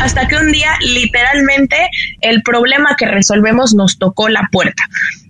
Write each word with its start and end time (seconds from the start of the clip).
hasta 0.00 0.26
que 0.26 0.36
un 0.36 0.50
día 0.50 0.72
literalmente 0.80 1.90
el 2.20 2.42
problema 2.42 2.96
que 2.96 3.06
resolvemos 3.06 3.74
nos 3.74 3.98
tocó 3.98 4.28
la 4.28 4.48
puerta. 4.50 4.82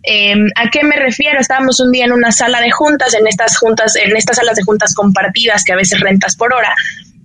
Em, 0.03 0.49
¿A 0.57 0.71
qué 0.71 0.85
me 0.85 0.97
refiero? 0.97 1.41
Estábamos 1.41 1.81
un 1.81 1.93
día 1.93 2.05
en 2.05 2.13
una 2.13 2.33
sala 2.33 2.61
de 2.61 2.71
juntas, 2.71 3.15
en 3.15 3.27
estas 3.27 3.59
juntas, 3.59 3.97
en 3.97 4.17
estas 4.17 4.37
salas 4.37 4.57
de 4.57 4.63
juntas 4.63 4.95
compartidas 4.95 5.65
que 5.65 5.73
a 5.73 5.77
veces 5.77 6.01
rentas 6.01 6.37
por 6.37 6.55
hora, 6.55 6.75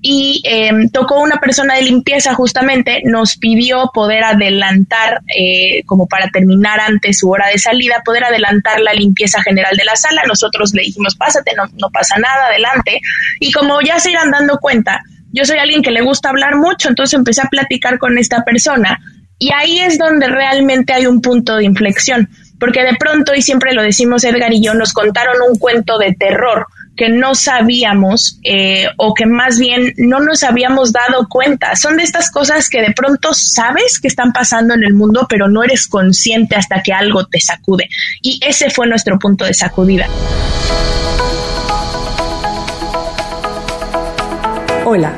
y 0.07 0.41
em, 0.43 0.89
tocó 0.89 1.19
una 1.19 1.37
persona 1.37 1.75
de 1.75 1.81
limpieza 1.81 2.35
justamente, 2.35 3.01
nos 3.05 3.37
pidió 3.37 3.89
poder 3.91 4.23
adelantar, 4.23 5.21
eh, 5.35 5.83
como 5.85 6.07
para 6.07 6.29
terminar 6.29 6.79
antes 6.79 7.17
su 7.17 7.29
hora 7.31 7.47
de 7.47 7.57
salida, 7.57 8.03
poder 8.05 8.25
adelantar 8.25 8.81
la 8.81 8.93
limpieza 8.93 9.41
general 9.41 9.75
de 9.75 9.83
la 9.83 9.96
sala. 9.96 10.21
Nosotros 10.27 10.75
le 10.75 10.83
dijimos, 10.83 11.15
pásate, 11.15 11.53
no, 11.55 11.63
no 11.81 11.89
pasa 11.89 12.17
nada, 12.19 12.47
adelante. 12.47 13.01
Y 13.39 13.51
como 13.51 13.81
ya 13.81 13.99
se 13.99 14.12
irán 14.12 14.29
dando 14.29 14.59
cuenta, 14.59 15.01
yo 15.36 15.44
soy 15.44 15.58
alguien 15.58 15.83
que 15.83 15.92
le 15.92 16.02
gusta 16.02 16.30
hablar 16.30 16.55
mucho, 16.55 16.88
entonces 16.88 17.13
empecé 17.13 17.41
a 17.41 17.49
platicar 17.49 17.99
con 17.99 18.17
esta 18.17 18.45
persona. 18.45 18.99
Y 19.38 19.52
ahí 19.52 19.80
es 19.80 19.98
donde 19.98 20.27
realmente 20.27 20.93
hay 20.93 21.07
un 21.07 21.21
punto 21.21 21.57
de 21.57 21.66
inflexión, 21.66 22.30
porque 22.57 22.84
de 22.84 22.95
pronto, 22.98 23.35
y 23.35 23.41
siempre 23.41 23.73
lo 23.73 23.84
decimos 23.84 24.23
Edgar 24.23 24.53
y 24.53 24.63
yo, 24.63 24.73
nos 24.73 24.93
contaron 24.93 25.35
un 25.49 25.59
cuento 25.59 25.98
de 25.98 26.13
terror 26.13 26.67
que 26.95 27.09
no 27.09 27.35
sabíamos 27.35 28.40
eh, 28.45 28.88
o 28.95 29.13
que 29.13 29.26
más 29.26 29.59
bien 29.59 29.93
no 29.98 30.21
nos 30.21 30.43
habíamos 30.43 30.93
dado 30.93 31.27
cuenta. 31.27 31.76
Son 31.76 31.98
de 31.98 32.04
estas 32.04 32.31
cosas 32.31 32.70
que 32.70 32.81
de 32.81 32.93
pronto 32.93 33.34
sabes 33.34 33.99
que 33.99 34.07
están 34.07 34.31
pasando 34.31 34.73
en 34.73 34.85
el 34.85 34.93
mundo, 34.93 35.27
pero 35.29 35.49
no 35.49 35.65
eres 35.65 35.88
consciente 35.88 36.55
hasta 36.55 36.81
que 36.81 36.93
algo 36.93 37.26
te 37.26 37.41
sacude. 37.41 37.90
Y 38.21 38.40
ese 38.41 38.70
fue 38.70 38.88
nuestro 38.88 39.20
punto 39.20 39.43
de 39.43 39.54
sacudida. 39.54 40.07
Hola, 44.88 45.17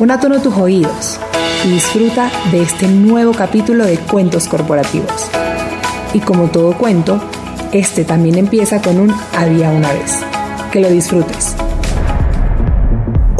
Pon 0.00 0.10
a 0.10 0.18
tono 0.18 0.40
tus 0.40 0.56
oídos 0.56 1.20
y 1.62 1.72
disfruta 1.72 2.30
de 2.50 2.62
este 2.62 2.88
nuevo 2.88 3.32
capítulo 3.34 3.84
de 3.84 3.98
Cuentos 3.98 4.48
Corporativos. 4.48 5.28
Y 6.14 6.20
como 6.20 6.48
todo 6.48 6.72
cuento, 6.72 7.20
este 7.70 8.06
también 8.06 8.38
empieza 8.38 8.80
con 8.80 8.98
un 8.98 9.14
había 9.36 9.68
una 9.68 9.92
vez. 9.92 10.20
Que 10.72 10.80
lo 10.80 10.88
disfrutes. 10.88 11.54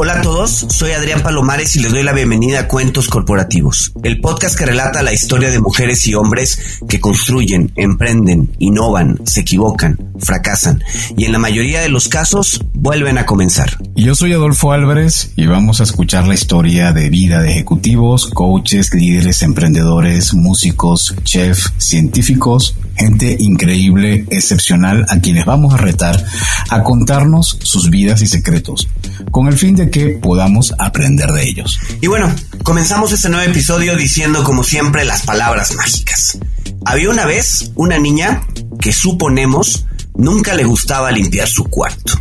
Hola 0.03 0.15
a 0.15 0.23
todos, 0.23 0.67
soy 0.71 0.93
Adrián 0.93 1.23
Palomares 1.23 1.77
y 1.77 1.81
les 1.81 1.93
doy 1.93 2.03
la 2.03 2.15
bienvenida 2.15 2.61
a 2.61 2.69
Cuentos 2.69 3.11
Corporativos, 3.11 3.93
el 4.03 4.19
podcast 4.23 4.59
que 4.59 4.65
relata 4.65 5.03
la 5.03 5.13
historia 5.13 5.51
de 5.51 5.61
mujeres 5.61 6.07
y 6.07 6.15
hombres 6.15 6.81
que 6.89 7.01
construyen, 7.01 7.71
emprenden, 7.77 8.51
innovan, 8.59 9.21
se 9.27 9.43
equivocan, 9.43 9.99
fracasan 10.19 10.83
y 11.19 11.27
en 11.27 11.33
la 11.33 11.39
mayoría 11.39 11.83
de 11.83 11.91
los 11.91 12.09
casos 12.09 12.65
vuelven 12.73 13.19
a 13.19 13.27
comenzar. 13.27 13.77
Yo 13.95 14.15
soy 14.15 14.33
Adolfo 14.33 14.73
Álvarez 14.73 15.35
y 15.37 15.45
vamos 15.45 15.81
a 15.81 15.83
escuchar 15.83 16.27
la 16.27 16.33
historia 16.33 16.93
de 16.93 17.11
vida 17.11 17.43
de 17.43 17.51
ejecutivos, 17.51 18.25
coaches, 18.25 18.95
líderes, 18.95 19.43
emprendedores, 19.43 20.33
músicos, 20.33 21.15
chefs, 21.25 21.75
científicos, 21.77 22.75
gente 22.97 23.37
increíble, 23.39 24.25
excepcional, 24.31 25.05
a 25.11 25.21
quienes 25.21 25.45
vamos 25.45 25.75
a 25.75 25.77
retar 25.77 26.25
a 26.71 26.83
contarnos 26.83 27.59
sus 27.63 27.91
vidas 27.91 28.23
y 28.23 28.27
secretos, 28.27 28.89
con 29.31 29.47
el 29.47 29.59
fin 29.59 29.77
de 29.77 29.90
que 29.91 30.19
podamos 30.21 30.75
aprender 30.79 31.31
de 31.31 31.49
ellos. 31.49 31.79
Y 32.01 32.07
bueno, 32.07 32.35
comenzamos 32.63 33.13
este 33.13 33.29
nuevo 33.29 33.51
episodio 33.51 33.97
diciendo 33.97 34.45
como 34.45 34.65
siempre 34.65 35.05
las 35.05 35.23
palabras 35.23 35.75
mágicas. 35.75 36.39
Había 36.85 37.11
una 37.11 37.27
vez 37.27 37.73
una 37.75 37.99
niña 37.99 38.43
que 38.81 38.93
suponemos 38.93 39.87
nunca 40.15 40.55
le 40.55 40.65
gustaba 40.65 41.11
limpiar 41.11 41.49
su 41.49 41.65
cuarto, 41.65 42.15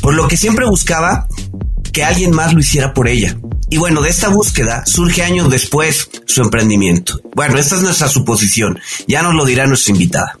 por 0.00 0.14
lo 0.14 0.28
que 0.28 0.36
siempre 0.36 0.66
buscaba 0.66 1.26
que 1.92 2.04
alguien 2.04 2.30
más 2.30 2.54
lo 2.54 2.60
hiciera 2.60 2.94
por 2.94 3.08
ella. 3.08 3.36
Y 3.68 3.78
bueno, 3.78 4.02
de 4.02 4.10
esta 4.10 4.28
búsqueda 4.28 4.84
surge 4.84 5.22
años 5.22 5.48
después 5.48 6.08
su 6.26 6.42
emprendimiento. 6.42 7.20
Bueno, 7.34 7.58
esta 7.58 7.76
es 7.76 7.82
nuestra 7.82 8.08
suposición, 8.08 8.78
ya 9.06 9.22
nos 9.22 9.34
lo 9.34 9.44
dirá 9.44 9.66
nuestra 9.66 9.92
invitada. 9.92 10.38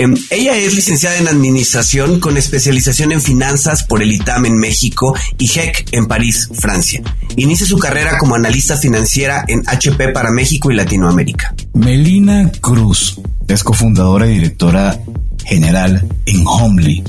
Em, 0.00 0.14
ella 0.30 0.56
es 0.56 0.76
licenciada 0.76 1.18
en 1.18 1.26
Administración 1.26 2.20
con 2.20 2.36
especialización 2.36 3.10
en 3.10 3.20
Finanzas 3.20 3.82
por 3.82 4.00
el 4.00 4.12
ITAM 4.12 4.46
en 4.46 4.56
México 4.56 5.12
y 5.38 5.46
HEC 5.46 5.88
en 5.90 6.06
París, 6.06 6.48
Francia. 6.52 7.02
Inicia 7.34 7.66
su 7.66 7.78
carrera 7.78 8.16
como 8.16 8.36
analista 8.36 8.76
financiera 8.76 9.44
en 9.48 9.64
HP 9.66 10.10
para 10.10 10.30
México 10.30 10.70
y 10.70 10.76
Latinoamérica. 10.76 11.52
Melina 11.74 12.48
Cruz 12.60 13.20
es 13.48 13.64
cofundadora 13.64 14.28
y 14.28 14.34
directora 14.34 15.00
general 15.44 16.06
en 16.26 16.44
Homely, 16.46 17.02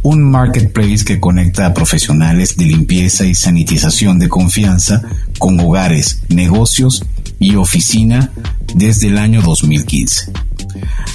un 0.00 0.22
marketplace 0.22 1.04
que 1.04 1.20
conecta 1.20 1.66
a 1.66 1.74
profesionales 1.74 2.56
de 2.56 2.64
limpieza 2.64 3.26
y 3.26 3.34
sanitización 3.34 4.18
de 4.18 4.30
confianza 4.30 5.02
con 5.38 5.60
hogares, 5.60 6.22
negocios 6.30 7.04
y 7.38 7.56
oficina 7.56 8.30
desde 8.74 9.08
el 9.08 9.18
año 9.18 9.42
2015. 9.42 10.32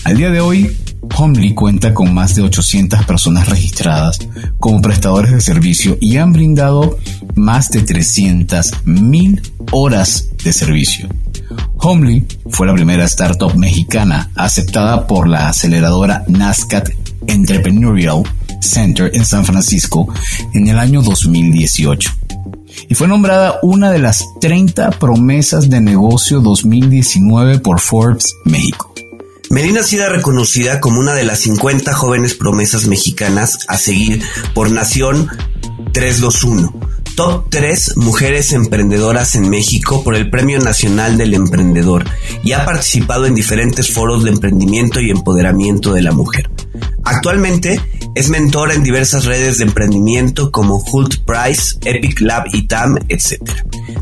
Al 0.03 0.17
día 0.17 0.29
de 0.29 0.41
hoy, 0.41 0.77
Homely 1.15 1.53
cuenta 1.53 1.93
con 1.93 2.13
más 2.13 2.35
de 2.35 2.43
800 2.43 3.05
personas 3.05 3.49
registradas 3.49 4.19
como 4.59 4.81
prestadores 4.81 5.31
de 5.31 5.41
servicio 5.41 5.97
y 5.99 6.17
han 6.17 6.33
brindado 6.33 6.97
más 7.35 7.69
de 7.69 7.85
300.000 7.85 9.51
horas 9.71 10.29
de 10.43 10.53
servicio. 10.53 11.07
Homely 11.77 12.25
fue 12.49 12.67
la 12.67 12.73
primera 12.73 13.05
startup 13.05 13.55
mexicana 13.55 14.31
aceptada 14.35 15.07
por 15.07 15.27
la 15.27 15.49
aceleradora 15.49 16.23
NASCAT 16.27 16.89
Entrepreneurial 17.27 18.23
Center 18.61 19.11
en 19.13 19.25
San 19.25 19.45
Francisco 19.45 20.07
en 20.53 20.67
el 20.67 20.79
año 20.79 21.01
2018 21.01 22.11
y 22.89 22.95
fue 22.95 23.07
nombrada 23.07 23.59
una 23.63 23.91
de 23.91 23.99
las 23.99 24.25
30 24.39 24.91
promesas 24.91 25.69
de 25.69 25.81
negocio 25.81 26.41
2019 26.41 27.59
por 27.59 27.79
Forbes 27.79 28.35
México. 28.45 28.93
Melina 29.49 29.79
ha 29.79 29.83
sido 29.83 30.09
reconocida 30.09 30.81
como 30.81 30.99
una 30.99 31.13
de 31.13 31.23
las 31.23 31.39
50 31.39 31.93
jóvenes 31.93 32.33
promesas 32.33 32.87
mexicanas 32.87 33.59
a 33.67 33.77
seguir 33.77 34.21
por 34.53 34.69
Nación 34.71 35.29
321, 35.93 36.73
Top 37.15 37.49
3 37.49 37.95
Mujeres 37.95 38.51
Emprendedoras 38.51 39.35
en 39.35 39.49
México 39.49 40.03
por 40.03 40.15
el 40.15 40.29
Premio 40.29 40.59
Nacional 40.59 41.17
del 41.17 41.33
Emprendedor 41.33 42.03
y 42.43 42.51
ha 42.51 42.65
participado 42.65 43.25
en 43.25 43.35
diferentes 43.35 43.89
foros 43.91 44.25
de 44.25 44.31
emprendimiento 44.31 44.99
y 44.99 45.11
empoderamiento 45.11 45.93
de 45.93 46.01
la 46.01 46.11
mujer. 46.11 46.49
Actualmente 47.05 47.79
es 48.17 48.29
mentora 48.29 48.73
en 48.73 48.81
diversas 48.81 49.25
redes 49.25 49.59
de 49.59 49.65
emprendimiento 49.65 50.51
como 50.51 50.83
Hult 50.91 51.17
Price, 51.23 51.77
Epic 51.85 52.19
Lab 52.21 52.47
ITAM, 52.51 52.97
etc. 53.09 53.43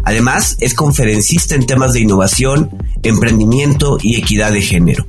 Además, 0.05 0.55
es 0.61 0.73
conferencista 0.73 1.53
en 1.53 1.65
temas 1.65 1.91
de 1.91 1.99
innovación, 1.99 2.69
emprendimiento 3.03 3.97
y 4.01 4.15
equidad 4.15 4.53
de 4.53 4.61
género. 4.61 5.05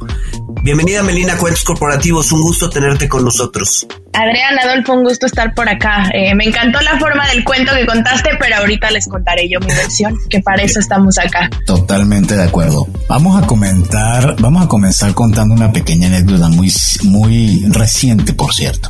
Bienvenida 0.66 1.00
Melina 1.04 1.38
Cuentos 1.38 1.62
Corporativos, 1.62 2.32
un 2.32 2.43
gusto 2.43 2.69
tenerte 2.69 3.09
con 3.09 3.25
nosotros. 3.25 3.87
Adrián, 4.12 4.59
Adolfo, 4.59 4.94
un 4.94 5.04
gusto 5.04 5.27
estar 5.27 5.54
por 5.54 5.69
acá. 5.69 6.10
Eh, 6.12 6.34
me 6.34 6.44
encantó 6.44 6.81
la 6.81 6.99
forma 6.99 7.25
del 7.28 7.44
cuento 7.44 7.71
que 7.72 7.87
contaste, 7.87 8.31
pero 8.41 8.56
ahorita 8.56 8.91
les 8.91 9.06
contaré 9.06 9.49
yo 9.49 9.60
mi 9.60 9.69
versión, 9.69 10.19
que 10.28 10.41
para 10.41 10.65
eso 10.65 10.81
estamos 10.81 11.19
acá. 11.19 11.49
Totalmente 11.66 12.34
de 12.34 12.43
acuerdo. 12.43 12.88
Vamos 13.09 13.41
a 13.41 13.47
comentar, 13.47 14.34
vamos 14.41 14.65
a 14.65 14.66
comenzar 14.66 15.15
contando 15.15 15.54
una 15.54 15.71
pequeña 15.71 16.09
anécdota 16.09 16.48
muy, 16.48 16.72
muy 17.04 17.65
reciente, 17.69 18.33
por 18.33 18.53
cierto. 18.53 18.89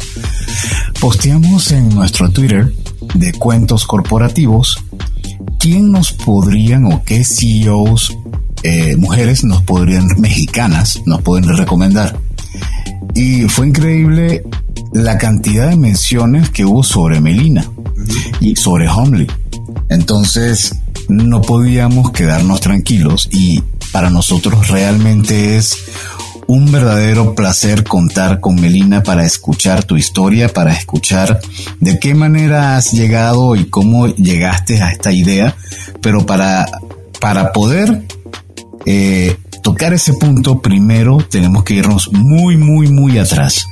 Posteamos 0.98 1.72
en 1.72 1.90
nuestro 1.90 2.30
Twitter 2.30 2.72
de 3.12 3.34
cuentos 3.34 3.86
corporativos 3.86 4.82
quién 5.58 5.92
nos 5.92 6.14
podrían 6.14 6.86
o 6.86 7.04
qué 7.04 7.22
CEOs 7.22 8.16
eh, 8.68 8.96
mujeres 8.96 9.44
nos 9.44 9.62
podrían, 9.62 10.08
mexicanas, 10.18 11.00
nos 11.06 11.22
pueden 11.22 11.56
recomendar. 11.56 12.18
Y 13.14 13.42
fue 13.42 13.68
increíble 13.68 14.42
la 14.92 15.18
cantidad 15.18 15.70
de 15.70 15.76
menciones 15.76 16.50
que 16.50 16.64
hubo 16.64 16.82
sobre 16.82 17.20
Melina 17.20 17.64
y 18.40 18.56
sobre 18.56 18.88
Homely. 18.88 19.28
Entonces, 19.88 20.74
no 21.08 21.42
podíamos 21.42 22.10
quedarnos 22.10 22.60
tranquilos 22.60 23.28
y 23.30 23.62
para 23.92 24.10
nosotros 24.10 24.66
realmente 24.66 25.56
es 25.56 25.76
un 26.48 26.72
verdadero 26.72 27.36
placer 27.36 27.84
contar 27.84 28.40
con 28.40 28.56
Melina 28.56 29.04
para 29.04 29.24
escuchar 29.24 29.84
tu 29.84 29.96
historia, 29.96 30.52
para 30.52 30.72
escuchar 30.72 31.40
de 31.78 32.00
qué 32.00 32.16
manera 32.16 32.76
has 32.76 32.90
llegado 32.90 33.54
y 33.54 33.66
cómo 33.66 34.08
llegaste 34.08 34.82
a 34.82 34.90
esta 34.90 35.12
idea, 35.12 35.54
pero 36.00 36.26
para, 36.26 36.66
para 37.20 37.52
poder 37.52 38.02
eh, 38.86 39.36
tocar 39.62 39.92
ese 39.92 40.14
punto, 40.14 40.62
primero 40.62 41.18
tenemos 41.18 41.64
que 41.64 41.74
irnos 41.74 42.10
muy, 42.12 42.56
muy, 42.56 42.88
muy 42.88 43.18
atrás. 43.18 43.66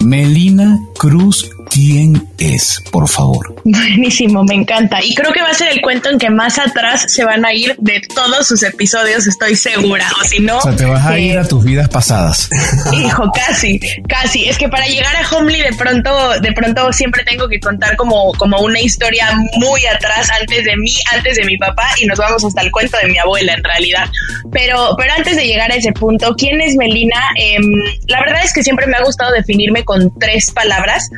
Melina 0.00 0.78
Cruz 0.98 1.50
quién 1.70 2.28
es, 2.38 2.82
por 2.90 3.08
favor. 3.08 3.54
Buenísimo, 3.64 4.42
me 4.44 4.54
encanta. 4.54 5.02
Y 5.02 5.14
creo 5.14 5.32
que 5.32 5.40
va 5.40 5.50
a 5.50 5.54
ser 5.54 5.68
el 5.68 5.80
cuento 5.80 6.10
en 6.10 6.18
que 6.18 6.30
más 6.30 6.58
atrás 6.58 7.04
se 7.08 7.24
van 7.24 7.44
a 7.44 7.54
ir 7.54 7.76
de 7.78 8.00
todos 8.14 8.46
sus 8.46 8.62
episodios, 8.62 9.26
estoy 9.26 9.54
segura. 9.56 10.06
O 10.20 10.24
si 10.24 10.40
no. 10.40 10.58
O 10.58 10.62
sea, 10.62 10.76
te 10.76 10.84
vas 10.84 11.06
a 11.06 11.18
ir 11.18 11.38
a 11.38 11.46
tus 11.46 11.64
vidas 11.64 11.88
pasadas. 11.88 12.50
Hijo, 12.92 13.30
casi, 13.32 13.80
casi. 14.08 14.48
Es 14.48 14.58
que 14.58 14.68
para 14.68 14.86
llegar 14.86 15.14
a 15.16 15.28
Homely 15.28 15.62
de 15.62 15.72
pronto, 15.74 16.40
de 16.40 16.52
pronto 16.52 16.92
siempre 16.92 17.24
tengo 17.24 17.48
que 17.48 17.60
contar 17.60 17.96
como, 17.96 18.32
como 18.34 18.60
una 18.60 18.80
historia 18.80 19.32
muy 19.58 19.86
atrás, 19.86 20.28
antes 20.40 20.64
de 20.64 20.76
mí, 20.76 20.92
antes 21.12 21.36
de 21.36 21.44
mi 21.44 21.56
papá, 21.56 21.88
y 22.02 22.06
nos 22.06 22.18
vamos 22.18 22.44
hasta 22.44 22.62
el 22.62 22.70
cuento 22.70 22.98
de 22.98 23.08
mi 23.08 23.18
abuela, 23.18 23.54
en 23.54 23.64
realidad. 23.64 24.08
Pero, 24.52 24.94
pero 24.98 25.12
antes 25.16 25.36
de 25.36 25.46
llegar 25.46 25.70
a 25.70 25.76
ese 25.76 25.92
punto, 25.92 26.34
¿quién 26.36 26.60
es 26.60 26.74
Melina? 26.76 27.20
Em, 27.36 27.62
la 28.08 28.20
verdad 28.20 28.42
es 28.44 28.52
que 28.52 28.62
siempre 28.62 28.86
me 28.86 28.96
ha 28.96 29.04
gustado 29.04 29.32
definirme 29.32 29.84
con 29.84 30.12
tres 30.18 30.50
palabras 30.50 31.08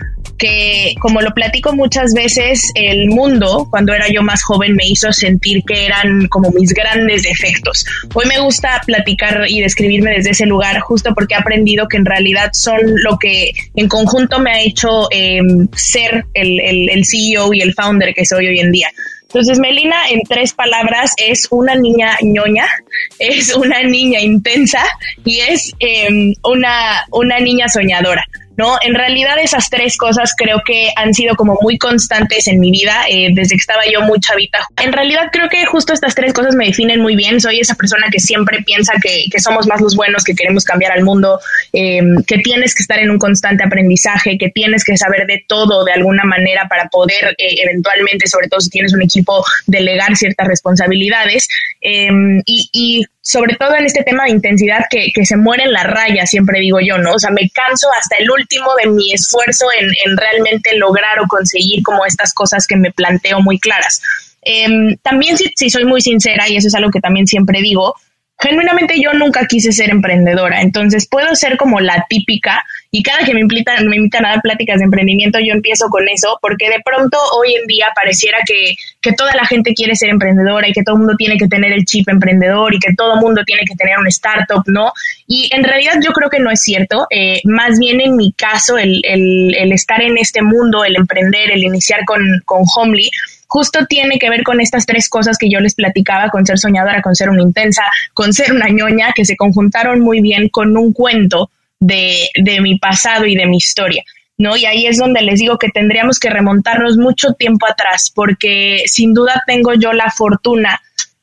que 0.42 0.96
como 0.98 1.20
lo 1.20 1.32
platico 1.34 1.72
muchas 1.72 2.12
veces, 2.14 2.72
el 2.74 3.06
mundo, 3.10 3.68
cuando 3.70 3.94
era 3.94 4.08
yo 4.12 4.24
más 4.24 4.42
joven, 4.42 4.74
me 4.74 4.88
hizo 4.88 5.12
sentir 5.12 5.62
que 5.62 5.86
eran 5.86 6.26
como 6.26 6.50
mis 6.50 6.74
grandes 6.74 7.22
defectos. 7.22 7.86
Hoy 8.12 8.26
me 8.26 8.40
gusta 8.40 8.82
platicar 8.84 9.44
y 9.46 9.60
describirme 9.60 10.10
desde 10.10 10.30
ese 10.30 10.46
lugar, 10.46 10.80
justo 10.80 11.14
porque 11.14 11.34
he 11.34 11.36
aprendido 11.36 11.86
que 11.86 11.96
en 11.96 12.04
realidad 12.04 12.50
son 12.54 12.80
lo 13.04 13.18
que 13.18 13.52
en 13.76 13.86
conjunto 13.86 14.40
me 14.40 14.50
ha 14.50 14.60
hecho 14.60 15.06
em, 15.12 15.68
ser 15.76 16.24
el, 16.34 16.58
el, 16.58 17.04
CEO 17.04 17.54
y 17.54 17.60
el 17.60 17.72
founder 17.74 18.12
que 18.12 18.26
soy 18.26 18.48
hoy 18.48 18.58
en 18.58 18.72
día. 18.72 18.88
Entonces, 19.22 19.60
Melina, 19.60 19.96
en 20.10 20.22
tres 20.28 20.54
palabras, 20.54 21.12
es 21.18 21.46
una 21.52 21.76
niña 21.76 22.18
ñoña, 22.20 22.66
es 23.20 23.54
una 23.54 23.84
niña 23.84 24.18
intensa 24.18 24.82
y 25.24 25.38
es 25.38 25.72
em, 25.78 26.34
una, 26.42 27.06
una 27.12 27.38
niña 27.38 27.68
soñadora. 27.68 28.26
¿No? 28.56 28.76
En 28.82 28.94
realidad 28.94 29.36
esas 29.40 29.68
tres 29.70 29.96
cosas 29.96 30.34
creo 30.36 30.62
que 30.64 30.90
han 30.96 31.14
sido 31.14 31.34
como 31.36 31.58
muy 31.60 31.78
constantes 31.78 32.46
en 32.48 32.60
mi 32.60 32.70
vida 32.70 33.04
eh, 33.08 33.28
desde 33.32 33.56
que 33.56 33.60
estaba 33.60 33.82
yo 33.90 34.02
muy 34.02 34.20
chavita. 34.20 34.66
En 34.82 34.92
realidad 34.92 35.28
creo 35.32 35.48
que 35.48 35.64
justo 35.66 35.92
estas 35.92 36.14
tres 36.14 36.32
cosas 36.32 36.54
me 36.54 36.66
definen 36.66 37.00
muy 37.00 37.16
bien. 37.16 37.40
Soy 37.40 37.60
esa 37.60 37.74
persona 37.74 38.08
que 38.10 38.20
siempre 38.20 38.62
piensa 38.62 38.92
que, 39.02 39.30
somos 39.40 39.66
más 39.66 39.80
los 39.80 39.96
buenos, 39.96 40.22
que 40.22 40.34
queremos 40.34 40.64
cambiar 40.64 40.92
al 40.92 41.02
mundo, 41.02 41.40
em, 41.72 42.22
que 42.24 42.38
tienes 42.38 42.74
que 42.74 42.82
estar 42.82 42.98
en 42.98 43.10
un 43.10 43.18
constante 43.18 43.64
aprendizaje, 43.64 44.38
que 44.38 44.50
tienes 44.50 44.84
que 44.84 44.96
saber 44.96 45.26
de 45.26 45.44
todo 45.48 45.84
de 45.84 45.92
alguna 45.92 46.24
manera 46.24 46.68
para 46.68 46.88
poder 46.88 47.34
eh, 47.38 47.56
eventualmente, 47.64 48.26
sobre 48.28 48.48
todo 48.48 48.60
si 48.60 48.70
tienes 48.70 48.92
un 48.92 49.02
equipo, 49.02 49.44
delegar 49.66 50.16
ciertas 50.16 50.46
responsabilidades. 50.46 51.48
Em, 51.80 52.40
y, 52.46 52.68
y 52.72 53.04
sobre 53.22 53.54
todo 53.54 53.76
en 53.76 53.86
este 53.86 54.02
tema 54.02 54.24
de 54.24 54.30
intensidad 54.30 54.80
que, 54.90 55.12
que, 55.14 55.24
se 55.24 55.36
muere 55.36 55.62
en 55.62 55.72
la 55.72 55.84
raya, 55.84 56.26
siempre 56.26 56.58
digo 56.58 56.80
yo, 56.80 56.98
¿no? 56.98 57.12
O 57.12 57.18
sea, 57.20 57.30
me 57.30 57.48
canso 57.50 57.86
hasta 57.98 58.16
el 58.16 58.28
último 58.28 58.74
de 58.82 58.90
mi 58.90 59.12
esfuerzo 59.12 59.66
en, 59.78 59.86
en 60.04 60.16
realmente 60.16 60.76
lograr 60.76 61.20
o 61.20 61.28
conseguir 61.28 61.84
como 61.84 62.04
estas 62.04 62.34
cosas 62.34 62.66
que 62.66 62.76
me 62.76 62.90
planteo 62.90 63.40
muy 63.40 63.60
claras. 63.60 64.02
Em, 64.42 64.96
también 65.02 65.38
si, 65.38 65.52
si 65.54 65.70
soy 65.70 65.84
muy 65.84 66.00
sincera, 66.00 66.48
y 66.48 66.56
eso 66.56 66.66
es 66.66 66.74
algo 66.74 66.90
que 66.90 67.00
también 67.00 67.28
siempre 67.28 67.60
digo, 67.60 67.94
genuinamente 68.42 69.00
yo 69.00 69.12
nunca 69.12 69.46
quise 69.46 69.70
ser 69.72 69.90
emprendedora, 69.90 70.62
entonces 70.62 71.06
puedo 71.08 71.34
ser 71.36 71.56
como 71.56 71.80
la 71.80 72.04
típica 72.08 72.64
y 72.90 73.02
cada 73.02 73.24
que 73.24 73.32
me 73.32 73.40
invitan, 73.40 73.86
me 73.86 73.96
invitan 73.96 74.26
a 74.26 74.30
dar 74.30 74.42
pláticas 74.42 74.78
de 74.78 74.84
emprendimiento 74.84 75.38
yo 75.38 75.54
empiezo 75.54 75.88
con 75.88 76.08
eso 76.08 76.38
porque 76.42 76.68
de 76.68 76.82
pronto 76.84 77.16
hoy 77.38 77.54
en 77.54 77.66
día 77.66 77.86
pareciera 77.94 78.38
que, 78.44 78.74
que 79.00 79.12
toda 79.12 79.32
la 79.34 79.46
gente 79.46 79.74
quiere 79.74 79.94
ser 79.94 80.10
emprendedora 80.10 80.68
y 80.68 80.72
que 80.72 80.82
todo 80.82 80.96
el 80.96 81.00
mundo 81.00 81.14
tiene 81.16 81.36
que 81.36 81.46
tener 81.46 81.72
el 81.72 81.84
chip 81.84 82.08
emprendedor 82.08 82.74
y 82.74 82.80
que 82.80 82.94
todo 82.94 83.14
el 83.14 83.20
mundo 83.20 83.42
tiene 83.44 83.62
que 83.64 83.76
tener 83.76 83.98
un 83.98 84.08
startup, 84.08 84.62
¿no? 84.66 84.92
Y 85.26 85.48
en 85.54 85.62
realidad 85.62 85.94
yo 86.04 86.12
creo 86.12 86.28
que 86.28 86.40
no 86.40 86.50
es 86.50 86.60
cierto, 86.62 87.06
eh, 87.10 87.40
más 87.44 87.78
bien 87.78 88.00
en 88.00 88.16
mi 88.16 88.32
caso 88.32 88.76
el, 88.76 89.00
el, 89.04 89.54
el, 89.56 89.72
estar 89.72 90.02
en 90.02 90.18
este 90.18 90.42
mundo, 90.42 90.84
el 90.84 90.96
emprender, 90.96 91.50
el 91.52 91.62
iniciar 91.62 92.04
con, 92.04 92.20
con 92.44 92.64
Homely, 92.76 93.08
justo 93.52 93.84
tiene 93.86 94.18
que 94.18 94.30
ver 94.30 94.44
con 94.44 94.62
estas 94.62 94.86
tres 94.86 95.10
cosas 95.10 95.36
que 95.36 95.50
yo 95.50 95.60
les 95.60 95.74
platicaba, 95.74 96.30
con 96.30 96.46
ser 96.46 96.58
soñadora, 96.58 97.02
con 97.02 97.14
ser 97.14 97.28
una 97.28 97.42
intensa, 97.42 97.82
con 98.14 98.32
ser 98.32 98.50
una 98.50 98.70
ñoña, 98.70 99.12
que 99.14 99.26
se 99.26 99.36
conjuntaron 99.36 100.00
muy 100.00 100.22
bien 100.22 100.48
con 100.48 100.74
un 100.74 100.94
cuento 100.94 101.50
de, 101.78 102.30
de 102.34 102.62
mi 102.62 102.78
pasado 102.78 103.26
y 103.26 103.34
de 103.34 103.46
mi 103.46 103.58
historia. 103.58 104.02
¿no? 104.38 104.56
Y 104.56 104.64
ahí 104.64 104.86
es 104.86 104.96
donde 104.96 105.20
les 105.20 105.38
digo 105.38 105.58
que 105.58 105.68
tendríamos 105.68 106.18
que 106.18 106.30
remontarnos 106.30 106.96
mucho 106.96 107.34
tiempo 107.34 107.66
atrás, 107.66 108.10
porque 108.14 108.84
sin 108.86 109.12
duda 109.12 109.42
tengo 109.46 109.74
yo 109.74 109.92
la 109.92 110.10
fortuna 110.10 110.80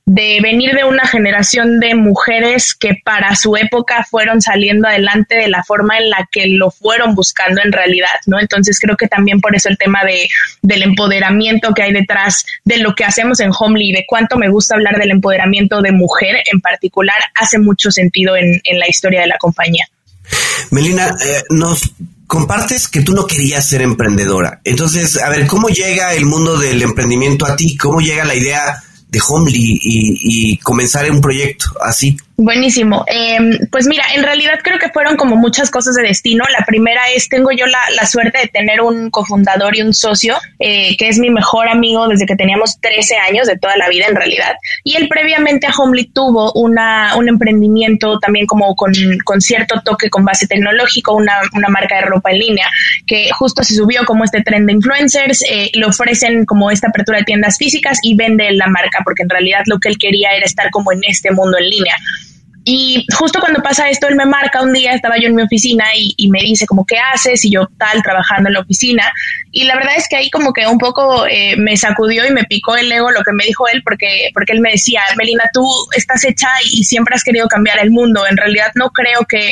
de 0.10 0.40
venir 0.42 0.74
de 0.74 0.86
una 0.86 1.06
generación 1.06 1.80
de 1.80 1.94
mujeres 1.94 2.74
que 2.74 2.96
para 3.06 3.36
su 3.36 3.56
época 3.56 4.08
fueron 4.10 4.42
saliendo 4.42 4.88
adelante 4.88 5.36
de 5.36 5.50
la 5.50 5.64
forma 5.64 6.00
en 6.00 6.10
la 6.10 6.28
que 6.32 6.48
lo 6.48 6.72
fueron 6.72 7.14
buscando 7.14 7.62
en 7.64 7.72
realidad, 7.72 8.10
¿no? 8.26 8.40
Entonces 8.40 8.80
creo 8.80 8.98
que 8.98 9.08
también 9.08 9.40
por 9.40 9.56
eso 9.56 9.70
el 9.70 9.78
tema 9.78 10.00
de, 10.04 10.28
del 10.64 10.82
empoderamiento 10.82 11.76
que 11.76 11.84
hay 11.84 11.94
detrás 11.94 12.44
de 12.66 12.78
lo 12.78 12.96
que 12.96 13.06
hacemos 13.06 13.40
en 13.40 13.52
Homely 13.52 13.90
y 13.90 13.92
de 13.92 14.06
cuánto 14.08 14.38
me 14.38 14.50
gusta 14.50 14.74
hablar 14.74 14.98
del 14.98 15.12
empoderamiento 15.12 15.80
de 15.84 15.92
mujer 15.92 16.38
en 16.52 16.60
particular 16.60 17.18
hace 17.40 17.60
mucho 17.60 17.92
sentido 17.92 18.36
en, 18.36 18.60
en 18.64 18.80
la 18.80 18.90
historia 18.90 19.22
de 19.22 19.28
la 19.28 19.38
compañía. 19.38 19.86
Melina, 20.72 21.10
eh, 21.24 21.44
nos 21.52 21.94
compartes 22.26 22.88
que 22.88 23.02
tú 23.02 23.14
no 23.14 23.28
querías 23.28 23.70
ser 23.70 23.84
emprendedora. 23.84 24.60
Entonces, 24.64 25.22
a 25.22 25.30
ver, 25.30 25.46
¿cómo 25.46 25.70
llega 25.70 26.16
el 26.16 26.26
mundo 26.26 26.58
del 26.58 26.82
emprendimiento 26.82 27.46
a 27.46 27.56
ti? 27.56 27.78
¿Cómo 27.78 28.02
llega 28.02 28.26
la 28.26 28.34
idea 28.34 28.84
de 29.10 29.20
Homely 29.28 29.80
y, 29.82 30.52
y 30.54 30.58
comenzar 30.58 31.10
un 31.12 31.22
proyecto 31.22 31.66
así? 31.82 32.18
Buenísimo. 32.42 33.04
Em, 33.08 33.68
pues 33.70 33.86
mira, 33.86 34.06
en 34.16 34.24
realidad 34.24 34.60
creo 34.64 34.80
que 34.80 34.88
fueron 34.88 35.18
como 35.18 35.36
muchas 35.36 35.70
cosas 35.70 35.96
de 35.96 36.04
destino. 36.04 36.46
La 36.58 36.64
primera 36.66 37.02
es, 37.14 37.28
tengo 37.28 37.52
yo 37.52 37.66
la, 37.66 37.80
la 37.98 38.06
suerte 38.06 38.40
de 38.40 38.48
tener 38.48 38.80
un 38.80 39.10
cofundador 39.10 39.76
y 39.76 39.82
un 39.82 39.94
socio, 39.94 40.38
eh, 40.58 40.96
que 40.96 41.10
es 41.10 41.20
mi 41.20 41.30
mejor 41.30 41.68
amigo 41.68 42.08
desde 42.08 42.26
que 42.26 42.38
teníamos 42.38 42.80
13 42.80 43.18
años, 43.18 43.46
de 43.46 43.58
toda 43.58 43.76
la 43.76 43.90
vida 43.90 44.06
en 44.08 44.16
realidad. 44.16 44.54
Y 44.86 44.96
él 44.96 45.10
previamente 45.10 45.68
a 45.68 45.72
Homely 45.72 46.12
tuvo 46.14 46.54
una, 46.54 47.18
un 47.18 47.28
emprendimiento 47.28 48.20
también 48.20 48.46
como 48.46 48.74
con, 48.74 48.94
con 49.26 49.42
cierto 49.42 49.82
toque 49.84 50.10
con 50.10 50.24
base 50.24 50.48
tecnológico, 50.48 51.16
una, 51.16 51.34
una, 51.54 51.68
marca 51.68 51.98
de 51.98 52.04
ropa 52.04 52.32
en 52.32 52.40
línea, 52.40 52.68
que 53.06 53.32
justo 53.38 53.64
se 53.64 53.76
subió 53.76 54.06
como 54.06 54.24
este 54.24 54.42
tren 54.44 54.66
de 54.66 54.72
influencers, 54.72 55.44
eh, 55.44 55.72
le 55.74 55.86
ofrecen 55.86 56.46
como 56.46 56.72
esta 56.72 56.88
apertura 56.88 57.18
de 57.18 57.26
tiendas 57.26 57.58
físicas 57.58 58.00
y 58.02 58.16
vende 58.16 58.50
la 58.54 58.68
marca, 58.68 59.00
porque 59.04 59.24
en 59.24 59.30
realidad 59.30 59.64
lo 59.66 59.78
que 59.78 59.90
él 59.90 59.98
quería 59.98 60.30
era 60.38 60.46
estar 60.46 60.70
como 60.70 60.94
en 60.94 61.02
este 61.06 61.32
mundo 61.32 61.58
en 61.58 61.70
línea. 61.70 61.96
Y 62.72 63.04
justo 63.18 63.40
cuando 63.40 63.64
pasa 63.64 63.90
esto, 63.90 64.08
él 64.08 64.16
me 64.16 64.28
marca 64.28 64.62
un 64.62 64.72
día, 64.72 64.94
estaba 64.94 65.16
yo 65.18 65.28
en 65.28 65.34
mi 65.34 65.42
oficina 65.42 65.86
y, 65.96 66.30
me 66.30 66.40
dice 66.40 66.68
como, 66.68 66.86
¿qué 66.86 66.98
haces? 67.00 67.44
Y 67.44 67.50
yo 67.50 67.68
tal, 67.80 68.04
trabajando 68.04 68.48
en 68.48 68.54
la 68.54 68.60
oficina. 68.60 69.12
Y 69.52 69.64
la 69.64 69.76
verdad 69.76 69.94
es 69.98 70.08
que 70.08 70.18
ahí 70.18 70.30
como 70.30 70.54
que 70.54 70.68
un 70.68 70.78
poco 70.78 71.26
eh, 71.26 71.56
me 71.58 71.76
sacudió 71.78 72.28
y 72.28 72.32
me 72.32 72.44
picó 72.44 72.76
el 72.76 72.92
ego 72.92 73.10
lo 73.10 73.24
que 73.24 73.32
me 73.32 73.44
dijo 73.44 73.68
él, 73.70 73.82
porque, 73.84 74.30
porque 74.36 74.54
él 74.54 74.62
me 74.62 74.74
decía, 74.74 75.02
Melina, 75.18 75.50
tú 75.52 75.68
estás 75.96 76.24
hecha 76.26 76.50
y 76.72 76.84
siempre 76.84 77.16
has 77.16 77.24
querido 77.24 77.48
cambiar 77.48 77.80
el 77.80 77.90
mundo. 77.90 78.28
En 78.30 78.38
realidad 78.38 78.72
no 78.76 78.92
creo 78.92 79.22
que, 79.28 79.52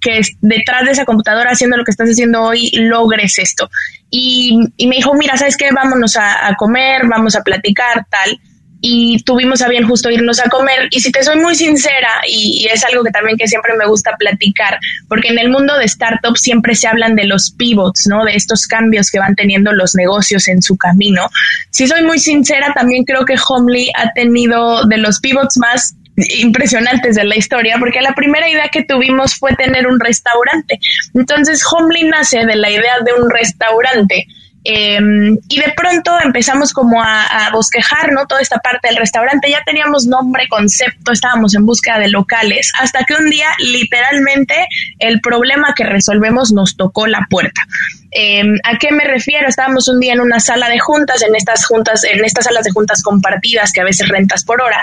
que 0.00 0.22
detrás 0.40 0.86
de 0.86 0.92
esa 0.92 1.04
computadora 1.04 1.50
haciendo 1.50 1.76
lo 1.76 1.84
que 1.84 1.90
estás 1.90 2.08
haciendo 2.08 2.44
hoy 2.44 2.70
logres 2.72 3.38
esto. 3.38 3.68
Y, 4.08 4.58
y 4.78 4.86
me 4.86 4.96
dijo, 4.96 5.12
mira, 5.12 5.36
¿sabes 5.36 5.58
qué? 5.58 5.70
Vámonos 5.70 6.16
a, 6.16 6.48
a 6.48 6.54
comer, 6.54 7.02
vamos 7.08 7.36
a 7.36 7.42
platicar, 7.42 8.06
tal 8.08 8.40
y 8.80 9.22
tuvimos 9.24 9.62
a 9.62 9.68
bien 9.68 9.86
justo 9.86 10.10
irnos 10.10 10.38
a 10.40 10.48
comer. 10.48 10.88
Y 10.90 11.00
si 11.00 11.10
te 11.10 11.22
soy 11.22 11.38
muy 11.40 11.54
sincera, 11.54 12.08
y, 12.26 12.66
es 12.72 12.84
algo 12.84 13.02
que 13.02 13.10
también 13.10 13.36
que 13.36 13.48
siempre 13.48 13.72
me 13.76 13.86
gusta 13.86 14.12
platicar, 14.18 14.78
porque 15.08 15.28
en 15.28 15.38
el 15.38 15.50
mundo 15.50 15.76
de 15.78 15.88
startups 15.88 16.40
siempre 16.40 16.74
se 16.74 16.86
hablan 16.86 17.16
de 17.16 17.24
los 17.24 17.50
pivots, 17.50 18.06
¿no? 18.08 18.24
De 18.24 18.34
estos 18.34 18.66
cambios 18.66 19.10
que 19.10 19.18
van 19.18 19.34
teniendo 19.34 19.72
los 19.72 19.94
negocios 19.94 20.48
en 20.48 20.62
su 20.62 20.76
camino. 20.76 21.28
Si 21.70 21.86
soy 21.86 22.02
muy 22.02 22.18
sincera, 22.18 22.72
también 22.74 23.04
creo 23.04 23.24
que 23.24 23.36
Homely 23.48 23.90
ha 23.96 24.12
tenido 24.12 24.84
de 24.86 24.98
los 24.98 25.20
pivots 25.20 25.56
más 25.58 25.94
impresionantes 26.40 27.14
de 27.14 27.24
la 27.24 27.36
historia, 27.36 27.76
porque 27.78 28.00
la 28.00 28.12
primera 28.14 28.48
idea 28.48 28.68
que 28.68 28.84
tuvimos 28.84 29.34
fue 29.36 29.54
tener 29.54 29.86
un 29.86 30.00
restaurante. 30.00 30.78
Entonces, 31.14 31.62
Homely 31.70 32.04
nace 32.08 32.44
de 32.44 32.56
la 32.56 32.70
idea 32.70 32.94
de 33.04 33.12
un 33.12 33.30
restaurante 33.30 34.26
Em, 34.70 35.38
y 35.48 35.60
de 35.60 35.72
pronto 35.74 36.12
empezamos 36.22 36.74
como 36.74 37.02
a, 37.02 37.48
bosquejar, 37.52 38.12
¿no? 38.12 38.26
Toda 38.26 38.42
esta 38.42 38.58
parte 38.58 38.88
del 38.88 38.98
restaurante. 38.98 39.50
Ya 39.50 39.62
teníamos 39.64 40.04
nombre, 40.04 40.46
concepto, 40.46 41.10
estábamos 41.10 41.54
en 41.54 41.64
búsqueda 41.64 41.98
de 41.98 42.08
locales, 42.08 42.70
hasta 42.78 43.04
que 43.04 43.14
un 43.14 43.30
día 43.30 43.46
literalmente 43.60 44.68
el 44.98 45.22
problema 45.22 45.72
que 45.74 45.84
resolvemos 45.84 46.52
nos 46.52 46.76
tocó 46.76 47.06
la 47.06 47.26
puerta. 47.30 47.62
Em, 48.10 48.58
¿A 48.62 48.76
qué 48.76 48.92
me 48.92 49.04
refiero? 49.04 49.48
Estábamos 49.48 49.88
un 49.88 50.00
día 50.00 50.12
en 50.12 50.20
una 50.20 50.38
sala 50.38 50.68
de 50.68 50.78
juntas, 50.78 51.22
en 51.22 51.34
estas 51.34 51.64
juntas, 51.64 52.04
en 52.04 52.22
estas 52.22 52.44
salas 52.44 52.64
de 52.64 52.70
juntas 52.70 53.02
compartidas 53.02 53.72
que 53.72 53.80
a 53.80 53.84
veces 53.84 54.06
rentas 54.08 54.44
por 54.44 54.60
hora, 54.60 54.82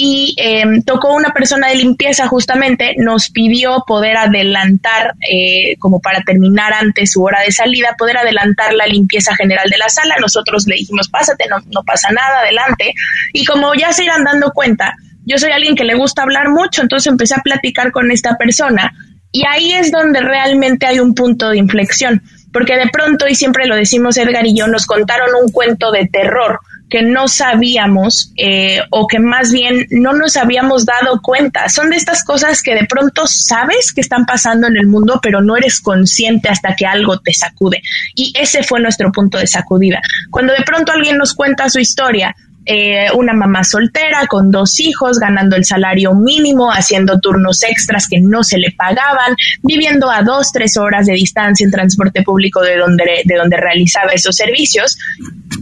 y 0.00 0.32
em, 0.36 0.84
tocó 0.84 1.12
una 1.12 1.30
persona 1.30 1.66
de 1.66 1.74
limpieza 1.74 2.28
justamente, 2.28 2.94
nos 2.98 3.30
pidió 3.30 3.82
poder 3.84 4.16
adelantar, 4.16 5.16
eh, 5.28 5.74
como 5.80 5.98
para 5.98 6.22
terminar 6.22 6.72
antes 6.72 7.10
su 7.10 7.24
hora 7.24 7.40
de 7.40 7.50
salida, 7.50 7.96
poder 7.98 8.18
adelantar 8.18 8.74
la 8.74 8.86
limpieza 8.86 9.34
general 9.34 9.68
de 9.68 9.76
la 9.76 9.88
sala. 9.88 10.14
Nosotros 10.20 10.68
le 10.68 10.76
dijimos, 10.76 11.08
pásate, 11.08 11.46
no, 11.50 11.56
no 11.74 11.82
pasa 11.82 12.12
nada, 12.12 12.42
adelante. 12.42 12.94
Y 13.32 13.44
como 13.44 13.74
ya 13.74 13.92
se 13.92 14.04
irán 14.04 14.22
dando 14.22 14.52
cuenta, 14.52 14.94
yo 15.26 15.36
soy 15.36 15.50
alguien 15.50 15.74
que 15.74 15.82
le 15.82 15.96
gusta 15.96 16.22
hablar 16.22 16.48
mucho, 16.48 16.82
entonces 16.82 17.10
empecé 17.10 17.34
a 17.34 17.42
platicar 17.42 17.90
con 17.90 18.12
esta 18.12 18.38
persona 18.38 18.92
y 19.32 19.42
ahí 19.46 19.72
es 19.72 19.90
donde 19.90 20.20
realmente 20.20 20.86
hay 20.86 21.00
un 21.00 21.14
punto 21.14 21.50
de 21.50 21.58
inflexión, 21.58 22.22
porque 22.58 22.76
de 22.76 22.88
pronto, 22.88 23.28
y 23.28 23.36
siempre 23.36 23.68
lo 23.68 23.76
decimos 23.76 24.16
Edgar 24.16 24.44
y 24.44 24.52
yo, 24.52 24.66
nos 24.66 24.84
contaron 24.84 25.28
un 25.40 25.52
cuento 25.52 25.92
de 25.92 26.08
terror 26.08 26.58
que 26.90 27.02
no 27.02 27.28
sabíamos 27.28 28.32
eh, 28.36 28.80
o 28.90 29.06
que 29.06 29.20
más 29.20 29.52
bien 29.52 29.86
no 29.90 30.12
nos 30.12 30.36
habíamos 30.36 30.84
dado 30.84 31.20
cuenta. 31.22 31.68
Son 31.68 31.90
de 31.90 31.96
estas 31.96 32.24
cosas 32.24 32.60
que 32.60 32.74
de 32.74 32.84
pronto 32.86 33.28
sabes 33.28 33.92
que 33.92 34.00
están 34.00 34.26
pasando 34.26 34.66
en 34.66 34.76
el 34.76 34.88
mundo, 34.88 35.20
pero 35.22 35.40
no 35.40 35.56
eres 35.56 35.80
consciente 35.80 36.48
hasta 36.48 36.74
que 36.74 36.84
algo 36.84 37.20
te 37.20 37.32
sacude. 37.32 37.80
Y 38.16 38.32
ese 38.34 38.64
fue 38.64 38.80
nuestro 38.80 39.12
punto 39.12 39.38
de 39.38 39.46
sacudida. 39.46 40.00
Cuando 40.30 40.52
de 40.52 40.64
pronto 40.64 40.90
alguien 40.90 41.16
nos 41.16 41.34
cuenta 41.34 41.70
su 41.70 41.78
historia, 41.78 42.34
eh, 42.70 43.06
una 43.14 43.32
mamá 43.32 43.64
soltera 43.64 44.26
con 44.26 44.50
dos 44.50 44.78
hijos, 44.78 45.18
ganando 45.18 45.56
el 45.56 45.64
salario 45.64 46.14
mínimo, 46.14 46.70
haciendo 46.70 47.18
turnos 47.18 47.62
extras 47.62 48.06
que 48.06 48.20
no 48.20 48.44
se 48.44 48.58
le 48.58 48.72
pagaban, 48.72 49.34
viviendo 49.62 50.10
a 50.10 50.20
dos, 50.20 50.52
tres 50.52 50.76
horas 50.76 51.06
de 51.06 51.14
distancia 51.14 51.64
en 51.64 51.70
transporte 51.70 52.22
público 52.22 52.60
de 52.60 52.76
donde, 52.76 53.22
de 53.24 53.36
donde 53.36 53.56
realizaba 53.56 54.12
esos 54.12 54.36
servicios. 54.36 54.98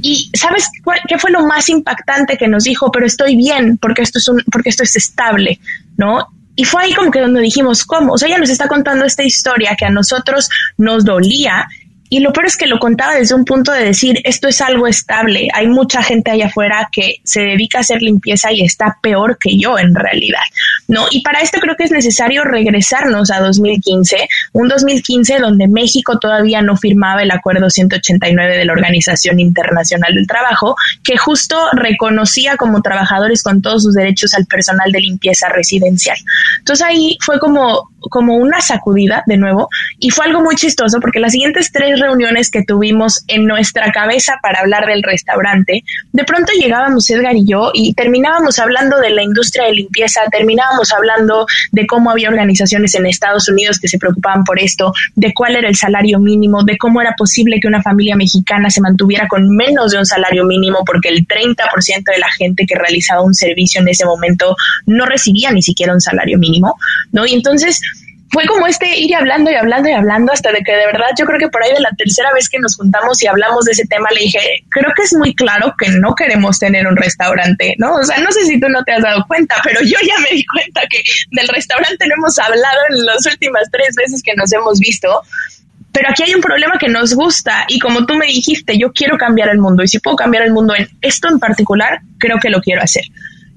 Y 0.02 0.32
¿sabes 0.34 0.68
qué 1.06 1.16
fue 1.16 1.30
lo 1.30 1.46
más 1.46 1.68
impactante 1.68 2.36
que 2.36 2.48
nos 2.48 2.64
dijo? 2.64 2.90
Pero 2.90 3.06
estoy 3.06 3.36
bien 3.36 3.78
porque 3.78 4.02
esto 4.02 4.18
es, 4.18 4.26
un, 4.26 4.42
porque 4.50 4.70
esto 4.70 4.82
es 4.82 4.96
estable, 4.96 5.60
¿no? 5.96 6.26
Y 6.56 6.64
fue 6.64 6.82
ahí 6.82 6.92
como 6.92 7.12
que 7.12 7.20
donde 7.20 7.40
dijimos, 7.40 7.84
¿cómo? 7.84 8.14
O 8.14 8.18
sea, 8.18 8.26
ella 8.26 8.38
nos 8.38 8.50
está 8.50 8.66
contando 8.66 9.04
esta 9.04 9.22
historia 9.22 9.76
que 9.78 9.84
a 9.84 9.90
nosotros 9.90 10.48
nos 10.76 11.04
dolía 11.04 11.68
y 12.08 12.20
lo 12.20 12.32
peor 12.32 12.46
es 12.46 12.56
que 12.56 12.66
lo 12.66 12.78
contaba 12.78 13.14
desde 13.14 13.34
un 13.34 13.44
punto 13.44 13.72
de 13.72 13.84
decir, 13.84 14.20
esto 14.24 14.48
es 14.48 14.60
algo 14.60 14.86
estable. 14.86 15.48
Hay 15.52 15.66
mucha 15.66 16.02
gente 16.02 16.30
allá 16.30 16.46
afuera 16.46 16.88
que 16.92 17.20
se 17.24 17.40
dedica 17.40 17.78
a 17.78 17.80
hacer 17.82 18.02
limpieza 18.02 18.52
y 18.52 18.62
está 18.62 18.98
peor 19.02 19.38
que 19.38 19.58
yo 19.58 19.78
en 19.78 19.94
realidad, 19.94 20.42
¿no? 20.88 21.06
Y 21.10 21.22
para 21.22 21.40
esto 21.40 21.60
creo 21.60 21.76
que 21.76 21.84
es 21.84 21.90
necesario 21.90 22.44
regresarnos 22.44 23.30
a 23.30 23.40
2015, 23.40 24.28
un 24.52 24.68
2015 24.68 25.38
donde 25.38 25.68
México 25.68 26.18
todavía 26.18 26.62
no 26.62 26.76
firmaba 26.76 27.22
el 27.22 27.30
Acuerdo 27.30 27.70
189 27.70 28.56
de 28.56 28.64
la 28.64 28.72
Organización 28.72 29.40
Internacional 29.40 30.14
del 30.14 30.26
Trabajo, 30.26 30.76
que 31.02 31.16
justo 31.16 31.56
reconocía 31.72 32.56
como 32.56 32.82
trabajadores 32.82 33.42
con 33.42 33.62
todos 33.62 33.82
sus 33.82 33.94
derechos 33.94 34.34
al 34.34 34.46
personal 34.46 34.92
de 34.92 35.00
limpieza 35.00 35.48
residencial. 35.48 36.16
Entonces 36.58 36.86
ahí 36.86 37.18
fue 37.20 37.38
como 37.38 37.90
como 38.10 38.36
una 38.36 38.60
sacudida 38.60 39.22
de 39.26 39.36
nuevo 39.36 39.68
y 39.98 40.10
fue 40.10 40.26
algo 40.26 40.42
muy 40.42 40.56
chistoso 40.56 41.00
porque 41.00 41.20
las 41.20 41.32
siguientes 41.32 41.70
tres 41.72 41.98
reuniones 42.00 42.50
que 42.50 42.62
tuvimos 42.64 43.24
en 43.28 43.46
nuestra 43.46 43.90
cabeza 43.92 44.34
para 44.42 44.60
hablar 44.60 44.86
del 44.86 45.02
restaurante, 45.02 45.84
de 46.12 46.24
pronto 46.24 46.52
llegábamos 46.58 47.08
Edgar 47.10 47.36
y 47.36 47.46
yo 47.46 47.70
y 47.74 47.94
terminábamos 47.94 48.58
hablando 48.58 48.98
de 49.00 49.10
la 49.10 49.22
industria 49.22 49.66
de 49.66 49.72
limpieza, 49.72 50.22
terminábamos 50.30 50.92
hablando 50.92 51.46
de 51.72 51.86
cómo 51.86 52.10
había 52.10 52.28
organizaciones 52.28 52.94
en 52.94 53.06
Estados 53.06 53.48
Unidos 53.48 53.78
que 53.78 53.88
se 53.88 53.98
preocupaban 53.98 54.44
por 54.44 54.58
esto, 54.58 54.92
de 55.14 55.32
cuál 55.34 55.56
era 55.56 55.68
el 55.68 55.76
salario 55.76 56.18
mínimo, 56.18 56.62
de 56.64 56.76
cómo 56.78 57.00
era 57.00 57.14
posible 57.16 57.60
que 57.60 57.68
una 57.68 57.82
familia 57.82 58.16
mexicana 58.16 58.70
se 58.70 58.80
mantuviera 58.80 59.28
con 59.28 59.48
menos 59.48 59.92
de 59.92 59.98
un 59.98 60.06
salario 60.06 60.44
mínimo 60.44 60.84
porque 60.84 61.08
el 61.08 61.26
30% 61.26 61.56
de 62.04 62.18
la 62.18 62.30
gente 62.36 62.66
que 62.66 62.74
realizaba 62.74 63.22
un 63.22 63.34
servicio 63.34 63.80
en 63.80 63.88
ese 63.88 64.04
momento 64.04 64.56
no 64.86 65.06
recibía 65.06 65.50
ni 65.52 65.62
siquiera 65.62 65.92
un 65.92 66.00
salario 66.00 66.38
mínimo, 66.38 66.76
¿no? 67.12 67.26
Y 67.26 67.34
entonces 67.34 67.80
fue 68.30 68.44
como 68.46 68.66
este 68.66 68.98
ir 68.98 69.14
hablando 69.14 69.50
y 69.50 69.54
hablando 69.54 69.88
y 69.88 69.92
hablando 69.92 70.32
hasta 70.32 70.50
de 70.52 70.62
que 70.62 70.72
de 70.72 70.86
verdad 70.86 71.06
yo 71.18 71.24
creo 71.24 71.38
que 71.38 71.48
por 71.48 71.62
ahí 71.62 71.72
de 71.72 71.80
la 71.80 71.90
tercera 71.96 72.32
vez 72.34 72.48
que 72.48 72.58
nos 72.58 72.76
juntamos 72.76 73.22
y 73.22 73.26
hablamos 73.26 73.64
de 73.64 73.72
ese 73.72 73.86
tema 73.86 74.08
le 74.10 74.20
dije, 74.20 74.40
creo 74.70 74.92
que 74.96 75.02
es 75.02 75.14
muy 75.14 75.34
claro 75.34 75.74
que 75.78 75.88
no 75.90 76.14
queremos 76.14 76.58
tener 76.58 76.86
un 76.86 76.96
restaurante, 76.96 77.74
¿no? 77.78 77.94
O 77.94 78.04
sea, 78.04 78.18
no 78.18 78.30
sé 78.32 78.44
si 78.44 78.58
tú 78.58 78.68
no 78.68 78.82
te 78.84 78.92
has 78.92 79.02
dado 79.02 79.24
cuenta, 79.28 79.56
pero 79.62 79.80
yo 79.82 79.96
ya 80.06 80.18
me 80.20 80.30
di 80.30 80.44
cuenta 80.46 80.82
que 80.90 81.02
del 81.30 81.48
restaurante 81.48 82.06
no 82.06 82.14
hemos 82.16 82.38
hablado 82.38 82.80
en 82.90 83.04
las 83.04 83.26
últimas 83.26 83.68
tres 83.70 83.94
veces 83.94 84.22
que 84.22 84.34
nos 84.34 84.52
hemos 84.52 84.78
visto. 84.80 85.22
Pero 85.92 86.10
aquí 86.10 86.24
hay 86.24 86.34
un 86.34 86.42
problema 86.42 86.76
que 86.78 86.88
nos 86.88 87.14
gusta 87.14 87.64
y 87.68 87.78
como 87.78 88.04
tú 88.04 88.14
me 88.16 88.26
dijiste, 88.26 88.76
yo 88.76 88.92
quiero 88.92 89.16
cambiar 89.16 89.48
el 89.48 89.58
mundo 89.58 89.82
y 89.82 89.88
si 89.88 89.98
puedo 89.98 90.16
cambiar 90.16 90.42
el 90.42 90.52
mundo 90.52 90.74
en 90.74 90.86
esto 91.00 91.28
en 91.28 91.38
particular, 91.38 92.00
creo 92.18 92.38
que 92.38 92.50
lo 92.50 92.60
quiero 92.60 92.82
hacer. 92.82 93.04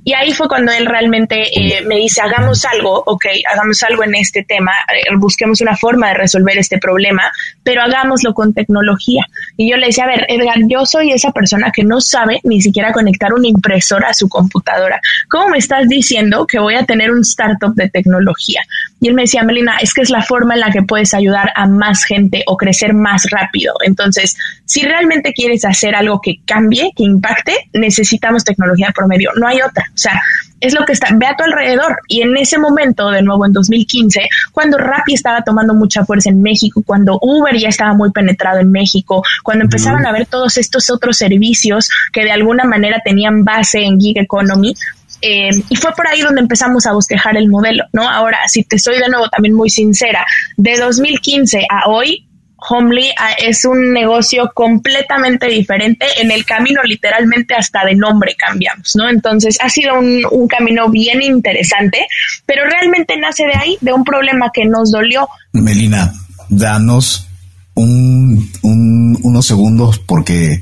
Y 0.03 0.13
ahí 0.13 0.31
fue 0.31 0.47
cuando 0.47 0.71
él 0.71 0.85
realmente 0.85 1.43
eh, 1.53 1.83
me 1.85 1.97
dice, 1.97 2.21
hagamos 2.21 2.65
algo, 2.65 3.03
ok, 3.05 3.25
hagamos 3.51 3.83
algo 3.83 4.03
en 4.03 4.15
este 4.15 4.43
tema, 4.43 4.71
eh, 4.93 5.15
busquemos 5.17 5.61
una 5.61 5.75
forma 5.75 6.07
de 6.07 6.13
resolver 6.15 6.57
este 6.57 6.77
problema, 6.77 7.23
pero 7.63 7.81
hagámoslo 7.81 8.33
con 8.33 8.53
tecnología. 8.53 9.25
Y 9.57 9.69
yo 9.69 9.77
le 9.77 9.87
decía, 9.87 10.05
a 10.05 10.07
ver, 10.07 10.25
Edgar, 10.29 10.57
yo 10.67 10.85
soy 10.85 11.11
esa 11.11 11.31
persona 11.31 11.71
que 11.71 11.83
no 11.83 11.99
sabe 12.01 12.39
ni 12.43 12.61
siquiera 12.61 12.93
conectar 12.93 13.33
una 13.33 13.47
impresora 13.47 14.09
a 14.09 14.13
su 14.13 14.29
computadora. 14.29 15.01
¿Cómo 15.29 15.49
me 15.49 15.57
estás 15.57 15.87
diciendo 15.87 16.47
que 16.47 16.59
voy 16.59 16.75
a 16.75 16.85
tener 16.85 17.11
un 17.11 17.21
startup 17.21 17.75
de 17.75 17.89
tecnología? 17.89 18.61
Y 19.01 19.09
él 19.09 19.13
me 19.13 19.23
decía, 19.23 19.43
Melina, 19.43 19.77
es 19.81 19.93
que 19.93 20.01
es 20.01 20.09
la 20.09 20.23
forma 20.23 20.55
en 20.55 20.61
la 20.61 20.71
que 20.71 20.81
puedes 20.81 21.13
ayudar 21.13 21.51
a 21.55 21.67
más 21.67 22.03
gente 22.03 22.43
o 22.47 22.57
crecer 22.57 22.93
más 22.93 23.29
rápido. 23.29 23.73
Entonces, 23.85 24.35
si 24.65 24.81
realmente 24.81 25.33
quieres 25.33 25.65
hacer 25.65 25.95
algo 25.95 26.19
que 26.21 26.39
cambie, 26.45 26.91
que 26.95 27.03
impacte, 27.03 27.69
necesitamos 27.73 28.43
tecnología 28.43 28.91
por 28.93 29.07
medio. 29.07 29.31
No 29.35 29.47
hay 29.47 29.61
otra. 29.61 29.88
O 29.93 29.97
sea, 29.97 30.19
es 30.59 30.73
lo 30.73 30.85
que 30.85 30.93
está, 30.93 31.07
ve 31.13 31.25
a 31.25 31.35
tu 31.35 31.43
alrededor. 31.43 31.97
Y 32.07 32.21
en 32.21 32.35
ese 32.37 32.57
momento, 32.57 33.09
de 33.09 33.21
nuevo 33.21 33.45
en 33.45 33.53
2015, 33.53 34.21
cuando 34.51 34.77
Rappi 34.77 35.13
estaba 35.13 35.41
tomando 35.43 35.73
mucha 35.73 36.05
fuerza 36.05 36.29
en 36.29 36.41
México, 36.41 36.83
cuando 36.85 37.17
Uber 37.21 37.57
ya 37.57 37.69
estaba 37.69 37.93
muy 37.93 38.11
penetrado 38.11 38.59
en 38.59 38.71
México, 38.71 39.23
cuando 39.43 39.65
empezaban 39.65 40.05
a 40.05 40.11
ver 40.11 40.25
todos 40.25 40.57
estos 40.57 40.89
otros 40.89 41.17
servicios 41.17 41.89
que 42.11 42.23
de 42.23 42.31
alguna 42.31 42.65
manera 42.65 43.01
tenían 43.03 43.43
base 43.43 43.83
en 43.83 43.99
gig 43.99 44.17
economy, 44.17 44.73
eh, 45.21 45.49
y 45.69 45.75
fue 45.75 45.91
por 45.93 46.07
ahí 46.07 46.21
donde 46.21 46.41
empezamos 46.41 46.85
a 46.85 46.93
bosquejar 46.93 47.35
el 47.35 47.49
modelo, 47.49 47.83
¿no? 47.91 48.07
Ahora, 48.07 48.39
si 48.47 48.63
te 48.63 48.79
soy 48.79 48.99
de 48.99 49.09
nuevo 49.09 49.27
también 49.29 49.53
muy 49.53 49.69
sincera, 49.69 50.25
de 50.55 50.77
2015 50.77 51.65
a 51.69 51.89
hoy, 51.89 52.25
Homely 52.67 53.09
ah, 53.17 53.31
es 53.37 53.65
un 53.65 53.93
negocio 53.93 54.51
completamente 54.53 55.47
diferente. 55.47 56.05
En 56.21 56.31
el 56.31 56.45
camino, 56.45 56.81
literalmente, 56.83 57.55
hasta 57.55 57.85
de 57.85 57.95
nombre 57.95 58.35
cambiamos, 58.35 58.95
¿no? 58.95 59.09
Entonces, 59.09 59.57
ha 59.61 59.69
sido 59.69 59.99
un, 59.99 60.47
camino 60.47 60.89
bien 60.89 61.21
interesante, 61.21 62.05
pero 62.45 62.63
realmente 62.65 63.15
nace 63.17 63.43
de 63.45 63.55
ahí, 63.55 63.77
de 63.81 63.93
un 63.93 64.03
problema 64.03 64.51
que 64.53 64.65
nos 64.65 64.91
dolió. 64.91 65.27
Melina, 65.53 66.11
danos 66.49 67.27
un, 67.75 68.49
unos 68.63 69.45
segundos 69.45 69.99
porque 69.99 70.61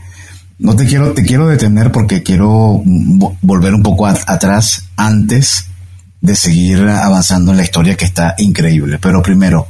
no 0.59 0.75
te 0.75 0.85
quiero, 0.85 1.13
te 1.13 1.23
quiero 1.23 1.47
detener 1.47 1.91
porque 1.91 2.23
quiero 2.23 2.81
volver 2.83 3.73
un 3.73 3.83
poco 3.83 4.07
atrás 4.07 4.89
antes 4.97 5.67
de 6.21 6.35
seguir 6.35 6.81
avanzando 6.81 7.51
en 7.51 7.57
la 7.57 7.63
historia 7.63 7.95
que 7.95 8.05
está 8.05 8.35
increíble. 8.37 8.97
Pero 8.99 9.21
primero, 9.21 9.67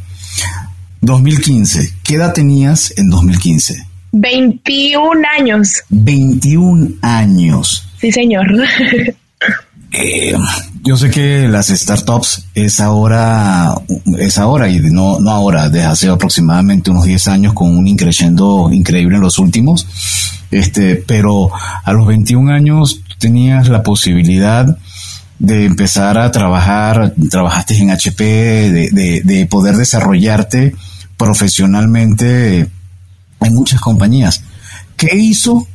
2015. 1.07 1.93
¿Qué 2.03 2.15
edad 2.15 2.33
tenías 2.33 2.93
en 2.97 3.09
2015? 3.09 3.87
21 4.11 5.21
años. 5.39 5.81
21 5.89 6.89
años. 7.01 7.89
Sí, 7.99 8.11
señor. 8.11 8.45
Eh, 9.93 10.35
yo 10.83 10.97
sé 10.97 11.09
que 11.09 11.47
las 11.47 11.67
startups 11.67 12.49
es 12.53 12.81
ahora, 12.81 13.73
es 14.19 14.37
ahora 14.37 14.67
y 14.67 14.79
no, 14.81 15.19
no 15.21 15.31
ahora, 15.31 15.69
desde 15.69 15.85
hace 15.85 16.09
aproximadamente 16.09 16.91
unos 16.91 17.05
10 17.05 17.27
años 17.29 17.53
con 17.53 17.75
un 17.75 17.87
increciendo 17.87 18.69
increíble 18.69 19.15
en 19.15 19.21
los 19.21 19.39
últimos. 19.39 19.87
Este, 20.51 20.97
pero 20.97 21.49
a 21.83 21.93
los 21.93 22.05
21 22.05 22.51
años 22.51 22.99
tenías 23.17 23.69
la 23.69 23.81
posibilidad 23.81 24.77
de 25.39 25.65
empezar 25.65 26.17
a 26.17 26.31
trabajar, 26.31 27.13
trabajaste 27.31 27.77
en 27.77 27.91
HP, 27.91 28.23
de, 28.23 29.21
de 29.23 29.45
poder 29.45 29.77
desarrollarte 29.77 30.75
profesionalmente 31.17 32.69
en 33.41 33.53
muchas 33.53 33.81
compañías. 33.81 34.43
¿Qué 34.95 35.15
hizo? 35.15 35.67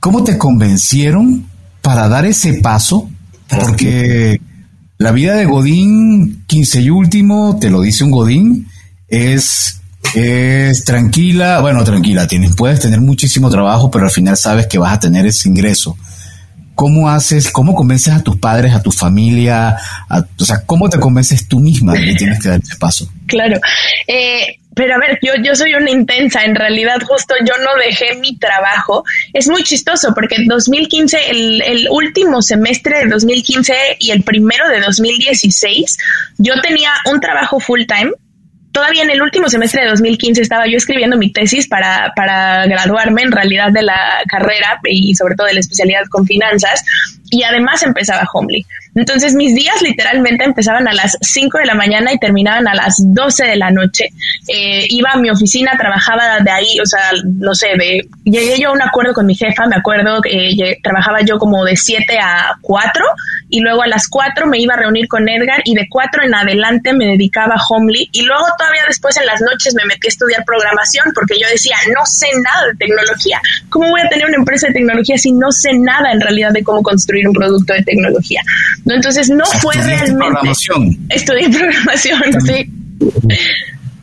¿Cómo 0.00 0.24
te 0.24 0.38
convencieron 0.38 1.46
para 1.82 2.08
dar 2.08 2.26
ese 2.26 2.54
paso? 2.54 3.08
Porque 3.48 4.40
la 4.98 5.12
vida 5.12 5.34
de 5.34 5.46
Godín, 5.46 6.44
15 6.46 6.82
y 6.82 6.90
último, 6.90 7.58
te 7.60 7.70
lo 7.70 7.80
dice 7.80 8.04
un 8.04 8.10
Godín, 8.10 8.68
es, 9.08 9.80
es 10.14 10.84
tranquila, 10.84 11.60
bueno, 11.60 11.84
tranquila, 11.84 12.26
tienes, 12.26 12.54
puedes 12.54 12.80
tener 12.80 13.00
muchísimo 13.00 13.50
trabajo, 13.50 13.90
pero 13.90 14.06
al 14.06 14.10
final 14.10 14.36
sabes 14.36 14.66
que 14.66 14.78
vas 14.78 14.94
a 14.94 15.00
tener 15.00 15.26
ese 15.26 15.48
ingreso. 15.48 15.96
¿Cómo 16.76 17.10
haces, 17.10 17.50
cómo 17.50 17.74
convences 17.74 18.14
a 18.14 18.22
tus 18.22 18.36
padres, 18.36 18.72
a 18.72 18.82
tu 18.82 18.92
familia? 18.92 19.76
o 20.38 20.44
sea, 20.44 20.64
¿cómo 20.64 20.88
te 20.88 21.00
convences 21.00 21.48
tú 21.48 21.58
misma 21.58 21.94
de 21.94 22.04
que 22.04 22.14
tienes 22.14 22.38
que 22.38 22.50
dar 22.50 22.60
ese 22.60 22.76
paso? 22.76 23.10
Claro. 23.26 23.58
Eh, 24.06 24.58
pero 24.76 24.94
a 24.94 24.98
ver, 24.98 25.18
yo, 25.22 25.32
yo 25.42 25.54
soy 25.54 25.74
una 25.74 25.90
intensa, 25.90 26.42
en 26.44 26.54
realidad 26.54 27.00
justo 27.02 27.34
yo 27.40 27.54
no 27.64 27.82
dejé 27.82 28.14
mi 28.16 28.36
trabajo. 28.36 29.04
Es 29.32 29.48
muy 29.48 29.64
chistoso 29.64 30.12
porque 30.14 30.36
en 30.36 30.48
2015, 30.48 31.30
el, 31.30 31.62
el 31.62 31.88
último 31.90 32.42
semestre 32.42 32.98
de 32.98 33.06
2015 33.08 33.74
y 33.98 34.10
el 34.10 34.22
primero 34.22 34.68
de 34.68 34.80
2016, 34.80 35.96
yo 36.36 36.52
tenía 36.60 36.92
un 37.10 37.20
trabajo 37.20 37.58
full 37.58 37.84
time 37.88 38.12
todavía 38.76 39.04
en 39.04 39.10
el 39.10 39.22
último 39.22 39.48
semestre 39.48 39.84
de 39.84 39.88
2015 39.88 40.42
estaba 40.42 40.66
yo 40.66 40.76
escribiendo 40.76 41.16
mi 41.16 41.32
tesis 41.32 41.66
para, 41.66 42.12
para 42.14 42.66
graduarme 42.66 43.22
en 43.22 43.32
realidad 43.32 43.72
de 43.72 43.80
la 43.80 44.22
carrera 44.28 44.78
y 44.84 45.14
sobre 45.14 45.34
todo 45.34 45.46
de 45.46 45.54
la 45.54 45.60
especialidad 45.60 46.02
con 46.10 46.26
finanzas 46.26 46.84
y 47.30 47.42
además 47.42 47.82
empezaba 47.82 48.28
Homely. 48.32 48.64
Entonces 48.94 49.34
mis 49.34 49.54
días 49.54 49.82
literalmente 49.82 50.44
empezaban 50.44 50.88
a 50.88 50.94
las 50.94 51.18
5 51.20 51.58
de 51.58 51.66
la 51.66 51.74
mañana 51.74 52.12
y 52.12 52.18
terminaban 52.18 52.66
a 52.66 52.74
las 52.74 52.96
12 52.98 53.44
de 53.44 53.56
la 53.56 53.70
noche. 53.70 54.10
Eh, 54.48 54.86
iba 54.88 55.10
a 55.12 55.18
mi 55.18 55.28
oficina, 55.28 55.72
trabajaba 55.78 56.40
de 56.40 56.50
ahí, 56.50 56.80
o 56.80 56.86
sea, 56.86 57.10
no 57.24 57.54
sé, 57.54 57.68
de, 57.78 58.08
llegué 58.24 58.58
yo 58.58 58.70
a 58.70 58.72
un 58.72 58.82
acuerdo 58.82 59.12
con 59.12 59.26
mi 59.26 59.34
jefa, 59.34 59.66
me 59.66 59.76
acuerdo, 59.76 60.22
que 60.22 60.50
eh, 60.50 60.78
trabajaba 60.82 61.20
yo 61.22 61.38
como 61.38 61.64
de 61.64 61.76
7 61.76 62.18
a 62.18 62.56
4 62.62 63.04
y 63.48 63.60
luego 63.60 63.82
a 63.82 63.86
las 63.86 64.08
4 64.08 64.46
me 64.46 64.58
iba 64.58 64.74
a 64.74 64.78
reunir 64.78 65.08
con 65.08 65.28
Edgar 65.28 65.60
y 65.64 65.74
de 65.74 65.86
4 65.88 66.24
en 66.24 66.34
adelante 66.34 66.92
me 66.92 67.06
dedicaba 67.06 67.54
a 67.54 67.62
Homely 67.68 68.08
y 68.12 68.22
luego 68.22 68.44
todavía 68.58 68.82
después 68.88 69.16
en 69.18 69.26
las 69.26 69.40
noches 69.40 69.74
me 69.74 69.84
metí 69.84 70.06
a 70.06 70.08
estudiar 70.08 70.44
programación 70.44 71.12
porque 71.14 71.34
yo 71.40 71.48
decía, 71.48 71.76
no 71.94 72.04
sé 72.06 72.28
nada 72.42 72.68
de 72.68 72.76
tecnología. 72.76 73.40
¿Cómo 73.68 73.90
voy 73.90 74.00
a 74.00 74.08
tener 74.08 74.26
una 74.26 74.36
empresa 74.36 74.68
de 74.68 74.72
tecnología 74.74 75.18
si 75.18 75.32
no 75.32 75.52
sé 75.52 75.70
nada 75.74 76.12
en 76.12 76.20
realidad 76.20 76.52
de 76.52 76.64
cómo 76.64 76.82
construir 76.82 77.15
un 77.24 77.32
producto 77.32 77.72
de 77.72 77.82
tecnología? 77.82 78.40
¿No? 78.84 78.94
Entonces 78.94 79.30
no 79.30 79.44
fue 79.60 79.74
realmente... 79.74 80.14
Programación. 80.14 80.98
Estudié 81.08 81.48
programación, 81.58 82.40
sí. 82.42 82.70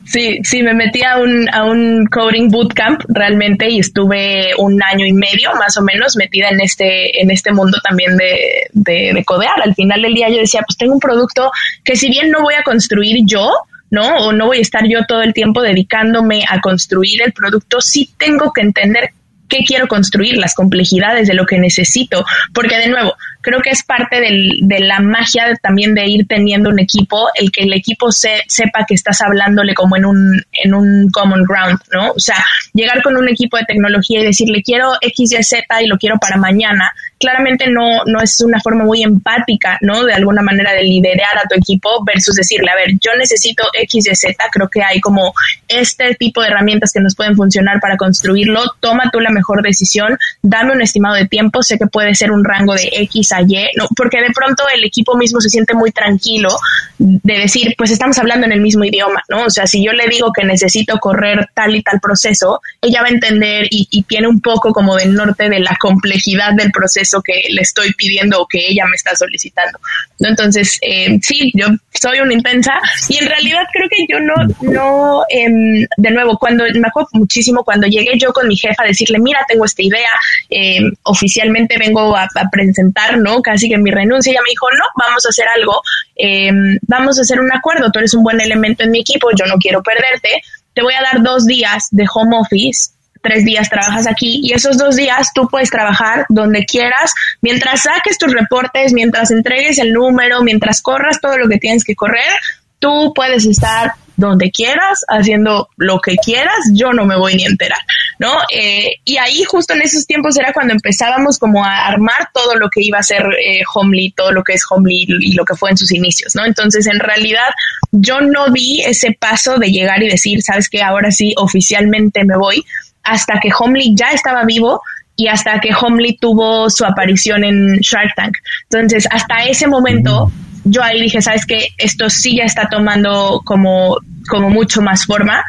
Sí, 0.06 0.40
sí, 0.44 0.62
me 0.62 0.74
metí 0.74 1.02
a 1.02 1.18
un, 1.18 1.50
a 1.52 1.64
un 1.64 2.06
coding 2.06 2.50
bootcamp 2.50 3.02
realmente 3.08 3.70
y 3.70 3.80
estuve 3.80 4.52
un 4.58 4.82
año 4.84 5.06
y 5.08 5.14
medio 5.14 5.54
más 5.56 5.76
o 5.78 5.82
menos 5.82 6.16
metida 6.18 6.50
en 6.50 6.62
este, 6.62 7.22
en 7.22 7.32
este 7.32 7.52
mundo 7.52 7.78
también 7.84 8.16
de, 8.18 8.68
de, 8.74 9.12
de 9.14 9.26
codear. 9.26 9.62
Al 9.64 9.74
final 9.74 10.02
del 10.02 10.14
día 10.14 10.30
yo 10.30 10.38
decía, 10.38 10.62
pues 10.68 10.78
tengo 10.78 10.94
un 10.94 11.00
producto 11.00 11.52
que 11.84 11.96
si 11.96 12.10
bien 12.10 12.30
no 12.30 12.42
voy 12.42 12.54
a 12.56 12.64
construir 12.64 13.26
yo, 13.26 13.50
¿no? 13.90 14.08
O 14.26 14.34
no 14.34 14.48
voy 14.48 14.58
a 14.58 14.62
estar 14.62 14.82
yo 14.88 15.06
todo 15.08 15.22
el 15.22 15.34
tiempo 15.34 15.62
dedicándome 15.62 16.44
a 16.50 16.60
construir 16.62 17.22
el 17.22 17.32
producto, 17.32 17.80
sí 17.80 18.10
tengo 18.18 18.52
que 18.52 18.62
entender 18.62 19.12
qué 19.54 19.64
quiero 19.64 19.88
construir, 19.88 20.38
las 20.38 20.56
complejidades 20.56 21.28
de 21.28 21.36
lo 21.36 21.46
que 21.46 21.60
necesito, 21.60 22.26
porque 22.54 22.78
de 22.78 22.88
nuevo, 22.88 23.16
creo 23.42 23.62
que 23.62 23.70
es 23.70 23.84
parte 23.84 24.20
del, 24.20 24.60
de 24.62 24.80
la 24.80 25.00
magia 25.00 25.54
también 25.62 25.94
de 25.94 26.08
ir 26.08 26.28
teniendo 26.28 26.70
un 26.70 26.80
equipo, 26.80 27.28
el 27.36 27.52
que 27.52 27.64
el 27.64 27.74
equipo 27.74 28.12
se, 28.12 28.42
sepa 28.48 28.86
que 28.88 28.96
estás 28.96 29.22
hablándole 29.22 29.76
como 29.76 29.96
en 29.96 30.06
un, 30.06 30.44
en 30.64 30.74
un 30.74 31.10
common 31.12 31.44
ground, 31.44 31.80
¿no? 31.92 32.12
O 32.12 32.20
sea, 32.20 32.44
llegar 32.74 33.04
con 33.04 33.16
un 33.16 33.30
equipo 33.30 33.58
de 33.58 33.66
tecnología 33.66 34.22
y 34.22 34.26
decirle 34.26 34.64
quiero 34.64 34.94
X, 35.02 35.34
Y, 35.34 35.44
Z 35.44 35.84
y 35.84 35.88
lo 35.88 35.98
quiero 35.98 36.18
para 36.18 36.38
mañana, 36.38 36.92
claramente 37.24 37.70
no, 37.70 38.04
no 38.06 38.22
es 38.22 38.42
una 38.42 38.60
forma 38.60 38.84
muy 38.84 39.02
empática, 39.02 39.78
¿no? 39.82 40.04
De 40.04 40.14
alguna 40.14 40.42
manera 40.42 40.74
de 40.74 40.84
liderar 40.84 41.38
a 41.38 41.48
tu 41.48 41.56
equipo 41.56 42.04
versus 42.06 42.36
decirle, 42.36 42.70
a 42.70 42.76
ver, 42.76 42.92
yo 43.00 43.12
necesito 43.18 43.64
X, 43.74 44.08
Y, 44.08 44.16
Z, 44.16 44.36
creo 44.52 44.70
que 44.70 44.84
hay 44.84 45.00
como 45.00 45.34
este 45.68 46.16
tipo 46.16 46.42
de 46.42 46.50
herramientas 46.50 46.92
que 46.92 47.00
nos 47.00 47.16
pueden 47.16 47.36
funcionar 47.36 47.80
para 47.80 47.96
construirlo, 47.96 48.62
toma 48.82 49.10
tú 49.12 49.22
la 49.22 49.30
mejor 49.30 49.64
decisión, 49.64 50.18
dame 50.42 50.74
un 50.74 50.82
estimado 50.82 51.16
de 51.16 51.28
tiempo, 51.28 51.64
sé 51.64 51.78
que 51.78 51.88
puede 51.88 52.14
ser 52.14 52.32
un 52.32 52.44
rango 52.44 52.74
de 52.74 52.90
X 52.92 53.30
no, 53.78 53.88
porque 53.96 54.22
de 54.22 54.32
pronto 54.34 54.64
el 54.74 54.84
equipo 54.84 55.16
mismo 55.16 55.40
se 55.40 55.50
siente 55.50 55.74
muy 55.74 55.92
tranquilo 55.92 56.50
de 56.98 57.34
decir, 57.34 57.76
pues 57.78 57.92
estamos 57.92 58.18
hablando 58.18 58.46
en 58.46 58.52
el 58.52 58.62
mismo 58.62 58.84
idioma, 58.84 59.22
¿no? 59.30 59.46
O 59.46 59.50
sea, 59.50 59.68
si 59.68 59.84
yo 59.84 59.92
le 59.94 60.08
digo 60.08 60.32
que 60.32 60.46
necesito 60.46 60.98
correr 61.00 61.50
tal 61.54 61.76
y 61.76 61.82
tal 61.82 62.00
proceso, 62.00 62.62
ella 62.82 63.02
va 63.02 63.08
a 63.08 63.12
entender 63.12 63.68
y, 63.70 64.04
tiene 64.04 64.28
un 64.28 64.42
poco 64.42 64.74
como 64.74 64.96
del 64.98 65.14
norte 65.14 65.50
de 65.50 65.60
la 65.60 65.78
complejidad 65.80 66.54
del 66.56 66.72
proceso 66.72 67.13
que 67.22 67.44
le 67.50 67.62
estoy 67.62 67.94
pidiendo 67.94 68.42
o 68.42 68.48
que 68.48 68.60
ella 68.60 68.86
me 68.86 68.96
está 68.96 69.16
solicitando. 69.16 69.80
Entonces, 70.20 70.78
eh, 70.82 71.20
sí, 71.22 71.52
yo 71.54 71.68
soy 71.92 72.20
una 72.20 72.34
intensa 72.34 72.74
y 73.10 73.18
en 73.18 73.28
realidad 73.28 73.64
creo 73.72 73.88
que 73.90 74.06
yo 74.10 74.20
no, 74.20 74.34
no, 74.62 75.24
em, 75.30 75.86
de 75.98 76.12
nuevo, 76.12 76.38
cuando 76.38 76.64
me 76.74 76.88
acuerdo 76.88 77.10
muchísimo 77.14 77.64
cuando 77.64 77.88
llegué 77.88 78.18
yo 78.18 78.32
con 78.34 78.48
mi 78.48 78.56
jefa 78.56 78.84
a 78.84 78.88
decirle, 78.88 79.20
mira, 79.20 79.46
tengo 79.48 79.66
esta 79.66 79.84
idea, 79.84 80.10
em, 80.50 80.92
oficialmente 81.04 81.78
vengo 81.78 82.16
a, 82.16 82.24
a 82.24 82.50
presentar, 82.52 83.18
¿no? 83.18 83.42
Casi 83.42 83.70
que 83.70 83.78
mi 83.78 83.92
renuncia, 83.92 84.32
ella 84.32 84.42
me 84.44 84.52
dijo, 84.52 84.68
no, 84.72 84.86
vamos 85.06 85.26
a 85.26 85.30
hacer 85.30 85.46
algo, 85.56 85.82
em, 86.16 86.78
vamos 86.84 87.18
a 87.20 87.22
hacer 87.22 87.40
un 87.40 87.52
acuerdo, 87.52 87.92
tú 87.92 88.00
eres 88.00 88.14
un 88.14 88.24
buen 88.24 88.40
elemento 88.40 88.84
en 88.84 88.92
mi 88.92 89.02
equipo, 89.02 89.30
yo 89.38 89.46
no 89.46 89.58
quiero 89.58 89.82
perderte, 89.84 90.30
te 90.74 90.82
voy 90.82 90.94
a 90.94 91.02
dar 91.02 91.22
dos 91.22 91.46
días 91.46 91.88
de 91.92 92.06
home 92.14 92.38
office 92.38 92.93
tres 93.24 93.46
días 93.46 93.70
trabajas 93.70 94.06
aquí 94.06 94.42
y 94.44 94.54
esos 94.54 94.78
dos 94.78 94.96
días 94.96 95.30
tú 95.34 95.48
puedes 95.48 95.72
trabajar 95.72 96.26
donde 96.30 96.66
quieras, 96.66 97.14
mientras 97.42 97.84
saques 97.84 98.18
tus 98.18 98.34
reportes, 98.34 98.94
mientras 98.94 99.32
entregues 99.32 99.80
el 99.80 99.94
número, 99.94 100.44
mientras 100.44 100.82
corras 100.82 101.20
todo 101.22 101.38
lo 101.38 101.48
que 101.48 101.58
tienes 101.58 101.84
que 101.84 101.96
correr, 101.96 102.34
tú 102.80 103.14
puedes 103.16 103.46
estar 103.46 103.94
donde 104.16 104.52
quieras, 104.52 105.00
haciendo 105.08 105.70
lo 105.78 106.00
que 106.00 106.16
quieras, 106.18 106.54
yo 106.74 106.94
no 106.94 107.06
me 107.06 107.18
voy 107.18 107.36
ni 107.36 107.46
a 107.46 107.50
enterar, 107.50 107.80
¿no? 108.20 108.32
Eh, 108.54 108.98
y 109.06 109.18
ahí 109.18 109.44
justo 109.44 109.74
en 109.74 109.82
esos 109.82 110.06
tiempos 110.06 110.38
era 110.38 110.54
cuando 110.54 110.74
empezábamos 110.74 111.40
como 111.40 111.64
a 111.64 111.88
armar 111.88 112.30
todo 112.34 112.56
lo 112.56 112.70
que 112.70 112.82
iba 112.82 113.00
a 113.00 113.04
ser 113.04 113.24
eh, 113.44 113.62
Homely, 113.74 114.12
todo 114.12 114.32
lo 114.32 114.44
que 114.44 114.54
es 114.54 114.64
Homely 114.70 115.08
y 115.20 115.34
lo 115.34 115.46
que 115.46 115.56
fue 115.56 115.72
en 115.72 115.78
sus 115.78 115.92
inicios, 115.92 116.36
¿no? 116.36 116.46
Entonces, 116.46 116.86
en 116.88 117.00
realidad, 117.00 117.50
yo 117.92 118.22
no 118.22 118.52
vi 118.52 118.82
ese 118.82 119.18
paso 119.20 119.58
de 119.58 119.72
llegar 119.72 120.04
y 120.04 120.10
decir, 120.10 120.44
sabes 120.44 120.70
que 120.70 120.82
ahora 120.82 121.10
sí, 121.12 121.34
oficialmente 121.38 122.24
me 122.24 122.38
voy, 122.38 122.64
hasta 123.04 123.40
que 123.40 123.50
Homely 123.58 123.96
ya 123.96 124.12
estaba 124.12 124.44
vivo 124.46 124.82
y 125.16 125.28
hasta 125.28 125.60
que 125.60 125.70
Homely 125.74 126.18
tuvo 126.18 126.70
su 126.70 126.86
aparición 126.86 127.44
en 127.44 127.78
Shark 127.80 128.14
Tank. 128.16 128.38
Entonces, 128.70 129.08
hasta 129.12 129.44
ese 129.44 129.68
momento 129.68 130.32
yo 130.64 130.82
ahí 130.82 131.02
dije, 131.02 131.22
¿sabes 131.22 131.46
qué? 131.46 131.68
Esto 131.78 132.10
sí 132.10 132.38
ya 132.38 132.46
está 132.46 132.68
tomando 132.70 133.42
como, 133.44 133.98
como 134.30 134.50
mucho 134.50 134.82
más 134.82 135.06
forma, 135.06 135.44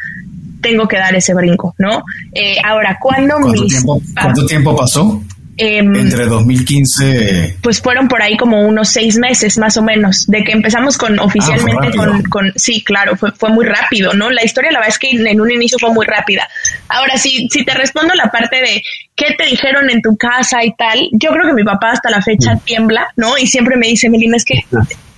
tengo 0.61 0.89
que 0.89 0.97
dar 0.97 1.15
ese 1.15 1.35
brinco, 1.35 1.75
¿no? 1.79 2.03
Eh, 2.33 2.57
ahora, 2.65 2.99
¿cuándo 3.01 3.37
¿Cuánto, 3.41 3.67
tiempo, 3.67 4.03
¿Cuánto 4.21 4.47
tiempo 4.47 4.77
pasó? 4.77 5.23
Em, 5.57 5.95
Entre 5.95 6.25
2015. 6.25 7.59
Pues 7.63 7.81
fueron 7.81 8.09
por 8.09 8.23
ahí 8.23 8.37
como 8.37 8.63
unos 8.63 8.89
seis 8.89 9.17
meses 9.17 9.57
más 9.59 9.77
o 9.77 9.83
menos, 9.83 10.27
de 10.27 10.43
que 10.43 10.53
empezamos 10.53 10.99
con 10.99 11.19
oficialmente 11.21 11.97
con, 11.97 12.23
con, 12.25 12.53
sí, 12.57 12.83
claro, 12.83 13.17
fue, 13.17 13.31
fue 13.33 13.51
muy 13.51 13.65
rápido, 13.65 14.13
¿no? 14.15 14.31
La 14.31 14.45
historia 14.45 14.73
la 14.73 14.81
verdad 14.81 14.95
es 14.95 14.99
que 14.99 15.11
en 15.11 15.41
un 15.41 15.51
inicio 15.51 15.79
fue 15.79 15.93
muy 15.93 16.07
rápida. 16.07 16.49
Ahora, 16.89 17.17
si, 17.17 17.49
si 17.51 17.65
te 17.65 17.75
respondo 17.75 18.15
la 18.15 18.31
parte 18.31 18.57
de 18.57 18.83
qué 19.15 19.35
te 19.39 19.47
dijeron 19.47 19.91
en 19.91 20.03
tu 20.03 20.17
casa 20.17 20.65
y 20.65 20.75
tal, 20.75 21.09
yo 21.13 21.31
creo 21.31 21.47
que 21.47 21.55
mi 21.55 21.65
papá 21.65 21.93
hasta 21.93 22.11
la 22.11 22.21
fecha 22.21 22.57
tiembla, 22.65 23.09
¿no? 23.17 23.39
Y 23.39 23.47
siempre 23.47 23.77
me 23.77 23.87
dice, 23.87 24.11
Melina, 24.11 24.37
es 24.37 24.45
que 24.45 24.61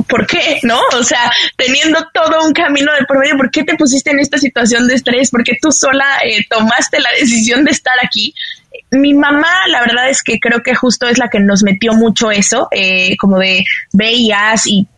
¿por 0.08 0.26
qué? 0.26 0.58
¿No? 0.62 0.80
O 0.98 1.02
sea, 1.02 1.30
teniendo 1.56 1.98
todo 2.12 2.44
un 2.44 2.52
camino 2.52 2.92
de 2.98 3.04
por 3.06 3.18
medio, 3.18 3.36
¿por 3.36 3.50
qué 3.50 3.64
te 3.64 3.76
pusiste 3.76 4.10
en 4.10 4.20
esta 4.20 4.38
situación 4.38 4.86
de 4.86 4.94
estrés? 4.94 5.30
¿Por 5.30 5.42
qué 5.44 5.56
tú 5.60 5.70
sola 5.72 6.06
eh, 6.24 6.44
tomaste 6.48 7.00
la 7.00 7.10
decisión 7.18 7.64
de 7.64 7.70
estar 7.72 7.94
aquí? 8.02 8.34
Mi 8.90 9.14
mamá, 9.14 9.66
la 9.68 9.80
verdad 9.80 10.08
es 10.08 10.22
que 10.22 10.38
creo 10.38 10.62
que 10.62 10.74
justo 10.74 11.06
es 11.06 11.18
la 11.18 11.28
que 11.28 11.40
nos 11.40 11.62
metió 11.62 11.92
mucho 11.92 12.30
eso, 12.30 12.68
eh, 12.70 13.16
como 13.16 13.38
de 13.38 13.64
veías 13.92 14.66
y 14.66 14.76
y, 14.76 14.88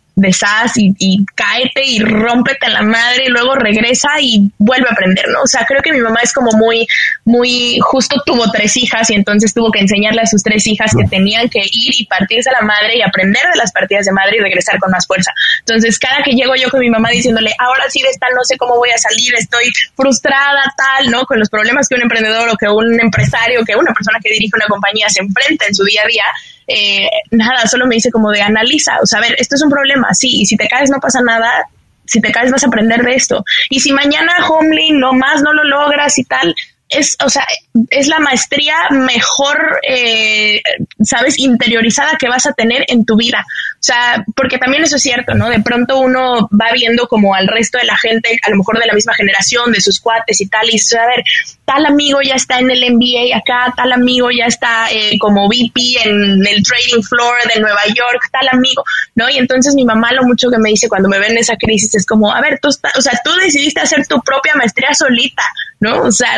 y 0.75 1.25
cáete 1.35 1.85
y 1.85 1.99
rómpete 1.99 2.69
la 2.69 2.81
madre 2.81 3.25
y 3.27 3.29
luego 3.29 3.55
regresa 3.55 4.09
y 4.19 4.51
vuelve 4.57 4.87
a 4.89 4.93
aprender, 4.93 5.25
¿no? 5.29 5.41
O 5.43 5.47
sea, 5.47 5.65
creo 5.65 5.81
que 5.81 5.91
mi 5.91 5.99
mamá 5.99 6.19
es 6.23 6.33
como 6.33 6.51
muy, 6.51 6.87
muy, 7.25 7.79
justo 7.81 8.21
tuvo 8.25 8.49
tres 8.51 8.75
hijas 8.77 9.09
y 9.09 9.15
entonces 9.15 9.53
tuvo 9.53 9.71
que 9.71 9.79
enseñarle 9.79 10.21
a 10.21 10.25
sus 10.25 10.43
tres 10.43 10.65
hijas 10.67 10.91
que 10.95 11.07
tenían 11.07 11.49
que 11.49 11.59
ir 11.59 11.93
y 11.97 12.05
partirse 12.05 12.49
a 12.49 12.53
la 12.53 12.61
madre 12.61 12.97
y 12.97 13.01
aprender 13.01 13.43
de 13.51 13.57
las 13.57 13.71
partidas 13.71 14.05
de 14.05 14.11
madre 14.11 14.37
y 14.37 14.39
regresar 14.41 14.79
con 14.79 14.91
más 14.91 15.05
fuerza. 15.07 15.31
Entonces, 15.59 15.97
cada 15.99 16.23
que 16.23 16.31
llego 16.31 16.55
yo 16.55 16.69
con 16.69 16.79
mi 16.79 16.89
mamá 16.89 17.09
diciéndole, 17.09 17.51
ahora 17.59 17.83
sí 17.89 18.01
de 18.01 18.09
esta 18.09 18.27
no 18.35 18.43
sé 18.43 18.57
cómo 18.57 18.75
voy 18.75 18.89
a 18.89 18.97
salir, 18.97 19.33
estoy 19.35 19.65
frustrada, 19.95 20.61
tal, 20.75 21.11
¿no? 21.11 21.25
Con 21.25 21.39
los 21.39 21.49
problemas 21.49 21.87
que 21.87 21.95
un 21.95 22.01
emprendedor 22.01 22.49
o 22.49 22.57
que 22.57 22.67
un 22.67 22.99
empresario, 22.99 23.63
que 23.65 23.75
una 23.75 23.93
persona 23.93 24.19
que 24.23 24.31
dirige 24.31 24.51
una 24.55 24.67
compañía 24.67 25.09
se 25.09 25.21
enfrenta 25.21 25.65
en 25.67 25.75
su 25.75 25.83
día 25.83 26.01
a 26.03 26.07
día, 26.07 26.23
eh, 26.69 27.09
nada, 27.31 27.67
solo 27.67 27.87
me 27.87 27.95
dice 27.95 28.11
como 28.11 28.31
de 28.31 28.41
analiza, 28.41 28.99
o 29.01 29.05
sea, 29.05 29.19
ver, 29.19 29.35
esto 29.37 29.55
es 29.55 29.61
un 29.61 29.69
problema, 29.69 30.13
sí, 30.13 30.41
y 30.41 30.45
si 30.45 30.55
te 30.55 30.67
caes 30.67 30.89
no 30.89 30.99
pasa 30.99 31.21
nada, 31.21 31.65
si 32.05 32.21
te 32.21 32.31
caes 32.31 32.51
vas 32.51 32.63
a 32.63 32.67
aprender 32.67 33.03
de 33.03 33.15
esto. 33.15 33.43
Y 33.69 33.79
si 33.79 33.91
mañana 33.91 34.31
Homely 34.47 34.91
no 34.91 35.13
más 35.13 35.41
no 35.41 35.53
lo 35.53 35.63
logras 35.63 36.17
y 36.17 36.23
tal, 36.23 36.55
es, 36.89 37.15
o 37.23 37.29
sea, 37.29 37.45
es 37.89 38.07
la 38.07 38.19
maestría 38.19 38.75
mejor, 38.89 39.79
eh, 39.87 40.61
sabes, 41.03 41.37
interiorizada 41.37 42.17
que 42.17 42.27
vas 42.27 42.47
a 42.47 42.53
tener 42.53 42.83
en 42.87 43.05
tu 43.05 43.15
vida. 43.15 43.45
O 43.73 43.81
sea, 43.83 44.25
porque 44.35 44.57
también 44.57 44.83
eso 44.83 44.97
es 44.97 45.03
cierto, 45.03 45.35
¿no? 45.35 45.49
De 45.49 45.61
pronto 45.61 45.99
uno 45.99 46.49
va 46.51 46.73
viendo 46.73 47.07
como 47.07 47.35
al 47.35 47.47
resto 47.47 47.77
de 47.77 47.85
la 47.85 47.97
gente, 47.97 48.39
a 48.41 48.49
lo 48.49 48.57
mejor 48.57 48.79
de 48.79 48.87
la 48.87 48.93
misma 48.93 49.13
generación, 49.13 49.71
de 49.71 49.81
sus 49.81 49.99
cuates 49.99 50.41
y 50.41 50.47
tal, 50.47 50.67
y 50.67 50.73
dice, 50.73 50.97
a 50.97 51.05
ver, 51.05 51.23
tal 51.63 51.85
amigo 51.85 52.19
ya 52.21 52.35
está 52.35 52.59
en 52.59 52.71
el 52.71 52.93
MBA 52.93 53.37
acá, 53.37 53.73
tal 53.77 53.91
amigo 53.93 54.29
ya 54.31 54.47
está 54.47 54.91
eh, 54.91 55.17
como 55.19 55.47
VP 55.47 55.79
en 56.03 56.45
el 56.45 56.63
trading 56.63 57.03
floor 57.03 57.35
de 57.53 57.61
Nueva 57.61 57.85
York, 57.87 58.29
tal 58.31 58.49
amigo, 58.51 58.83
¿no? 59.15 59.29
Y 59.29 59.37
entonces 59.37 59.75
mi 59.75 59.85
mamá 59.85 60.11
lo 60.11 60.23
mucho 60.23 60.49
que 60.49 60.57
me 60.57 60.69
dice 60.69 60.89
cuando 60.89 61.07
me 61.07 61.19
ven 61.19 61.31
en 61.31 61.37
esa 61.37 61.55
crisis 61.55 61.93
es 61.93 62.05
como, 62.05 62.33
a 62.33 62.41
ver, 62.41 62.59
tú, 62.59 62.69
o 62.69 63.01
sea, 63.01 63.19
tú 63.23 63.31
decidiste 63.35 63.79
hacer 63.79 64.07
tu 64.07 64.19
propia 64.21 64.55
maestría 64.55 64.93
solita, 64.93 65.43
¿no? 65.79 66.01
O 66.03 66.11
sea, 66.11 66.37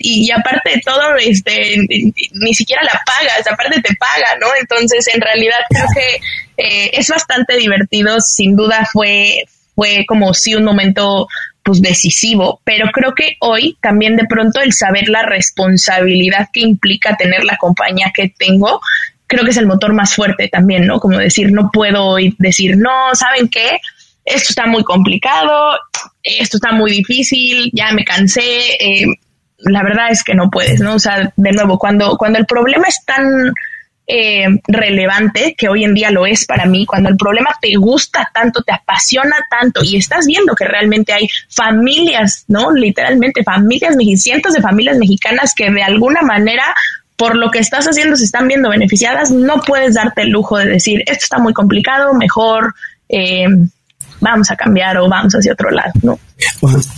y, 0.00 0.26
y 0.26 0.30
aparte 0.30 0.70
de 0.74 0.80
todo, 0.80 1.16
este, 1.16 1.76
ni 2.32 2.54
siquiera 2.54 2.82
la 2.82 3.00
pagas, 3.04 3.46
aparte 3.50 3.80
te 3.80 3.94
paga, 3.96 4.38
¿no? 4.40 4.48
Entonces, 4.60 5.06
en 5.14 5.20
realidad 5.20 5.58
creo 5.68 5.86
que 5.94 6.16
eh, 6.62 6.90
es 6.92 7.08
bastante 7.08 7.56
divertido, 7.56 8.20
sin 8.20 8.56
duda 8.56 8.88
fue, 8.92 9.44
fue 9.74 10.04
como 10.06 10.34
sí 10.34 10.54
un 10.54 10.64
momento 10.64 11.28
pues 11.62 11.82
decisivo, 11.82 12.60
pero 12.64 12.86
creo 12.92 13.12
que 13.12 13.36
hoy 13.40 13.76
también 13.82 14.14
de 14.14 14.24
pronto 14.24 14.60
el 14.60 14.72
saber 14.72 15.08
la 15.08 15.22
responsabilidad 15.22 16.48
que 16.52 16.60
implica 16.60 17.16
tener 17.16 17.42
la 17.42 17.56
compañía 17.56 18.12
que 18.14 18.32
tengo, 18.38 18.80
creo 19.26 19.44
que 19.44 19.50
es 19.50 19.56
el 19.56 19.66
motor 19.66 19.92
más 19.92 20.14
fuerte 20.14 20.48
también, 20.48 20.86
¿no? 20.86 21.00
Como 21.00 21.18
decir, 21.18 21.50
no 21.50 21.70
puedo 21.72 22.16
decir, 22.38 22.76
no, 22.76 23.14
¿saben 23.14 23.48
qué? 23.48 23.78
Esto 24.24 24.50
está 24.50 24.66
muy 24.66 24.84
complicado, 24.84 25.76
esto 26.22 26.56
está 26.58 26.72
muy 26.72 26.90
difícil, 26.90 27.70
ya 27.72 27.92
me 27.92 28.04
cansé. 28.04 28.74
Eh, 28.78 29.06
la 29.58 29.82
verdad 29.82 30.10
es 30.10 30.22
que 30.22 30.34
no 30.34 30.50
puedes, 30.50 30.80
¿no? 30.80 30.94
O 30.94 30.98
sea, 30.98 31.32
de 31.36 31.52
nuevo, 31.52 31.78
cuando, 31.78 32.16
cuando 32.16 32.38
el 32.38 32.46
problema 32.46 32.86
es 32.88 33.04
tan 33.04 33.52
eh, 34.06 34.46
relevante, 34.68 35.54
que 35.56 35.68
hoy 35.68 35.84
en 35.84 35.94
día 35.94 36.10
lo 36.10 36.26
es 36.26 36.44
para 36.46 36.66
mí, 36.66 36.86
cuando 36.86 37.08
el 37.08 37.16
problema 37.16 37.50
te 37.60 37.74
gusta 37.76 38.30
tanto, 38.32 38.62
te 38.62 38.72
apasiona 38.72 39.36
tanto 39.50 39.82
y 39.82 39.96
estás 39.96 40.26
viendo 40.26 40.54
que 40.54 40.64
realmente 40.64 41.12
hay 41.12 41.28
familias, 41.48 42.44
¿no? 42.48 42.70
Literalmente 42.70 43.42
familias, 43.42 43.96
cientos 44.22 44.52
de 44.52 44.62
familias 44.62 44.98
mexicanas 44.98 45.54
que 45.56 45.70
de 45.70 45.82
alguna 45.82 46.22
manera 46.22 46.74
por 47.16 47.34
lo 47.34 47.50
que 47.50 47.58
estás 47.58 47.86
haciendo 47.86 48.14
se 48.14 48.24
están 48.24 48.46
viendo 48.46 48.68
beneficiadas, 48.68 49.30
no 49.30 49.60
puedes 49.62 49.94
darte 49.94 50.22
el 50.22 50.30
lujo 50.30 50.58
de 50.58 50.66
decir, 50.66 51.02
esto 51.06 51.24
está 51.24 51.38
muy 51.38 51.54
complicado, 51.54 52.12
mejor 52.12 52.74
eh, 53.08 53.46
vamos 54.20 54.50
a 54.50 54.56
cambiar 54.56 54.98
o 54.98 55.08
vamos 55.08 55.34
hacia 55.34 55.52
otro 55.52 55.70
lado, 55.70 55.92
¿no? 56.02 56.18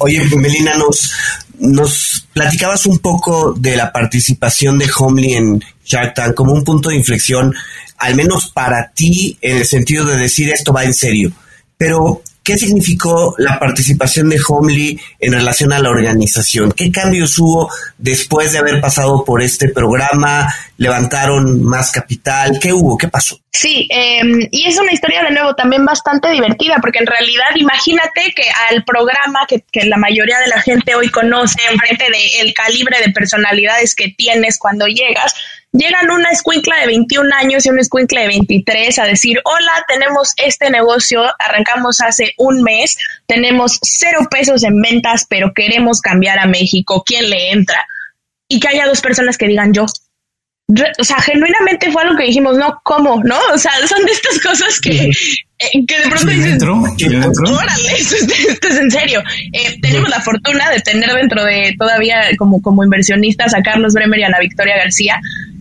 Oye, 0.01 0.21
Melina, 0.37 0.75
nos, 0.77 1.15
nos 1.61 2.27
platicabas 2.33 2.87
un 2.87 2.99
poco 2.99 3.53
de 3.53 3.77
la 3.77 3.93
participación 3.93 4.79
de 4.79 4.91
Homely 4.97 5.35
en 5.35 5.65
Shark 5.85 6.15
Tank 6.15 6.35
como 6.35 6.53
un 6.53 6.65
punto 6.65 6.91
de 6.91 6.97
inflexión, 6.97 7.55
al 7.99 8.15
menos 8.15 8.51
para 8.51 8.93
ti, 8.93 9.37
en 9.41 9.59
el 9.59 9.67
sentido 9.67 10.05
de 10.05 10.17
decir 10.17 10.51
esto 10.51 10.73
va 10.73 10.85
en 10.85 10.95
serio. 10.95 11.33
Pero, 11.77 12.23
¿Qué 12.49 12.57
significó 12.57 13.35
la 13.37 13.59
participación 13.59 14.31
de 14.31 14.41
Homely 14.49 14.99
en 15.21 15.35
relación 15.35 15.71
a 15.71 15.81
la 15.81 15.91
organización? 15.91 16.73
¿Qué 16.73 16.91
cambios 16.91 17.39
hubo 17.39 17.71
después 17.99 18.53
de 18.53 18.59
haber 18.59 18.81
pasado 18.81 19.23
por 19.23 19.43
este 19.43 19.69
programa? 19.69 20.51
¿Levantaron 20.79 21.63
más 21.63 21.91
capital? 21.91 22.59
¿Qué 22.59 22.73
hubo? 22.73 22.97
¿Qué 22.97 23.09
pasó? 23.09 23.39
Sí, 23.53 23.87
em, 23.91 24.49
y 24.51 24.67
es 24.67 24.79
una 24.79 24.93
historia 24.95 25.25
de 25.25 25.33
nuevo 25.33 25.55
también 25.55 25.85
bastante 25.85 26.31
divertida, 26.31 26.77
porque 26.81 27.01
en 27.01 27.07
realidad 27.07 27.55
imagínate 27.55 28.33
que 28.35 28.45
al 28.71 28.83
programa 28.83 29.41
que 29.47 29.85
la 29.85 29.99
mayoría 29.99 30.39
de 30.39 30.49
la 30.49 30.63
gente 30.63 30.95
hoy 30.95 31.11
conoce, 31.11 31.61
enfrente 31.71 32.07
del 32.39 32.55
calibre 32.55 32.97
de 33.05 33.13
personalidades 33.13 33.95
que 33.95 34.15
tienes 34.17 34.57
cuando 34.59 34.87
llegas, 34.87 35.35
Llegan 35.73 36.11
una 36.11 36.31
escuincla 36.31 36.81
de 36.81 36.87
21 36.87 37.29
años 37.35 37.67
y 37.67 37.69
una 37.69 37.83
escuincla 37.83 38.23
de 38.23 38.29
23 38.29 38.99
a 38.99 39.05
decir, 39.05 39.39
hola, 39.45 39.85
tenemos 39.87 40.33
este 40.39 40.71
negocio, 40.71 41.23
arrancamos 41.39 42.01
hace 42.01 42.33
un 42.39 42.63
mes, 42.63 42.97
tenemos 43.27 43.79
cero 43.83 44.21
pesos 44.31 44.65
en 44.65 44.81
ventas, 44.81 45.27
pero 45.29 45.53
queremos 45.55 46.01
cambiar 46.01 46.39
a 46.39 46.47
México, 46.47 47.03
¿quién 47.05 47.29
le 47.29 47.53
entra? 47.53 47.87
Y 48.49 48.61
que 48.61 48.69
haya 48.69 48.87
dos 48.87 49.03
personas 49.03 49.37
que 49.37 49.47
digan 49.47 49.75
yo. 49.75 49.85
O 50.99 51.05
sea, 51.05 51.21
genuinamente 51.21 51.91
fue 51.91 52.03
algo 52.03 52.17
que 52.17 52.25
dijimos, 52.25 52.57
no, 52.57 52.81
¿cómo? 52.83 53.23
¿No? 53.25 53.39
O 53.53 53.59
sea, 53.59 53.73
son 53.87 54.05
de 54.05 54.13
estas 54.13 54.39
cosas 54.41 54.81
que, 54.81 55.11
eh, 55.59 55.87
que 55.87 55.99
de 55.99 56.09
pronto 56.09 56.29
dices, 56.29 56.63
órale, 56.63 57.93
esto, 57.99 58.17
esto, 58.49 58.69
es 58.69 58.77
en 58.77 58.91
serio. 58.91 59.23
Eh, 59.53 59.79
tenemos 59.81 60.09
la 60.09 60.21
fortuna 60.21 60.71
de 60.71 60.81
tener 60.81 61.11
dentro 61.13 61.43
de 61.45 61.75
todavía 61.79 62.21
como, 62.39 62.61
como 62.61 62.85
inversionistas 62.85 63.55
a 63.55 63.63
Carlos 63.63 63.95
Bremer 63.95 64.21
y 64.21 64.25
a 64.25 64.31
la 64.31 64.41
Victoria 64.41 64.77
García, 64.77 65.21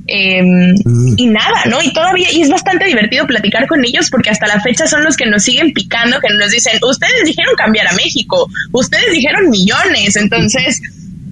Mm. 0.09 1.15
Y 1.17 1.25
nada, 1.27 1.65
¿no? 1.65 1.81
Y 1.81 1.91
todavía, 1.91 2.31
y 2.31 2.41
es 2.41 2.49
bastante 2.49 2.85
divertido 2.85 3.27
platicar 3.27 3.67
con 3.67 3.83
ellos 3.83 4.09
porque 4.09 4.29
hasta 4.29 4.47
la 4.47 4.61
fecha 4.61 4.87
son 4.87 5.03
los 5.03 5.17
que 5.17 5.25
nos 5.25 5.43
siguen 5.43 5.73
picando, 5.73 6.19
que 6.19 6.33
nos 6.33 6.51
dicen, 6.51 6.79
ustedes 6.81 7.25
dijeron 7.25 7.53
cambiar 7.55 7.87
a 7.87 7.93
México, 7.93 8.49
ustedes 8.71 9.11
dijeron 9.11 9.49
millones, 9.49 10.15
entonces 10.15 10.81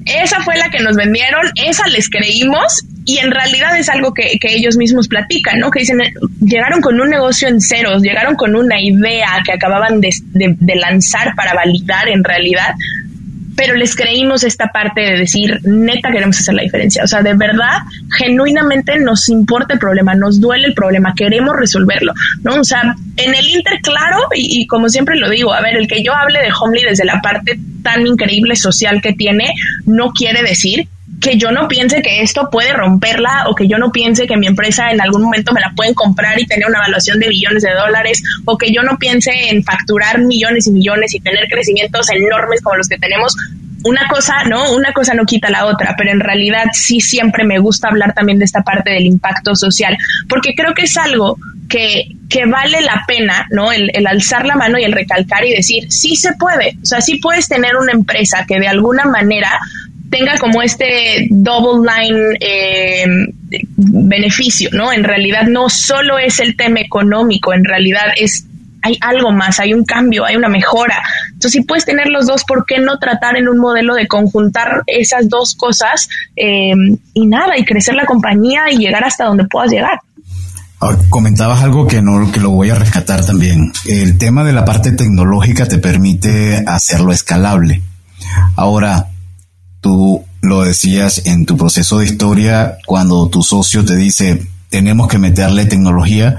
esa 0.05 0.41
fue 0.43 0.57
la 0.57 0.69
que 0.69 0.79
nos 0.83 0.95
vendieron, 0.95 1.41
esa 1.55 1.87
les 1.87 2.09
creímos 2.09 2.85
y 3.05 3.19
en 3.19 3.31
realidad 3.31 3.77
es 3.77 3.87
algo 3.87 4.13
que, 4.13 4.37
que, 4.39 4.55
ellos 4.55 4.77
mismos 4.77 5.07
platican, 5.07 5.59
¿no? 5.59 5.71
Que 5.71 5.79
dicen, 5.81 5.99
llegaron 6.41 6.81
con 6.81 6.99
un 6.99 7.09
negocio 7.09 7.47
en 7.47 7.61
ceros, 7.61 8.01
llegaron 8.01 8.35
con 8.35 8.55
una 8.55 8.81
idea 8.81 9.41
que 9.45 9.53
acababan 9.53 10.01
de, 10.01 10.09
de 10.33 10.75
lanzar 10.75 11.33
para 11.35 11.53
validar 11.53 12.07
en 12.09 12.23
realidad 12.23 12.75
pero 13.55 13.75
les 13.75 13.95
creímos 13.95 14.43
esta 14.43 14.67
parte 14.67 15.01
de 15.01 15.17
decir, 15.17 15.59
neta, 15.63 16.11
queremos 16.11 16.39
hacer 16.39 16.55
la 16.55 16.63
diferencia. 16.63 17.03
O 17.03 17.07
sea, 17.07 17.21
de 17.21 17.33
verdad, 17.33 17.79
genuinamente 18.17 18.99
nos 18.99 19.29
importa 19.29 19.73
el 19.73 19.79
problema, 19.79 20.13
nos 20.13 20.39
duele 20.39 20.67
el 20.67 20.73
problema, 20.73 21.13
queremos 21.15 21.55
resolverlo, 21.57 22.13
¿no? 22.43 22.55
O 22.55 22.63
sea, 22.63 22.95
en 23.17 23.33
el 23.33 23.47
Inter, 23.47 23.79
claro, 23.81 24.17
y, 24.35 24.67
como 24.67 24.89
siempre 24.89 25.15
lo 25.17 25.29
digo, 25.29 25.53
a 25.53 25.61
ver, 25.61 25.75
el 25.75 25.87
que 25.87 26.03
yo 26.03 26.13
hable 26.13 26.39
de 26.39 26.51
Homely 26.51 26.83
desde 26.83 27.05
la 27.05 27.21
parte 27.21 27.59
tan 27.83 28.05
increíble 28.05 28.55
social 28.55 29.01
que 29.01 29.13
tiene, 29.13 29.53
no 29.85 30.11
quiere 30.11 30.41
decir 30.41 30.87
que 31.21 31.37
yo 31.37 31.51
no 31.51 31.67
piense 31.67 32.01
que 32.01 32.21
esto 32.21 32.49
puede 32.51 32.73
romperla 32.73 33.45
o 33.47 33.55
que 33.55 33.67
yo 33.67 33.77
no 33.77 33.91
piense 33.91 34.27
que 34.27 34.37
mi 34.37 34.47
empresa 34.47 34.91
en 34.91 35.01
algún 35.01 35.23
momento 35.23 35.53
me 35.53 35.61
la 35.61 35.71
pueden 35.75 35.93
comprar 35.93 36.39
y 36.39 36.45
tener 36.45 36.67
una 36.67 36.79
evaluación 36.79 37.19
de 37.19 37.29
billones 37.29 37.63
de 37.63 37.73
dólares 37.73 38.21
o 38.45 38.57
que 38.57 38.71
yo 38.73 38.83
no 38.83 38.97
piense 38.97 39.31
en 39.49 39.63
facturar 39.63 40.19
millones 40.19 40.67
y 40.67 40.71
millones 40.71 41.13
y 41.13 41.19
tener 41.19 41.47
crecimientos 41.47 42.09
enormes 42.11 42.61
como 42.61 42.77
los 42.77 42.87
que 42.87 42.97
tenemos. 42.97 43.35
Una 43.83 44.07
cosa, 44.07 44.43
¿no? 44.45 44.71
Una 44.73 44.93
cosa 44.93 45.13
no 45.13 45.25
quita 45.25 45.51
la 45.51 45.65
otra, 45.65 45.93
pero 45.95 46.11
en 46.11 46.19
realidad 46.19 46.65
sí 46.73 46.99
siempre 46.99 47.43
me 47.43 47.59
gusta 47.59 47.89
hablar 47.89 48.13
también 48.13 48.39
de 48.39 48.45
esta 48.45 48.63
parte 48.63 48.89
del 48.89 49.05
impacto 49.05 49.55
social, 49.55 49.95
porque 50.27 50.55
creo 50.55 50.73
que 50.73 50.83
es 50.83 50.97
algo 50.97 51.37
que, 51.69 52.07
que 52.27 52.45
vale 52.45 52.81
la 52.81 53.03
pena, 53.07 53.45
¿no? 53.51 53.71
El, 53.71 53.91
el, 53.93 54.07
alzar 54.07 54.45
la 54.45 54.55
mano 54.55 54.79
y 54.79 54.83
el 54.83 54.91
recalcar 54.91 55.45
y 55.45 55.51
decir, 55.51 55.91
sí 55.91 56.15
se 56.15 56.33
puede, 56.33 56.77
o 56.81 56.85
sea, 56.85 56.99
sí 56.99 57.17
puedes 57.17 57.47
tener 57.47 57.75
una 57.75 57.91
empresa 57.91 58.45
que 58.47 58.59
de 58.59 58.67
alguna 58.67 59.05
manera 59.05 59.59
tenga 60.17 60.37
como 60.37 60.61
este 60.61 61.27
double 61.29 61.89
line 61.89 62.37
eh, 62.39 63.05
beneficio, 63.77 64.69
¿no? 64.71 64.93
En 64.93 65.03
realidad 65.03 65.43
no 65.43 65.69
solo 65.69 66.17
es 66.17 66.39
el 66.39 66.55
tema 66.55 66.79
económico, 66.79 67.53
en 67.53 67.65
realidad 67.65 68.05
es 68.15 68.45
hay 68.81 68.97
algo 69.01 69.31
más, 69.31 69.59
hay 69.59 69.73
un 69.73 69.83
cambio, 69.83 70.25
hay 70.25 70.35
una 70.35 70.47
mejora. 70.47 71.01
Entonces, 71.33 71.53
si 71.53 71.61
puedes 71.61 71.85
tener 71.85 72.07
los 72.07 72.27
dos, 72.27 72.43
¿por 72.43 72.67
qué 72.67 72.77
no 72.77 72.99
tratar 72.99 73.35
en 73.35 73.47
un 73.49 73.57
modelo 73.57 73.95
de 73.95 74.07
conjuntar 74.07 74.83
esas 74.85 75.27
dos 75.27 75.55
cosas 75.55 76.07
eh, 76.35 76.71
y 77.15 77.25
nada, 77.25 77.57
y 77.57 77.65
crecer 77.65 77.95
la 77.95 78.05
compañía 78.05 78.65
y 78.71 78.77
llegar 78.77 79.03
hasta 79.03 79.25
donde 79.25 79.45
puedas 79.45 79.71
llegar? 79.71 79.99
Comentabas 81.09 81.63
algo 81.63 81.87
que 81.87 82.03
no 82.03 82.31
que 82.31 82.39
lo 82.39 82.51
voy 82.51 82.69
a 82.69 82.75
rescatar 82.75 83.25
también. 83.25 83.73
El 83.85 84.19
tema 84.19 84.43
de 84.43 84.53
la 84.53 84.65
parte 84.65 84.91
tecnológica 84.91 85.65
te 85.67 85.79
permite 85.79 86.63
hacerlo 86.67 87.11
escalable. 87.11 87.81
Ahora, 88.55 89.07
Tú 89.85 90.25
lo 90.41 90.63
decías 90.63 91.21
en 91.25 91.45
tu 91.45 91.57
proceso 91.57 91.99
de 91.99 92.05
historia 92.05 92.79
cuando 92.87 93.29
tu 93.29 93.43
socio 93.43 93.85
te 93.85 93.95
dice, 93.95 94.47
tenemos 94.71 95.07
que 95.07 95.19
meterle 95.19 95.67
tecnología 95.67 96.37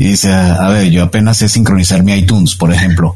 y 0.00 0.06
dice, 0.06 0.32
a 0.32 0.68
ver, 0.68 0.90
yo 0.90 1.04
apenas 1.04 1.36
sé 1.36 1.48
sincronizar 1.48 2.02
mi 2.02 2.12
iTunes, 2.12 2.56
por 2.56 2.72
ejemplo. 2.72 3.14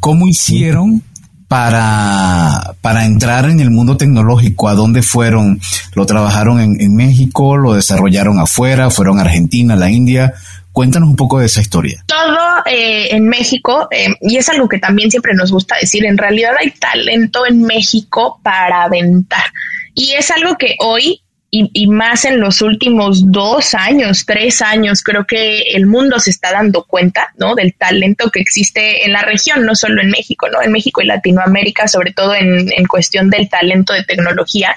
¿Cómo 0.00 0.26
hicieron 0.26 1.02
para, 1.48 2.74
para 2.82 3.06
entrar 3.06 3.48
en 3.48 3.60
el 3.60 3.70
mundo 3.70 3.96
tecnológico? 3.96 4.68
¿A 4.68 4.74
dónde 4.74 5.00
fueron? 5.00 5.62
¿Lo 5.94 6.04
trabajaron 6.04 6.60
en, 6.60 6.78
en 6.78 6.94
México? 6.94 7.56
¿Lo 7.56 7.72
desarrollaron 7.72 8.38
afuera? 8.38 8.90
¿Fueron 8.90 9.18
a 9.18 9.22
Argentina, 9.22 9.76
la 9.76 9.90
India? 9.90 10.34
Cuéntanos 10.72 11.08
un 11.08 11.16
poco 11.16 11.40
de 11.40 11.46
esa 11.46 11.60
historia. 11.60 12.04
Todo 12.06 12.62
eh, 12.66 13.08
en 13.10 13.28
México, 13.28 13.88
eh, 13.90 14.08
y 14.20 14.36
es 14.36 14.48
algo 14.48 14.68
que 14.68 14.78
también 14.78 15.10
siempre 15.10 15.34
nos 15.34 15.50
gusta 15.50 15.76
decir, 15.80 16.04
en 16.06 16.16
realidad 16.16 16.52
hay 16.58 16.70
talento 16.70 17.44
en 17.46 17.62
México 17.62 18.40
para 18.42 18.84
aventar. 18.84 19.44
Y 19.94 20.12
es 20.12 20.30
algo 20.30 20.56
que 20.56 20.76
hoy, 20.78 21.22
y, 21.50 21.68
y, 21.72 21.88
más 21.88 22.24
en 22.24 22.38
los 22.38 22.62
últimos 22.62 23.32
dos 23.32 23.74
años, 23.74 24.24
tres 24.24 24.62
años, 24.62 25.02
creo 25.02 25.26
que 25.26 25.62
el 25.74 25.86
mundo 25.86 26.20
se 26.20 26.30
está 26.30 26.52
dando 26.52 26.84
cuenta, 26.84 27.32
¿no? 27.36 27.56
Del 27.56 27.74
talento 27.74 28.30
que 28.30 28.40
existe 28.40 29.04
en 29.04 29.12
la 29.12 29.22
región, 29.22 29.66
no 29.66 29.74
solo 29.74 30.00
en 30.00 30.10
México, 30.10 30.48
¿no? 30.48 30.62
En 30.62 30.70
México 30.70 31.02
y 31.02 31.06
Latinoamérica, 31.06 31.88
sobre 31.88 32.12
todo 32.12 32.36
en, 32.36 32.72
en 32.72 32.86
cuestión 32.86 33.30
del 33.30 33.48
talento 33.48 33.92
de 33.92 34.04
tecnología. 34.04 34.72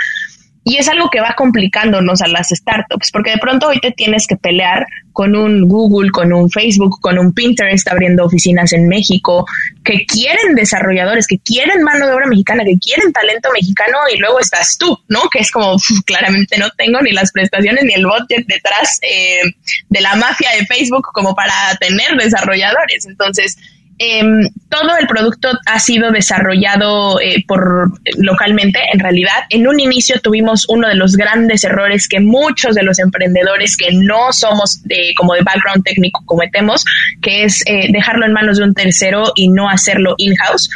Y 0.65 0.77
es 0.77 0.87
algo 0.87 1.09
que 1.09 1.19
va 1.19 1.35
complicándonos 1.35 2.21
a 2.21 2.27
las 2.27 2.49
startups, 2.49 3.11
porque 3.11 3.31
de 3.31 3.37
pronto 3.37 3.67
hoy 3.67 3.79
te 3.79 3.91
tienes 3.91 4.27
que 4.27 4.37
pelear 4.37 4.87
con 5.11 5.35
un 5.35 5.67
Google, 5.67 6.09
con 6.09 6.31
un 6.31 6.49
Facebook, 6.49 6.99
con 7.01 7.19
un 7.19 7.33
Pinterest 7.33 7.87
abriendo 7.89 8.25
oficinas 8.25 8.71
en 8.71 8.87
México, 8.87 9.45
que 9.83 10.05
quieren 10.05 10.55
desarrolladores, 10.55 11.27
que 11.27 11.37
quieren 11.39 11.83
mano 11.83 12.07
de 12.07 12.13
obra 12.13 12.27
mexicana, 12.27 12.63
que 12.63 12.77
quieren 12.79 13.11
talento 13.11 13.49
mexicano 13.53 13.97
y 14.13 14.17
luego 14.17 14.39
estás 14.39 14.77
tú, 14.77 14.97
¿no? 15.09 15.29
Que 15.29 15.39
es 15.39 15.51
como, 15.51 15.75
claramente 16.05 16.57
no 16.57 16.69
tengo 16.71 17.01
ni 17.01 17.11
las 17.11 17.31
prestaciones 17.31 17.83
ni 17.83 17.93
el 17.93 18.05
budget 18.05 18.45
detrás 18.47 18.99
eh, 19.01 19.41
de 19.89 20.01
la 20.01 20.15
mafia 20.15 20.49
de 20.57 20.65
Facebook 20.65 21.07
como 21.13 21.35
para 21.35 21.53
tener 21.79 22.15
desarrolladores. 22.17 23.05
Entonces, 23.05 23.57
Em, 23.99 24.49
todo 24.69 24.97
el 24.99 25.07
producto 25.07 25.49
ha 25.67 25.79
sido 25.79 26.11
desarrollado 26.11 27.19
eh, 27.21 27.43
por 27.47 27.91
localmente. 28.17 28.79
En 28.91 28.99
realidad, 28.99 29.43
en 29.49 29.67
un 29.67 29.79
inicio 29.79 30.19
tuvimos 30.19 30.65
uno 30.67 30.87
de 30.87 30.95
los 30.95 31.15
grandes 31.15 31.63
errores 31.63 32.07
que 32.07 32.19
muchos 32.19 32.75
de 32.75 32.83
los 32.83 32.97
emprendedores 32.99 33.77
que 33.77 33.93
no 33.93 34.33
somos 34.33 34.81
de 34.83 35.13
como 35.15 35.35
de 35.35 35.41
background 35.41 35.83
técnico 35.83 36.23
cometemos, 36.25 36.83
que 37.21 37.43
es 37.43 37.61
eh, 37.67 37.91
dejarlo 37.91 38.25
en 38.25 38.33
manos 38.33 38.57
de 38.57 38.63
un 38.63 38.73
tercero 38.73 39.31
y 39.35 39.49
no 39.49 39.69
hacerlo 39.69 40.15
in-house 40.17 40.69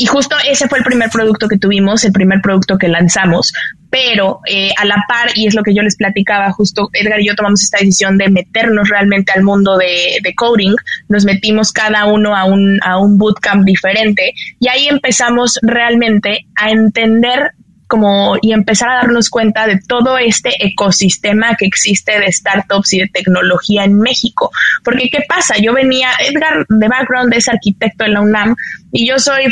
y 0.00 0.06
justo 0.06 0.34
ese 0.48 0.66
fue 0.66 0.78
el 0.78 0.84
primer 0.84 1.10
producto 1.10 1.46
que 1.46 1.58
tuvimos, 1.58 2.04
el 2.04 2.12
primer 2.12 2.40
producto 2.40 2.78
que 2.78 2.88
lanzamos, 2.88 3.52
pero 3.90 4.40
eh, 4.48 4.70
a 4.78 4.86
la 4.86 5.04
par, 5.06 5.28
y 5.34 5.46
es 5.46 5.54
lo 5.54 5.62
que 5.62 5.74
yo 5.74 5.82
les 5.82 5.96
platicaba, 5.96 6.50
justo 6.52 6.88
Edgar 6.94 7.20
y 7.20 7.26
yo 7.26 7.34
tomamos 7.34 7.62
esta 7.62 7.76
decisión 7.76 8.16
de 8.16 8.30
meternos 8.30 8.88
realmente 8.88 9.30
al 9.32 9.42
mundo 9.42 9.76
de, 9.76 10.16
de 10.22 10.34
coding, 10.34 10.74
nos 11.10 11.26
metimos 11.26 11.70
cada 11.70 12.06
uno 12.06 12.34
a 12.34 12.46
un, 12.46 12.78
a 12.82 12.96
un 12.96 13.18
bootcamp 13.18 13.66
diferente 13.66 14.32
y 14.58 14.68
ahí 14.68 14.88
empezamos 14.88 15.58
realmente 15.60 16.46
a 16.56 16.70
entender 16.70 17.52
como 17.90 18.36
y 18.40 18.52
empezar 18.52 18.88
a 18.88 18.94
darnos 18.94 19.28
cuenta 19.28 19.66
de 19.66 19.80
todo 19.86 20.16
este 20.16 20.50
ecosistema 20.60 21.56
que 21.56 21.66
existe 21.66 22.18
de 22.20 22.32
startups 22.32 22.94
y 22.94 23.00
de 23.00 23.08
tecnología 23.08 23.84
en 23.84 23.98
México. 23.98 24.50
Porque 24.84 25.10
¿qué 25.10 25.24
pasa? 25.28 25.56
Yo 25.60 25.74
venía, 25.74 26.10
Edgar 26.20 26.64
de 26.68 26.88
background 26.88 27.34
es 27.34 27.48
arquitecto 27.48 28.04
en 28.04 28.14
la 28.14 28.20
UNAM 28.20 28.56
y 28.92 29.08
yo 29.08 29.18
soy 29.18 29.44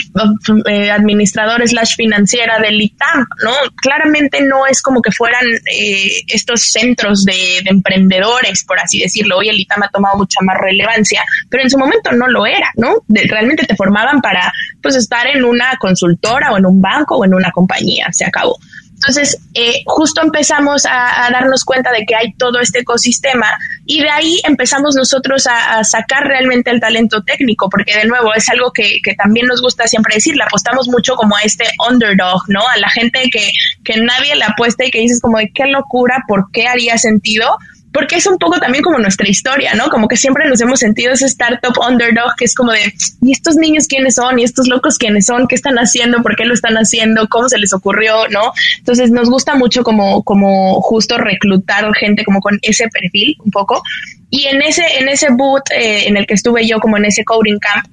eh, 0.66 0.90
administrador 0.90 1.66
slash 1.66 1.96
financiera 1.96 2.58
del 2.58 2.80
ITAM, 2.80 3.26
¿no? 3.44 3.52
Claramente 3.76 4.42
no 4.42 4.66
es 4.66 4.82
como 4.82 5.00
que 5.00 5.12
fueran 5.12 5.44
eh, 5.70 6.22
estos 6.26 6.72
centros 6.72 7.24
de, 7.24 7.58
emprendedores, 7.66 8.64
por 8.64 8.80
así 8.80 8.98
decirlo. 8.98 9.38
Hoy 9.38 9.48
el 9.48 9.60
ITAM 9.60 9.82
ha 9.82 9.88
tomado 9.90 10.16
mucha 10.16 10.40
más 10.42 10.56
relevancia, 10.58 11.22
pero 11.48 11.62
en 11.62 11.70
su 11.70 11.78
momento 11.78 12.12
no 12.12 12.28
lo 12.28 12.46
era, 12.46 12.70
¿no? 12.76 13.02
realmente 13.08 13.66
te 13.66 13.76
formaban 13.76 14.20
para, 14.20 14.52
pues, 14.82 14.96
estar 14.96 15.26
en 15.26 15.44
una 15.44 15.76
consultora 15.78 16.52
o 16.52 16.58
en 16.58 16.66
un 16.66 16.80
banco 16.80 17.16
o 17.16 17.24
en 17.24 17.34
una 17.34 17.50
compañía, 17.50 18.08
se 18.12 18.24
acabó. 18.24 18.56
Entonces, 18.98 19.38
eh, 19.54 19.82
justo 19.86 20.20
empezamos 20.22 20.84
a, 20.84 21.30
darnos 21.30 21.64
cuenta 21.64 21.92
de 21.92 22.04
que 22.04 22.16
hay 22.16 22.32
todo 22.34 22.58
este 22.60 22.80
ecosistema 22.80 23.46
y 23.86 24.00
de 24.00 24.10
ahí 24.10 24.40
empezamos 24.44 24.96
nosotros 24.96 25.46
a, 25.46 25.84
sacar 25.84 26.24
realmente 26.24 26.70
el 26.70 26.80
talento 26.80 27.22
técnico, 27.22 27.68
porque 27.70 27.96
de 27.96 28.06
nuevo 28.06 28.34
es 28.34 28.48
algo 28.48 28.72
que, 28.72 29.00
que, 29.02 29.14
también 29.14 29.46
nos 29.46 29.62
gusta 29.62 29.86
siempre 29.86 30.16
decir, 30.16 30.34
le 30.36 30.42
apostamos 30.42 30.88
mucho 30.88 31.14
como 31.14 31.36
a 31.36 31.42
este 31.42 31.64
underdog, 31.88 32.42
¿no? 32.48 32.66
A 32.66 32.76
la 32.78 32.90
gente 32.90 33.30
que, 33.30 33.50
que 33.84 34.00
nadie 34.00 34.34
le 34.34 34.44
apuesta 34.44 34.84
y 34.84 34.90
que 34.90 34.98
dices 34.98 35.20
como 35.20 35.38
de 35.38 35.50
qué 35.54 35.66
locura, 35.66 36.24
¿por 36.26 36.50
qué 36.52 36.66
haría 36.66 36.98
sentido? 36.98 37.56
Porque 37.92 38.16
es 38.16 38.26
un 38.26 38.38
poco 38.38 38.58
también 38.58 38.84
como 38.84 38.98
nuestra 38.98 39.28
historia, 39.28 39.74
¿no? 39.74 39.88
Como 39.88 40.08
que 40.08 40.16
siempre 40.16 40.48
nos 40.48 40.60
hemos 40.60 40.78
sentido 40.78 41.12
ese 41.12 41.26
startup 41.26 41.74
underdog 41.88 42.34
que 42.36 42.44
es 42.44 42.54
como 42.54 42.72
de, 42.72 42.92
¿y 43.22 43.32
estos 43.32 43.56
niños 43.56 43.86
quiénes 43.88 44.16
son? 44.16 44.38
¿Y 44.38 44.44
estos 44.44 44.68
locos 44.68 44.98
quiénes 44.98 45.26
son? 45.26 45.46
¿Qué 45.48 45.54
están 45.54 45.76
haciendo? 45.76 46.22
¿Por 46.22 46.36
qué 46.36 46.44
lo 46.44 46.54
están 46.54 46.74
haciendo? 46.74 47.28
¿Cómo 47.28 47.48
se 47.48 47.58
les 47.58 47.72
ocurrió? 47.72 48.28
¿No? 48.28 48.52
Entonces 48.78 49.10
nos 49.10 49.30
gusta 49.30 49.54
mucho 49.54 49.82
como, 49.82 50.22
como 50.22 50.80
justo 50.82 51.16
reclutar 51.18 51.84
gente 51.94 52.24
como 52.24 52.40
con 52.40 52.58
ese 52.62 52.88
perfil 52.88 53.36
un 53.44 53.50
poco. 53.50 53.82
Y 54.30 54.44
en 54.44 54.60
ese, 54.62 54.82
en 54.98 55.08
ese 55.08 55.28
boot 55.30 55.70
eh, 55.70 56.08
en 56.08 56.16
el 56.16 56.26
que 56.26 56.34
estuve 56.34 56.66
yo 56.66 56.80
como 56.80 56.98
en 56.98 57.06
ese 57.06 57.24
coding 57.24 57.58
camp, 57.58 57.86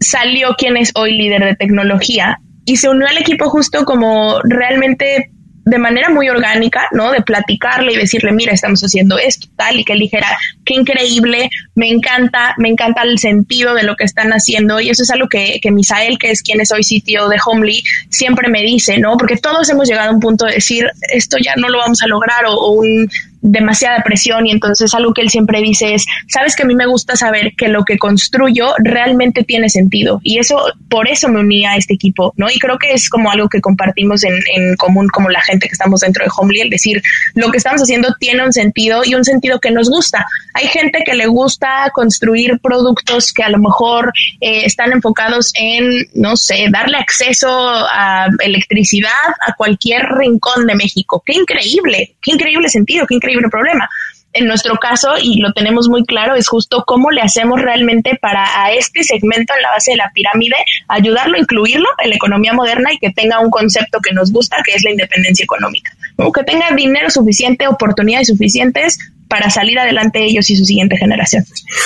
salió 0.00 0.54
quien 0.56 0.76
es 0.76 0.92
hoy 0.94 1.16
líder 1.16 1.44
de 1.44 1.56
tecnología 1.56 2.40
y 2.64 2.76
se 2.76 2.88
unió 2.88 3.08
al 3.08 3.18
equipo 3.18 3.48
justo 3.48 3.84
como 3.84 4.40
realmente 4.42 5.30
de 5.68 5.78
manera 5.78 6.08
muy 6.10 6.28
orgánica, 6.28 6.88
¿no? 6.92 7.10
De 7.12 7.22
platicarle 7.22 7.92
y 7.92 7.96
decirle, 7.96 8.32
mira, 8.32 8.52
estamos 8.52 8.80
haciendo 8.80 9.18
esto, 9.18 9.48
tal, 9.56 9.78
y 9.78 9.84
que 9.84 9.92
él 9.92 10.00
dijera, 10.00 10.26
qué 10.64 10.74
increíble, 10.74 11.50
me 11.74 11.88
encanta, 11.88 12.54
me 12.58 12.68
encanta 12.68 13.02
el 13.02 13.18
sentido 13.18 13.74
de 13.74 13.82
lo 13.82 13.96
que 13.96 14.04
están 14.04 14.30
haciendo, 14.30 14.80
y 14.80 14.90
eso 14.90 15.02
es 15.02 15.10
algo 15.10 15.28
que, 15.28 15.60
que 15.60 15.70
Misael, 15.70 16.18
que 16.18 16.30
es 16.30 16.42
quien 16.42 16.60
es 16.60 16.72
hoy 16.72 16.82
sitio 16.82 17.28
de 17.28 17.36
Homely, 17.44 17.82
siempre 18.08 18.48
me 18.48 18.62
dice, 18.62 18.98
¿no? 18.98 19.16
Porque 19.16 19.36
todos 19.36 19.68
hemos 19.68 19.88
llegado 19.88 20.10
a 20.10 20.14
un 20.14 20.20
punto 20.20 20.46
de 20.46 20.54
decir, 20.54 20.86
esto 21.12 21.36
ya 21.42 21.54
no 21.56 21.68
lo 21.68 21.78
vamos 21.78 22.02
a 22.02 22.06
lograr, 22.06 22.44
o, 22.46 22.54
o 22.54 22.72
un 22.72 23.08
demasiada 23.40 24.02
presión 24.02 24.46
y 24.46 24.50
entonces 24.50 24.94
algo 24.94 25.14
que 25.14 25.22
él 25.22 25.30
siempre 25.30 25.60
dice 25.60 25.94
es, 25.94 26.06
sabes 26.28 26.56
que 26.56 26.64
a 26.64 26.66
mí 26.66 26.74
me 26.74 26.86
gusta 26.86 27.16
saber 27.16 27.52
que 27.56 27.68
lo 27.68 27.84
que 27.84 27.98
construyo 27.98 28.74
realmente 28.78 29.44
tiene 29.44 29.68
sentido 29.68 30.20
y 30.22 30.38
eso, 30.38 30.60
por 30.88 31.08
eso 31.08 31.28
me 31.28 31.40
uní 31.40 31.64
a 31.64 31.76
este 31.76 31.94
equipo, 31.94 32.34
¿no? 32.36 32.48
Y 32.50 32.58
creo 32.58 32.78
que 32.78 32.92
es 32.92 33.08
como 33.08 33.30
algo 33.30 33.48
que 33.48 33.60
compartimos 33.60 34.24
en, 34.24 34.38
común 34.76 35.08
como 35.08 35.28
la 35.28 35.40
gente 35.42 35.66
que 35.66 35.72
estamos 35.72 36.00
dentro 36.00 36.24
de 36.24 36.30
Homely, 36.36 36.60
el 36.62 36.70
decir, 36.70 37.02
lo 37.34 37.50
que 37.50 37.58
estamos 37.58 37.82
haciendo 37.82 38.14
tiene 38.18 38.44
un 38.44 38.52
sentido 38.52 39.02
y 39.04 39.14
un 39.14 39.24
sentido 39.24 39.60
que 39.60 39.70
nos 39.70 39.88
gusta. 39.88 40.26
Hay 40.54 40.66
gente 40.68 41.02
que 41.04 41.14
le 41.14 41.26
gusta 41.26 41.90
construir 41.92 42.58
productos 42.60 43.32
que 43.32 43.42
a 43.42 43.50
lo 43.50 43.58
mejor 43.58 44.12
eh, 44.40 44.64
están 44.64 44.92
enfocados 44.92 45.52
en, 45.54 46.06
no 46.14 46.36
sé, 46.36 46.66
darle 46.70 46.98
acceso 46.98 47.48
a 47.50 48.28
electricidad 48.40 49.10
a 49.46 49.54
cualquier 49.54 50.02
rincón 50.16 50.66
de 50.66 50.74
México. 50.74 51.22
Qué 51.24 51.34
increíble, 51.34 52.16
qué 52.20 52.32
increíble 52.32 52.68
sentido, 52.68 53.06
qué 53.06 53.14
increíble 53.14 53.27
increíble 53.28 53.48
problema. 53.50 53.88
En 54.34 54.46
nuestro 54.46 54.76
caso, 54.76 55.08
y 55.20 55.40
lo 55.40 55.52
tenemos 55.52 55.88
muy 55.88 56.04
claro, 56.04 56.34
es 56.34 56.48
justo 56.48 56.84
cómo 56.86 57.10
le 57.10 57.22
hacemos 57.22 57.60
realmente 57.60 58.18
para 58.20 58.62
a 58.62 58.72
este 58.72 59.02
segmento 59.02 59.54
en 59.56 59.62
la 59.62 59.70
base 59.70 59.92
de 59.92 59.96
la 59.96 60.10
pirámide, 60.14 60.54
ayudarlo, 60.86 61.38
incluirlo 61.38 61.88
en 62.02 62.10
la 62.10 62.16
economía 62.16 62.52
moderna 62.52 62.92
y 62.92 62.98
que 62.98 63.10
tenga 63.10 63.40
un 63.40 63.50
concepto 63.50 64.00
que 64.00 64.12
nos 64.12 64.30
gusta, 64.30 64.56
que 64.64 64.72
es 64.72 64.84
la 64.84 64.90
independencia 64.90 65.44
económica. 65.44 65.92
Que 66.34 66.44
tenga 66.44 66.70
dinero 66.76 67.10
suficiente, 67.10 67.66
oportunidades 67.66 68.28
suficientes 68.28 68.98
para 69.28 69.50
salir 69.50 69.78
adelante 69.78 70.22
ellos 70.22 70.48
y 70.50 70.56
su 70.56 70.64
siguiente 70.64 70.96
generación. 70.98 71.44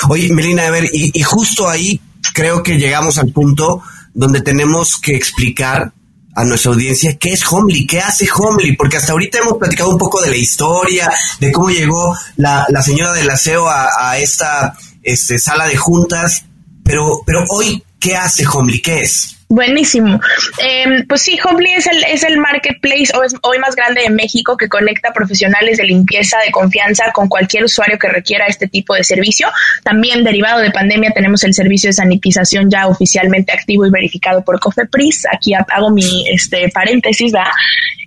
Oye, 0.09 0.29
Melina, 0.33 0.67
a 0.67 0.71
ver, 0.71 0.85
y 0.93 1.23
justo 1.23 1.69
ahí 1.69 2.01
creo 2.35 2.63
que 2.63 2.77
llegamos 2.77 3.19
al 3.19 3.33
punto 3.33 3.83
donde 4.15 4.41
tenemos 4.41 5.01
que 5.01 5.15
explicar 5.15 5.93
a 6.35 6.45
nuestra 6.45 6.73
audiencia 6.73 7.17
qué 7.19 7.31
es 7.31 7.45
Homely, 7.51 7.87
qué 7.87 8.01
hace 8.01 8.27
Homely, 8.35 8.77
porque 8.77 8.97
hasta 8.97 9.13
ahorita 9.13 9.39
hemos 9.39 9.59
platicado 9.59 9.91
un 9.91 9.99
poco 9.99 10.21
de 10.23 10.31
la 10.31 10.37
historia, 10.37 11.11
de 11.41 11.53
cómo 11.53 11.69
llegó 11.69 12.17
la, 12.37 12.67
la 12.69 12.83
señora 12.83 13.13
del 13.13 13.29
aseo 13.31 13.69
a, 13.69 14.19
esta 14.19 14.77
este, 15.03 15.39
sala 15.39 15.67
de 15.67 15.77
juntas, 15.77 16.45
pero, 16.85 17.23
pero 17.27 17.45
hoy, 17.49 17.83
¿qué 17.99 18.17
hace 18.17 18.47
Homely? 18.47 18.81
¿Qué 18.81 19.03
es? 19.03 19.37
Buenísimo. 19.53 20.19
Eh, 20.65 21.05
pues 21.07 21.21
sí, 21.21 21.39
Homely 21.45 21.73
es 21.73 21.87
el, 21.87 22.03
es 22.05 22.23
el 22.23 22.39
marketplace 22.39 23.13
hoy 23.43 23.59
más 23.59 23.77
grande 23.77 24.01
de 24.01 24.09
México 24.09 24.57
que 24.57 24.67
conecta 24.67 25.13
profesionales 25.13 25.77
de 25.77 25.85
limpieza 25.85 26.39
de 26.43 26.51
confianza 26.51 27.13
con 27.13 27.29
cualquier 27.29 27.65
usuario 27.65 27.99
que 27.99 28.09
requiera 28.09 28.47
este 28.47 28.67
tipo 28.67 28.95
de 28.95 29.05
servicio. 29.05 29.49
También 29.85 30.25
derivado 30.25 30.61
de 30.61 30.71
pandemia 30.71 31.11
tenemos 31.11 31.45
el 31.45 31.53
servicio 31.53 31.91
de 31.91 31.93
sanitización 31.93 32.71
ya 32.71 32.87
oficialmente 32.87 33.53
activo 33.53 33.85
y 33.85 33.91
verificado 33.91 34.43
por 34.43 34.59
Cofepris. 34.59 35.27
Aquí 35.31 35.53
hago 35.53 35.91
mi 35.91 36.27
este 36.31 36.71
paréntesis, 36.71 37.31
¿verdad? 37.31 37.51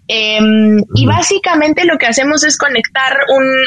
Em, 0.08 0.84
y 0.94 1.06
básicamente 1.08 1.84
lo 1.84 1.98
que 1.98 2.06
hacemos 2.06 2.44
es 2.44 2.58
conectar 2.60 3.18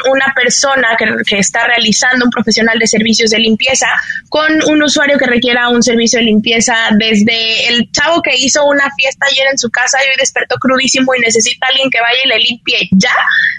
una 0.08 0.32
persona 0.36 0.96
que, 0.96 1.06
que, 1.26 1.38
está 1.38 1.66
realizando 1.66 2.26
un 2.26 2.30
profesional 2.30 2.78
de 2.78 2.86
servicios 2.86 3.30
de 3.30 3.40
limpieza 3.40 3.88
con 4.28 4.46
un 4.70 4.80
usuario 4.80 5.18
que 5.18 5.26
requiera 5.26 5.68
un 5.68 5.82
servicio 5.82 6.20
de 6.20 6.26
limpieza 6.26 6.74
desde 6.96 7.67
el 7.68 7.90
chavo 7.92 8.22
que 8.22 8.36
hizo 8.36 8.64
una 8.64 8.90
fiesta 8.96 9.26
ayer 9.30 9.46
en 9.50 9.58
su 9.58 9.70
casa 9.70 9.98
y 9.98 10.08
hoy 10.08 10.14
despertó 10.18 10.56
crudísimo 10.56 11.14
y 11.14 11.20
necesita 11.20 11.66
alguien 11.68 11.90
que 11.90 12.00
vaya 12.00 12.18
y 12.24 12.28
le 12.28 12.38
limpie 12.38 12.88
ya, 12.92 13.14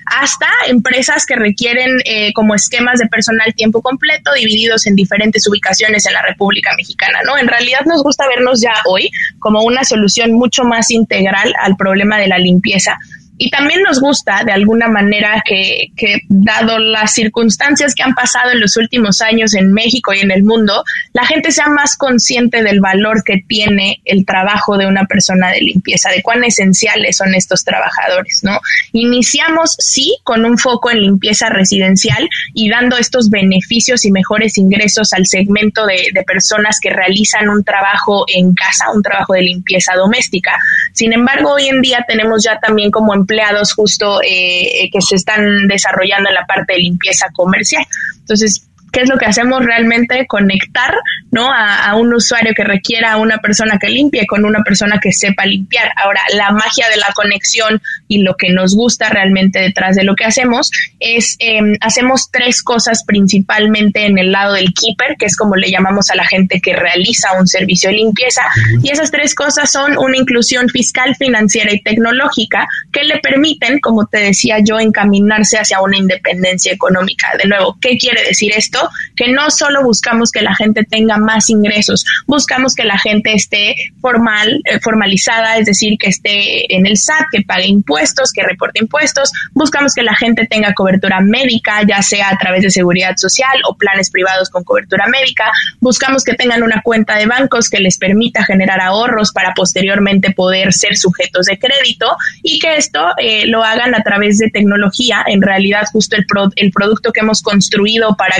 hasta 0.06 0.48
empresas 0.68 1.26
que 1.26 1.36
requieren 1.36 2.00
eh, 2.06 2.34
como 2.34 2.56
esquemas 2.56 3.00
de 3.00 3.08
personal 3.08 3.54
tiempo 3.54 3.82
completo 3.82 4.34
divididos 4.34 4.88
en 4.88 4.96
diferentes 4.96 5.48
ubicaciones 5.48 6.06
en 6.06 6.14
la 6.14 6.22
República 6.22 6.72
Mexicana, 6.76 7.20
¿no? 7.26 7.38
En 7.38 7.48
realidad 7.48 7.82
nos 7.86 8.04
gusta 8.04 8.28
vernos 8.28 8.62
ya 8.62 8.74
hoy 8.86 9.12
como 9.40 9.64
una 9.64 9.84
solución 9.84 10.34
mucho 10.34 10.64
más 10.64 10.92
integral 10.92 11.54
al 11.62 11.76
problema 11.76 12.18
de 12.18 12.28
la 12.28 12.38
limpieza 12.38 12.98
y 13.42 13.50
también 13.50 13.82
nos 13.84 14.02
gusta, 14.02 14.44
de 14.46 14.52
alguna 14.52 14.90
manera, 14.90 15.42
que, 15.46 15.88
dado 16.28 16.78
las 16.78 17.14
circunstancias 17.14 17.96
que 17.96 18.04
han 18.04 18.14
pasado 18.14 18.52
en 18.52 18.60
los 18.60 18.76
últimos 18.76 19.22
años 19.22 19.56
en 19.56 19.72
México 19.72 20.14
y 20.14 20.20
en 20.20 20.30
el 20.30 20.44
mundo, 20.44 20.84
la 21.14 21.26
gente 21.26 21.52
sea 21.52 21.70
más 21.70 21.96
consciente 21.96 22.62
del 22.62 22.82
valor 22.82 23.24
que 23.24 23.42
tiene 23.48 24.02
el 24.04 24.26
trabajo 24.26 24.78
de 24.78 24.88
una 24.88 25.06
persona 25.06 25.52
de 25.52 25.62
limpieza, 25.62 26.10
de 26.10 26.22
cuán 26.22 26.44
esenciales 26.44 27.16
son 27.16 27.34
estos 27.34 27.64
trabajadores, 27.64 28.42
¿no? 28.44 28.60
Iniciamos, 28.92 29.78
sí, 29.80 30.18
con 30.26 30.44
un 30.44 30.58
foco 30.58 30.92
en 30.92 31.00
limpieza 31.00 31.48
residencial 31.48 32.28
y 32.54 32.70
dando 32.70 32.98
estos 32.98 33.30
beneficios 33.30 34.04
y 34.04 34.12
mejores 34.12 34.58
ingresos 34.58 35.14
al 35.14 35.26
segmento 35.26 35.86
de, 35.86 36.10
de 36.14 36.24
personas 36.24 36.78
que 36.82 36.90
realizan 36.90 37.48
un 37.48 37.64
trabajo 37.64 38.26
en 38.28 38.54
casa, 38.54 38.92
un 38.94 39.02
trabajo 39.02 39.32
de 39.32 39.44
limpieza 39.44 39.94
doméstica. 39.96 40.58
Sin 40.92 41.14
embargo, 41.14 41.54
hoy 41.54 41.68
en 41.68 41.82
día 41.82 42.04
tenemos 42.06 42.44
ya 42.44 42.60
también 42.60 42.92
como 42.92 43.14
empleados 43.30 43.74
justo 43.74 44.20
eh, 44.24 44.90
que 44.92 45.02
se 45.02 45.16
están 45.16 45.68
desarrollando 45.68 46.30
en 46.30 46.36
la 46.36 46.46
parte 46.46 46.74
de 46.74 46.80
limpieza 46.80 47.28
comercial. 47.32 47.86
Entonces, 48.20 48.69
¿Qué 48.92 49.02
es 49.02 49.10
lo 49.10 49.18
que 49.18 49.26
hacemos 49.26 49.64
realmente? 49.64 50.26
Conectar 50.28 50.94
¿no? 51.32 51.52
A, 51.52 51.96
un 51.96 52.14
usuario 52.14 52.54
que 52.56 52.64
requiera 52.64 53.14
a 53.14 53.18
una 53.18 53.38
persona 53.40 53.78
que 53.80 53.90
limpie 53.90 54.26
con 54.26 54.46
una 54.46 54.64
persona 54.64 55.00
que 55.02 55.12
sepa 55.12 55.46
limpiar. 55.46 55.92
Ahora, 55.96 56.22
la 56.34 56.52
magia 56.52 56.88
de 56.90 56.98
la 56.98 57.12
conexión 57.14 57.82
y 58.08 58.22
lo 58.22 58.36
que 58.36 58.52
nos 58.52 58.76
gusta 58.76 59.10
realmente 59.10 59.60
detrás 59.60 59.96
de 59.96 60.04
lo 60.04 60.16
que 60.16 60.26
hacemos 60.26 60.72
es, 61.00 61.36
eh, 61.40 61.60
hacemos 61.82 62.30
tres 62.32 62.64
cosas 62.64 63.04
principalmente 63.06 64.06
en 64.06 64.18
el 64.18 64.32
lado 64.32 64.54
del 64.54 64.74
keeper, 64.74 65.18
que 65.18 65.26
es 65.26 65.36
como 65.36 65.56
le 65.56 65.70
llamamos 65.70 66.10
a 66.10 66.16
la 66.16 66.26
gente 66.26 66.62
que 66.62 66.76
realiza 66.76 67.34
un 67.40 67.48
servicio 67.48 67.90
de 67.90 67.98
limpieza. 67.98 68.44
Y 68.84 68.92
esas 68.92 69.12
tres 69.12 69.36
cosas 69.36 69.72
son 69.72 69.98
una 69.98 70.18
inclusión 70.18 70.70
fiscal, 70.70 71.16
financiera 71.16 71.72
y 71.74 71.82
tecnológica 71.82 72.68
que 72.92 73.04
le 73.04 73.20
permiten, 73.20 73.80
como 73.80 74.08
te 74.08 74.20
decía 74.20 74.58
yo, 74.64 74.80
encaminarse 74.80 75.58
hacia 75.58 75.82
una 75.82 75.98
independencia 75.98 76.72
económica. 76.72 77.30
De 77.42 77.48
nuevo, 77.48 77.78
¿qué 77.82 77.98
quiere 77.98 78.24
decir 78.24 78.52
esto? 78.56 78.79
Que 79.16 79.32
no 79.32 79.50
solo 79.52 79.84
buscamos 79.84 80.32
que 80.32 80.42
la 80.42 80.56
gente 80.56 80.84
tenga 80.84 81.18
más 81.18 81.50
ingresos, 81.50 82.06
buscamos 82.28 82.76
que 82.76 82.84
la 82.84 82.98
gente 82.98 83.34
esté 83.34 83.76
formal, 84.02 84.62
eh, 84.66 84.80
formalizada, 84.82 85.58
es 85.58 85.66
decir, 85.66 85.98
que 86.00 86.10
esté 86.10 86.74
en 86.74 86.86
el 86.86 86.98
SAT, 86.98 87.26
que 87.32 87.42
pague 87.42 87.68
impuestos, 87.68 88.32
que 88.32 88.44
reporte 88.44 88.80
impuestos, 88.82 89.32
buscamos 89.54 89.94
que 89.94 90.04
la 90.04 90.16
gente 90.16 90.46
tenga 90.46 90.74
cobertura 90.74 91.20
médica, 91.22 91.82
ya 91.88 92.02
sea 92.02 92.30
a 92.30 92.38
través 92.38 92.64
de 92.64 92.70
seguridad 92.70 93.16
social 93.18 93.58
o 93.68 93.76
planes 93.76 94.10
privados 94.10 94.50
con 94.50 94.64
cobertura 94.64 95.08
médica, 95.08 95.52
buscamos 95.80 96.24
que 96.24 96.34
tengan 96.34 96.64
una 96.64 96.82
cuenta 96.82 97.18
de 97.18 97.26
bancos 97.26 97.70
que 97.70 97.80
les 97.80 97.98
permita 97.98 98.44
generar 98.44 98.82
ahorros 98.82 99.32
para 99.32 99.54
posteriormente 99.54 100.32
poder 100.32 100.74
ser 100.74 100.98
sujetos 100.98 101.46
de 101.46 101.58
crédito 101.58 102.16
y 102.44 102.60
que 102.60 102.76
esto 102.76 103.00
eh, 103.18 103.46
lo 103.48 103.64
hagan 103.64 103.96
a 103.96 104.04
través 104.04 104.38
de 104.38 104.50
tecnología. 104.50 105.24
En 105.28 105.42
realidad, 105.42 105.84
justo 105.92 106.16
el, 106.16 106.26
el 106.56 106.72
producto 106.72 107.12
que 107.12 107.22
hemos 107.22 107.42
construido 107.42 108.16
para 108.16 108.36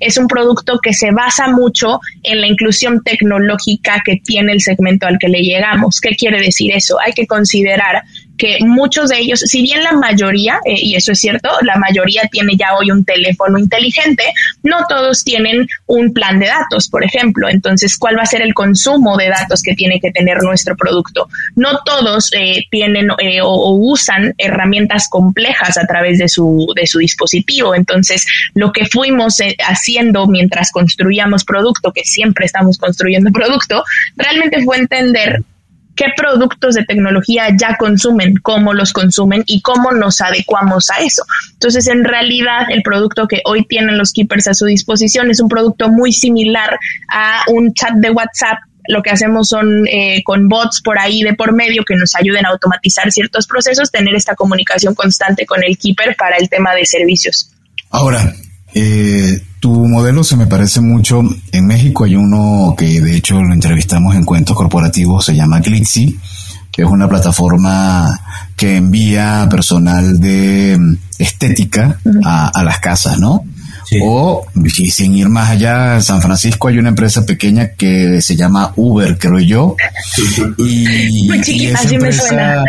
Es 0.00 0.16
un 0.16 0.26
producto 0.26 0.78
que 0.82 0.92
se 0.92 1.10
basa 1.10 1.48
mucho 1.48 2.00
en 2.22 2.40
la 2.40 2.46
inclusión 2.46 3.02
tecnológica 3.02 4.02
que 4.04 4.20
tiene 4.24 4.52
el 4.52 4.60
segmento 4.60 5.06
al 5.06 5.18
que 5.18 5.28
le 5.28 5.40
llegamos. 5.40 6.00
¿Qué 6.00 6.10
quiere 6.10 6.40
decir 6.40 6.72
eso? 6.72 6.98
Hay 7.00 7.12
que 7.12 7.26
considerar 7.26 8.02
que 8.42 8.58
muchos 8.64 9.10
de 9.10 9.20
ellos, 9.20 9.38
si 9.38 9.62
bien 9.62 9.84
la 9.84 9.92
mayoría, 9.92 10.58
eh, 10.64 10.74
y 10.76 10.96
eso 10.96 11.12
es 11.12 11.20
cierto, 11.20 11.48
la 11.60 11.76
mayoría 11.76 12.22
tiene 12.28 12.56
ya 12.56 12.74
hoy 12.74 12.90
un 12.90 13.04
teléfono 13.04 13.56
inteligente, 13.56 14.24
no 14.64 14.78
todos 14.88 15.22
tienen 15.22 15.68
un 15.86 16.12
plan 16.12 16.40
de 16.40 16.48
datos, 16.48 16.88
por 16.88 17.04
ejemplo. 17.04 17.48
Entonces, 17.48 17.96
¿cuál 17.96 18.18
va 18.18 18.22
a 18.22 18.26
ser 18.26 18.42
el 18.42 18.52
consumo 18.52 19.16
de 19.16 19.28
datos 19.28 19.62
que 19.62 19.76
tiene 19.76 20.00
que 20.00 20.10
tener 20.10 20.42
nuestro 20.42 20.74
producto? 20.76 21.28
No 21.54 21.78
todos 21.84 22.32
eh, 22.32 22.64
tienen 22.68 23.10
eh, 23.20 23.40
o, 23.44 23.76
usan 23.76 24.34
herramientas 24.38 25.08
complejas 25.08 25.78
a 25.78 25.86
través 25.86 26.18
de 26.18 26.28
su, 26.28 26.66
de 26.74 26.88
su 26.88 26.98
dispositivo. 26.98 27.76
Entonces, 27.76 28.26
lo 28.54 28.72
que 28.72 28.86
fuimos 28.86 29.38
haciendo 29.60 30.26
mientras 30.26 30.72
construíamos 30.72 31.44
producto, 31.44 31.92
que 31.92 32.02
siempre 32.02 32.46
estamos 32.46 32.76
construyendo 32.76 33.30
producto, 33.32 33.84
realmente 34.16 34.64
fue 34.64 34.78
entender 34.78 35.44
qué 35.94 36.06
productos 36.16 36.74
de 36.74 36.84
tecnología 36.84 37.48
ya 37.58 37.76
consumen, 37.76 38.34
cómo 38.42 38.72
los 38.74 38.92
consumen 38.92 39.44
y 39.46 39.60
cómo 39.60 39.92
nos 39.92 40.20
adecuamos 40.20 40.90
a 40.90 41.02
eso. 41.02 41.22
Entonces, 41.52 41.86
en 41.88 42.04
realidad, 42.04 42.66
el 42.70 42.82
producto 42.82 43.26
que 43.26 43.40
hoy 43.44 43.64
tienen 43.66 43.98
los 43.98 44.12
keepers 44.12 44.48
a 44.48 44.54
su 44.54 44.66
disposición 44.66 45.30
es 45.30 45.40
un 45.40 45.48
producto 45.48 45.88
muy 45.88 46.12
similar 46.12 46.78
a 47.12 47.42
un 47.48 47.72
chat 47.74 47.94
de 47.94 48.10
WhatsApp 48.10 48.58
lo 48.88 49.02
que 49.02 49.10
hacemos 49.10 49.48
son 49.48 49.86
eh, 49.86 50.22
con 50.24 50.48
bots 50.48 50.82
por 50.82 50.98
ahí 50.98 51.22
de 51.22 51.34
por 51.34 51.54
medio 51.54 51.84
que 51.84 51.94
nos 51.94 52.14
ayuden 52.14 52.46
a 52.46 52.50
automatizar 52.50 53.10
ciertos 53.12 53.46
procesos, 53.46 53.90
tener 53.90 54.14
esta 54.14 54.34
comunicación 54.34 54.94
constante 54.94 55.46
con 55.46 55.62
el 55.62 55.78
keeper 55.78 56.16
para 56.16 56.36
el 56.36 56.48
tema 56.48 56.74
de 56.74 56.84
servicios. 56.84 57.52
Ahora, 57.90 58.34
eh, 58.74 59.40
tu 59.62 59.86
modelo 59.86 60.24
se 60.24 60.36
me 60.36 60.48
parece 60.48 60.80
mucho. 60.80 61.22
En 61.52 61.66
México 61.68 62.02
hay 62.02 62.16
uno 62.16 62.74
que 62.76 63.00
de 63.00 63.14
hecho 63.14 63.40
lo 63.40 63.54
entrevistamos 63.54 64.16
en 64.16 64.24
cuentos 64.24 64.56
corporativos, 64.56 65.24
se 65.24 65.36
llama 65.36 65.60
Glitzy, 65.60 66.18
que 66.72 66.82
es 66.82 66.88
una 66.88 67.08
plataforma 67.08 68.20
que 68.56 68.78
envía 68.78 69.46
personal 69.48 70.18
de 70.18 70.76
mm, 70.76 70.96
estética 71.16 71.96
a, 72.24 72.60
las 72.64 72.80
casas, 72.80 73.20
¿no? 73.20 73.44
O, 74.02 74.44
sin 74.90 75.14
ir 75.14 75.28
más 75.28 75.50
allá, 75.50 75.94
en 75.94 76.02
San 76.02 76.20
Francisco 76.20 76.66
hay 76.66 76.78
una 76.78 76.88
empresa 76.88 77.24
pequeña 77.24 77.68
que 77.68 78.20
se 78.20 78.34
llama 78.34 78.72
Uber, 78.74 79.16
creo 79.16 79.38
yo. 79.38 79.76
Y, 80.58 81.28
muy 81.28 81.40
chiquita, 81.40 81.78
sí 81.78 81.98
me 81.98 82.12
suena. 82.12 82.64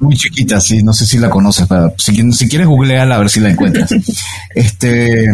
Muy 0.00 0.16
chiquita, 0.16 0.60
sí, 0.60 0.82
no 0.82 0.92
sé 0.92 1.06
si 1.06 1.18
la 1.18 1.30
conoces, 1.30 1.68
pero 1.68 1.94
si, 1.96 2.32
si 2.32 2.48
quieres 2.48 2.66
googleala 2.66 3.14
a 3.14 3.18
ver 3.18 3.30
si 3.30 3.38
la 3.38 3.50
encuentras. 3.50 3.90
este, 4.54 5.28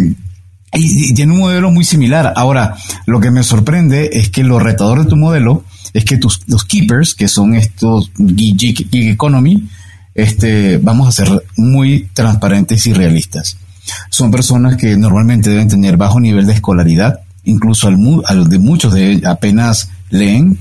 y, 0.75 1.15
tiene 1.15 1.33
un 1.33 1.41
modelo 1.41 1.71
muy 1.71 1.85
similar. 1.85 2.33
Ahora, 2.37 2.77
lo 3.07 3.21
que 3.21 3.31
me 3.31 3.43
sorprende 3.43 4.11
es 4.13 4.31
que 4.31 4.45
lo 4.45 4.59
retador 4.59 5.03
de 5.03 5.09
tu 5.09 5.17
modelo 5.17 5.65
es 5.93 6.05
que 6.05 6.17
tus 6.17 6.41
los 6.47 6.65
keepers, 6.65 7.15
que 7.15 7.29
son 7.29 7.55
estos 7.55 8.11
gig, 8.37 8.89
economy, 8.93 9.69
este, 10.15 10.79
vamos 10.79 11.09
a 11.09 11.13
ser 11.13 11.45
muy 11.57 12.09
transparentes 12.13 12.87
y 12.87 12.93
realistas. 12.93 13.57
Son 14.11 14.31
personas 14.31 14.77
que 14.77 14.97
normalmente 14.97 15.51
deben 15.51 15.69
tener 15.69 15.97
bajo 15.97 16.21
nivel 16.21 16.47
de 16.47 16.55
escolaridad, 16.55 17.21
incluso 17.45 17.89
al, 17.89 17.99
al 18.27 18.49
de 18.49 18.59
muchos 18.59 18.95
de 18.95 19.23
apenas 19.25 19.91
leen, 20.11 20.59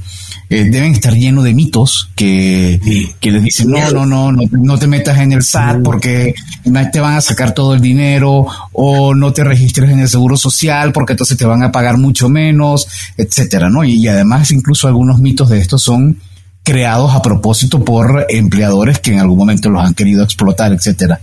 eh, 0.54 0.70
deben 0.70 0.92
estar 0.92 1.16
llenos 1.16 1.44
de 1.44 1.56
mitos 1.56 2.12
que, 2.16 2.80
que 3.20 3.32
les 3.32 3.42
dicen, 3.42 3.72
no, 3.72 3.90
no, 3.90 4.06
no, 4.06 4.32
no, 4.32 4.42
no 4.52 4.78
te 4.78 4.86
metas 4.86 5.18
en 5.18 5.32
el 5.32 5.42
SAT 5.42 5.82
porque 5.84 6.36
te 6.92 7.00
van 7.00 7.16
a 7.16 7.22
sacar 7.22 7.54
todo 7.54 7.74
el 7.74 7.82
dinero 7.82 8.46
o 8.72 9.16
no 9.16 9.34
te 9.34 9.44
registres 9.44 9.90
en 9.90 9.98
el 9.98 10.08
seguro 10.08 10.38
social 10.38 10.94
porque 10.94 11.14
entonces 11.14 11.38
te 11.38 11.46
van 11.46 11.64
a 11.64 11.72
pagar 11.72 11.98
mucho 11.98 12.30
menos, 12.30 12.88
etcétera, 13.18 13.72
¿no? 13.72 13.84
Y, 13.84 14.08
además 14.08 14.52
incluso 14.52 14.88
algunos 14.88 15.20
mitos 15.20 15.50
de 15.50 15.58
estos 15.58 15.82
son 15.82 16.20
creados 16.62 17.16
a 17.16 17.24
propósito 17.24 17.84
por 17.84 18.28
empleadores 18.30 19.00
que 19.00 19.12
en 19.12 19.22
algún 19.22 19.40
momento 19.40 19.72
los 19.72 19.84
han 19.84 19.96
querido 19.96 20.24
explotar, 20.24 20.72
etcétera. 20.72 21.20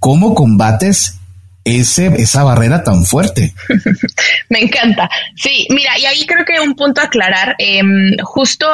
¿Cómo 0.00 0.34
combates 0.34 1.18
ese, 1.66 2.06
esa 2.16 2.44
barrera 2.44 2.84
tan 2.84 3.04
fuerte. 3.04 3.52
Me 4.48 4.60
encanta. 4.60 5.10
Sí, 5.34 5.66
mira, 5.70 5.98
y 5.98 6.06
ahí 6.06 6.24
creo 6.24 6.44
que 6.44 6.60
un 6.60 6.76
punto 6.76 7.00
a 7.00 7.04
aclarar, 7.04 7.56
em, 7.58 8.16
justo 8.22 8.66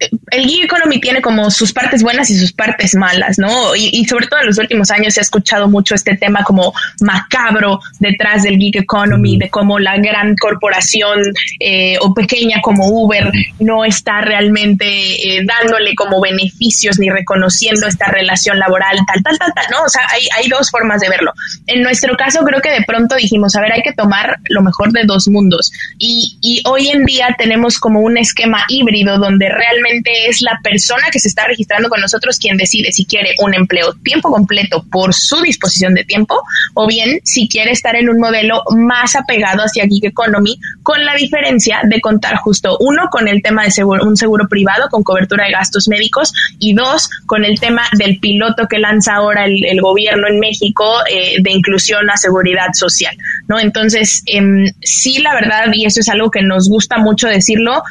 el 0.00 0.44
gig 0.44 0.64
economy 0.64 1.00
tiene 1.00 1.22
como 1.22 1.50
sus 1.50 1.72
partes 1.72 2.02
buenas 2.02 2.28
y 2.30 2.38
sus 2.38 2.52
partes 2.52 2.94
malas, 2.94 3.38
¿no? 3.38 3.74
Y, 3.76 4.04
sobre 4.06 4.26
todo 4.26 4.40
en 4.40 4.46
los 4.46 4.58
últimos 4.58 4.90
años 4.90 5.14
se 5.14 5.20
ha 5.20 5.22
escuchado 5.22 5.68
mucho 5.68 5.94
este 5.94 6.16
tema 6.16 6.42
como 6.42 6.74
macabro 7.00 7.80
detrás 8.00 8.42
del 8.42 8.56
gig 8.56 8.76
economy, 8.76 9.38
de 9.38 9.48
cómo 9.50 9.78
la 9.78 9.96
gran 9.98 10.34
corporación 10.36 11.20
eh, 11.60 11.96
o 12.00 12.12
pequeña 12.12 12.60
como 12.60 12.86
Uber 12.88 13.30
no 13.60 13.84
está 13.84 14.20
realmente 14.20 14.84
eh, 14.86 15.44
dándole 15.46 15.94
como 15.94 16.20
beneficios 16.20 16.98
ni 16.98 17.08
reconociendo 17.08 17.86
esta 17.86 18.06
relación 18.06 18.58
laboral, 18.58 18.98
tal, 19.06 19.22
tal, 19.22 19.38
tal, 19.38 19.52
tal, 19.54 19.66
¿no? 19.70 19.84
O 19.84 19.88
sea, 19.88 20.02
hay, 20.10 20.26
hay 20.36 20.48
dos 20.48 20.70
formas 20.70 21.00
de 21.00 21.08
verlo. 21.08 21.32
En 21.66 21.82
nuestro 21.82 22.16
caso 22.16 22.40
creo 22.44 22.60
que 22.60 22.70
de 22.70 22.82
pronto 22.84 23.14
dijimos, 23.14 23.54
a 23.54 23.60
ver, 23.60 23.72
hay 23.72 23.82
que 23.82 23.92
tomar 23.92 24.38
lo 24.48 24.62
mejor 24.62 24.92
de 24.92 25.04
dos 25.04 25.28
mundos. 25.28 25.70
Y, 25.98 26.36
y 26.40 26.62
hoy 26.66 26.88
en 26.88 27.04
día 27.04 27.34
tenemos 27.38 27.78
como 27.78 28.00
un 28.00 28.18
esquema 28.18 28.64
híbrido 28.68 29.18
donde 29.18 29.48
realmente 29.48 29.83
es 30.28 30.40
la 30.40 30.58
persona 30.62 31.04
que 31.12 31.18
se 31.18 31.28
está 31.28 31.46
registrando 31.46 31.88
con 31.88 32.00
nosotros 32.00 32.38
quien 32.38 32.56
decide 32.56 32.92
si 32.92 33.04
quiere 33.04 33.34
un 33.38 33.54
empleo 33.54 33.94
tiempo 34.02 34.30
completo 34.30 34.84
por 34.90 35.14
su 35.14 35.40
disposición 35.42 35.94
de 35.94 36.04
tiempo 36.04 36.42
o 36.74 36.86
bien 36.86 37.20
si 37.24 37.48
quiere 37.48 37.72
estar 37.72 37.96
en 37.96 38.08
un 38.08 38.18
modelo 38.18 38.62
más 38.76 39.14
apegado 39.16 39.62
hacia 39.62 39.86
Gig 39.86 40.06
Economy 40.06 40.58
con 40.82 41.04
la 41.04 41.14
diferencia 41.14 41.80
de 41.84 42.00
contar 42.00 42.36
justo 42.36 42.76
uno 42.80 43.08
con 43.10 43.28
el 43.28 43.42
tema 43.42 43.64
de 43.64 43.70
seguro, 43.70 44.04
un 44.04 44.16
seguro 44.16 44.48
privado 44.48 44.88
con 44.90 45.02
cobertura 45.02 45.44
de 45.46 45.52
gastos 45.52 45.88
médicos 45.88 46.32
y 46.58 46.74
dos 46.74 47.08
con 47.26 47.44
el 47.44 47.58
tema 47.60 47.82
del 47.98 48.18
piloto 48.18 48.66
que 48.68 48.78
lanza 48.78 49.14
ahora 49.14 49.44
el, 49.46 49.80
gobierno 49.80 50.28
en 50.28 50.38
México 50.38 50.84
eh, 51.10 51.36
de 51.42 51.50
inclusión 51.50 52.08
a 52.08 52.16
seguridad 52.16 52.68
social, 52.72 53.14
¿no? 53.48 53.58
Entonces, 53.58 54.22
em, 54.26 54.64
sí, 54.80 55.18
la 55.18 55.34
verdad, 55.34 55.66
y 55.72 55.84
eso 55.84 56.00
es 56.00 56.08
algo 56.08 56.30
que 56.30 56.42
nos 56.42 56.68
gusta 56.68 56.98
mucho 56.98 57.28
decirlo, 57.28 57.82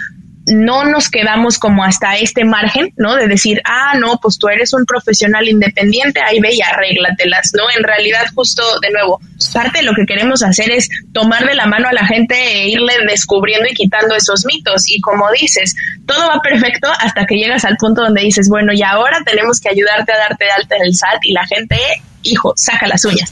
no 0.46 0.84
nos 0.84 1.10
quedamos 1.10 1.58
como 1.58 1.84
hasta 1.84 2.18
este 2.18 2.44
margen, 2.44 2.94
¿no? 2.98 3.16
De 3.16 3.28
decir, 3.28 3.62
ah, 3.66 3.94
no, 3.98 4.20
pues 4.22 4.38
tú 4.38 4.48
eres 4.48 4.74
un 4.74 4.86
profesional 4.86 5.48
independiente, 5.48 6.22
ahí 6.22 6.40
ve 6.40 6.54
y 6.54 6.62
arréglatelas, 6.62 7.52
¿no? 7.54 7.64
En 7.76 7.84
realidad, 7.84 8.26
justo 8.36 8.62
de 8.82 8.92
nuevo, 8.92 9.22
parte 9.54 9.80
de 9.80 9.86
lo 9.86 9.94
que 9.94 10.06
queremos 10.06 10.44
hacer 10.44 10.72
es 10.72 10.90
tomar 11.14 11.46
de 11.46 11.56
la 11.56 11.66
mano 11.66 11.88
a 11.88 11.94
la 11.94 12.06
gente 12.06 12.36
e 12.36 12.70
irle 12.70 12.94
descubriendo 13.08 13.68
y 13.70 13.74
quitando 13.74 14.16
esos 14.16 14.46
mitos. 14.46 14.90
Y 14.90 15.00
como 15.00 15.32
dices, 15.32 15.76
todo 16.06 16.28
va 16.28 16.40
perfecto 16.42 16.90
hasta 17.00 17.26
que 17.26 17.36
llegas 17.36 17.64
al 17.66 17.78
punto 17.78 18.02
donde 18.02 18.22
dices, 18.22 18.50
bueno, 18.50 18.74
y 18.74 18.84
ahora 18.84 19.20
tenemos 19.26 19.60
que 19.60 19.70
ayudarte 19.70 20.12
a 20.12 20.18
darte 20.18 20.46
de 20.46 20.52
alta 20.52 20.76
en 20.76 20.84
el 20.84 20.96
SAT 20.96 21.20
y 21.24 21.34
la 21.34 21.46
gente 21.46 21.78
hijo, 22.24 22.54
saca 22.56 22.88
las 22.88 23.04
uñas. 23.06 23.32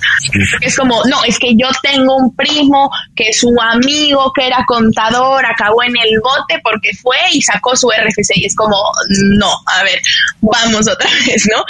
Es 0.62 0.76
como, 0.78 1.04
no, 1.06 1.24
es 1.24 1.40
que 1.40 1.56
yo 1.56 1.68
tengo 1.82 2.16
un 2.16 2.36
primo 2.36 2.90
que 3.16 3.34
su 3.34 3.56
amigo 3.60 4.32
que 4.34 4.48
era 4.48 4.64
contador 4.68 5.46
acabó 5.46 5.84
en 5.84 5.94
el 5.98 6.20
bote 6.22 6.62
porque 6.64 6.90
fue 7.02 7.18
y 7.32 7.42
sacó 7.42 7.76
su 7.76 7.90
RFC 7.90 8.38
y 8.38 8.46
es 8.46 8.56
como, 8.56 8.78
no, 9.38 9.52
a 9.66 9.84
ver, 9.84 10.02
vamos 10.42 10.88
otra 10.88 11.10
vez, 11.26 11.48
¿no? 11.52 11.64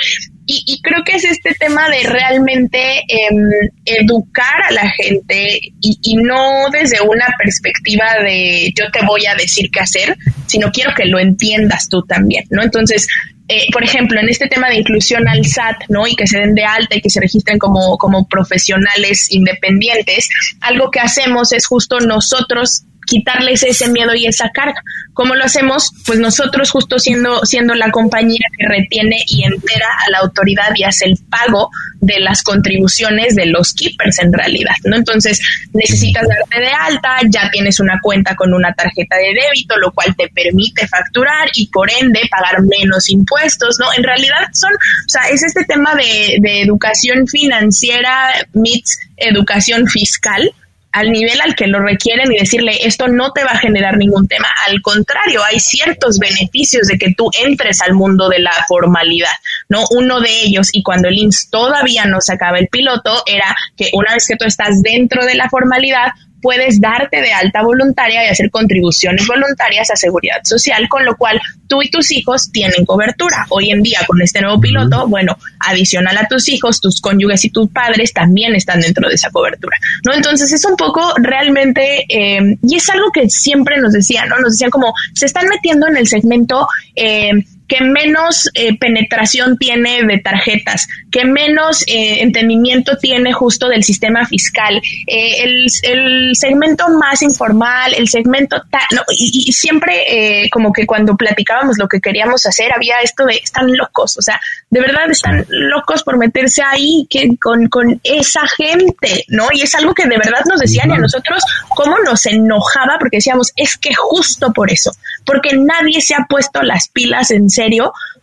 Y, 0.46 0.82
creo 0.82 1.04
que 1.04 1.14
es 1.14 1.24
este 1.24 1.54
tema 1.54 1.88
de 1.90 2.04
realmente 2.10 3.04
em, 3.08 3.70
educar 3.86 4.62
a 4.70 4.74
la 4.74 4.90
gente 4.90 5.60
y, 5.80 6.00
y, 6.02 6.16
no 6.16 6.70
desde 6.72 7.00
una 7.02 7.28
perspectiva 7.38 8.06
de 8.24 8.74
yo 8.76 8.92
te 8.92 9.06
voy 9.06 9.26
a 9.28 9.36
decir 9.36 9.70
qué 9.72 9.80
hacer, 9.80 10.18
sino 10.48 10.72
quiero 10.72 10.94
que 10.96 11.06
lo 11.06 11.20
entiendas 11.20 11.88
tú 11.90 12.02
también, 12.04 12.44
¿no? 12.50 12.64
Entonces, 12.64 13.08
eh, 13.54 13.68
por 13.74 13.84
ejemplo, 13.84 14.18
en 14.18 14.30
este 14.30 14.48
tema 14.48 14.70
de 14.70 14.78
inclusión 14.78 15.28
al 15.28 15.46
SAT, 15.46 15.90
¿no? 15.90 16.08
Y 16.08 16.16
que 16.16 16.26
se 16.26 16.40
den 16.40 16.56
de 16.56 16.64
alta 16.64 16.96
y 16.96 17.02
que 17.02 17.10
se 17.10 17.20
registren 17.20 17.60
como, 17.60 17.98
como 17.98 18.26
profesionales 18.26 19.30
independientes, 19.30 20.30
algo 20.62 20.90
que 20.90 21.02
hacemos 21.02 21.52
es 21.52 21.68
justo 21.68 22.00
nosotros 22.00 22.84
quitarles 23.06 23.64
ese 23.64 23.90
miedo 23.90 24.14
y 24.16 24.26
esa 24.26 24.50
carga. 24.50 24.82
¿Cómo 25.14 25.36
lo 25.36 25.44
hacemos? 25.44 25.92
Pues 26.06 26.20
nosotros 26.20 26.72
justo 26.72 26.98
siendo, 26.98 27.46
siendo 27.46 27.74
la 27.74 27.92
compañía 27.92 28.40
que 28.58 28.68
retiene 28.68 29.18
y 29.28 29.44
entera 29.44 29.88
a 30.08 30.12
la 30.12 30.20
autoridad 30.20 30.72
y 30.76 30.84
hace 30.84 31.06
el 31.06 31.18
pago 31.30 31.70
de 32.00 32.20
las 32.20 32.42
contribuciones 32.42 33.36
de 33.36 33.46
los 33.46 33.74
keepers 33.74 34.20
en 34.20 34.34
realidad, 34.34 34.76
¿no? 34.86 34.96
Entonces 34.96 35.40
necesitas 35.74 36.28
darte 36.28 36.60
de 36.60 36.70
alta, 36.70 37.18
ya 37.30 37.50
tienes 37.52 37.80
una 37.80 38.00
cuenta 38.02 38.36
con 38.36 38.54
una 38.54 38.74
tarjeta 38.74 39.18
de 39.18 39.34
débito, 39.40 39.78
lo 39.78 39.92
cual 39.92 40.16
te 40.16 40.30
permite 40.30 40.88
facturar 40.88 41.50
y 41.54 41.68
por 41.68 41.90
ende 41.92 42.22
pagar 42.30 42.62
menos 42.64 43.10
impuestos, 43.10 43.78
¿no? 43.80 43.88
En 43.96 44.04
realidad 44.04 44.48
son, 44.54 44.74
o 44.74 45.10
sea, 45.10 45.24
es 45.30 45.44
este 45.44 45.64
tema 45.66 45.94
de, 45.96 46.38
de 46.40 46.62
educación 46.62 47.28
financiera 47.28 48.32
meets 48.54 49.00
educación 49.18 49.88
fiscal, 49.88 50.52
al 50.92 51.12
nivel 51.12 51.40
al 51.42 51.56
que 51.56 51.68
lo 51.68 51.80
requieren 51.80 52.32
y 52.32 52.38
decirle 52.38 52.78
esto 52.82 53.08
no 53.08 53.32
te 53.32 53.44
va 53.44 53.52
a 53.52 53.58
generar 53.58 53.98
ningún 53.98 54.28
tema. 54.28 54.48
Al 54.68 54.82
contrario, 54.82 55.42
hay 55.44 55.60
ciertos 55.60 56.20
beneficios 56.20 56.88
de 56.88 56.98
que 56.98 57.14
tú 57.16 57.30
entres 57.44 57.82
al 57.82 57.94
mundo 57.94 58.30
de 58.30 58.40
la 58.40 58.54
formalidad, 58.68 59.32
¿no? 59.70 59.84
Uno 59.92 60.20
de 60.20 60.30
ellos, 60.44 60.70
y 60.74 60.84
cuando 60.84 61.08
el 61.08 61.18
IMSS 61.18 61.50
todavía 61.50 62.06
no 62.06 62.20
sacaba 62.20 62.60
el 62.60 62.68
piloto, 62.68 63.24
era 63.26 63.56
que 63.78 63.90
una 63.94 64.14
vez 64.14 64.28
que 64.28 64.36
tú 64.36 64.46
estás 64.46 64.82
dentro 64.82 65.26
de 65.26 65.36
la 65.36 65.50
formalidad, 65.50 66.12
puedes 66.42 66.80
darte 66.80 67.22
de 67.22 67.32
alta 67.32 67.62
voluntaria 67.62 68.26
y 68.26 68.28
hacer 68.28 68.50
contribuciones 68.50 69.26
voluntarias 69.28 69.92
a 69.92 69.96
seguridad 69.96 70.42
social, 70.44 70.88
con 70.90 71.06
lo 71.06 71.16
cual 71.16 71.40
tú 71.68 71.82
y 71.82 71.90
tus 71.90 72.12
hijos 72.12 72.52
tienen 72.52 72.86
cobertura. 72.86 73.46
Hoy 73.50 73.72
en 73.72 73.82
día, 73.82 74.00
con 74.08 74.22
este 74.22 74.42
nuevo 74.42 74.60
piloto, 74.60 75.08
bueno, 75.08 75.38
adicional 75.60 76.18
a 76.18 76.28
tus 76.28 76.50
hijos, 76.50 76.82
tus 76.82 77.00
cónyuges 77.00 77.46
y 77.46 77.50
tus 77.50 77.70
padres 77.70 78.14
también 78.14 78.56
están 78.56 78.82
dentro 78.82 79.08
de 79.08 79.16
esa 79.16 79.30
cobertura, 79.30 79.78
¿no? 80.06 80.14
Entonces 80.14 80.52
es 80.52 80.66
un 80.66 80.76
poco 80.76 81.14
realmente, 81.18 82.06
eh, 82.10 82.58
y 82.62 82.76
es 82.76 82.90
algo 82.90 83.12
que 83.12 83.30
siempre 83.30 83.78
nos 83.80 83.94
decían, 83.94 84.30
¿no? 84.30 84.38
Nos 84.40 84.54
decían 84.54 84.72
como, 84.72 84.94
se 85.14 85.26
están 85.26 85.48
metiendo 85.48 85.88
en 85.88 85.98
el 85.98 86.08
segmento 86.08 86.68
eh, 86.96 87.32
que 87.72 87.82
menos 87.86 88.50
eh, 88.54 88.78
penetración 88.78 89.58
tiene 89.58 90.04
de 90.04 90.18
tarjetas, 90.18 90.90
que 91.10 91.24
menos 91.24 91.84
eh, 91.88 92.22
entendimiento 92.22 92.98
tiene 92.98 93.32
justo 93.32 93.70
del 93.70 93.86
sistema 93.86 94.26
fiscal, 94.26 94.82
eh, 95.08 95.44
el, 95.44 95.68
el, 95.84 96.36
segmento 96.36 96.90
más 96.90 97.22
informal, 97.22 97.94
el 97.94 98.10
segmento, 98.10 98.62
no, 98.92 99.02
y, 99.18 99.46
y, 99.48 99.54
siempre 99.54 100.50
como 100.52 100.74
que 100.74 100.86
cuando 100.86 101.16
platicábamos 101.16 101.78
lo 101.78 101.88
que 101.88 102.02
queríamos 102.02 102.46
hacer, 102.46 102.74
había 102.76 103.00
esto 103.00 103.26
de, 103.26 103.36
están 103.36 103.72
locos, 103.78 104.18
o 104.18 104.22
sea, 104.22 104.42
de 104.70 104.82
verdad 104.82 105.10
están 105.10 105.46
locos 105.48 106.04
por 106.04 106.18
meterse 106.18 106.62
ahí 106.64 107.08
que 107.10 107.38
con, 107.38 107.70
con 107.70 108.02
esa 108.04 108.42
gente, 108.58 109.24
¿no? 109.30 109.48
Y 109.54 109.62
es 109.62 109.74
algo 109.76 109.94
que 109.94 110.08
de 110.08 110.18
verdad 110.18 110.44
nos 110.50 110.60
decían 110.60 110.90
y 110.90 110.94
a 110.94 110.98
nosotros, 110.98 111.42
cómo 111.70 112.00
nos 112.00 112.26
enojaba, 112.26 112.98
porque 113.00 113.18
decíamos, 113.18 113.54
es 113.56 113.78
que 113.78 113.94
justo 113.94 114.52
por 114.52 114.70
eso, 114.72 114.92
porque 115.24 115.56
nadie 115.56 116.02
se 116.02 116.16
ha 116.16 116.26
puesto 116.28 116.62
las 116.64 116.90
pilas 116.90 117.32
en 117.32 117.50
serio 117.50 117.61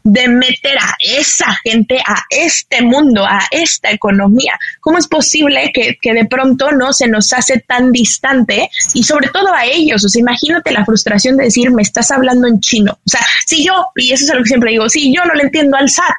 de 0.02 0.28
meter 0.28 0.78
a 0.78 0.94
esa 1.00 1.54
gente 1.64 1.98
a 1.98 2.16
este 2.30 2.82
mundo, 2.82 3.24
a 3.24 3.40
esta 3.50 3.90
economía. 3.90 4.58
¿Cómo 4.80 4.98
es 4.98 5.06
posible 5.06 5.70
que, 5.72 5.98
que, 6.00 6.14
de 6.14 6.24
pronto 6.24 6.70
no 6.72 6.92
se 6.92 7.08
nos 7.08 7.32
hace 7.32 7.60
tan 7.60 7.92
distante 7.92 8.70
y 8.94 9.02
sobre 9.02 9.28
todo 9.28 9.52
a 9.52 9.66
ellos? 9.66 10.04
O 10.04 10.08
sea, 10.08 10.20
imagínate 10.20 10.72
la 10.72 10.84
frustración 10.84 11.36
de 11.36 11.44
decir, 11.44 11.70
me 11.70 11.82
estás 11.82 12.10
hablando 12.10 12.48
en 12.48 12.60
chino. 12.60 12.92
O 12.92 13.08
sea, 13.10 13.20
si 13.46 13.64
yo, 13.64 13.86
y 13.96 14.12
eso 14.12 14.24
es 14.24 14.30
algo 14.30 14.44
que 14.44 14.48
siempre 14.48 14.70
digo, 14.70 14.88
si 14.88 15.14
yo 15.14 15.24
no 15.24 15.34
le 15.34 15.44
entiendo 15.44 15.76
al 15.76 15.90
SAT, 15.90 16.16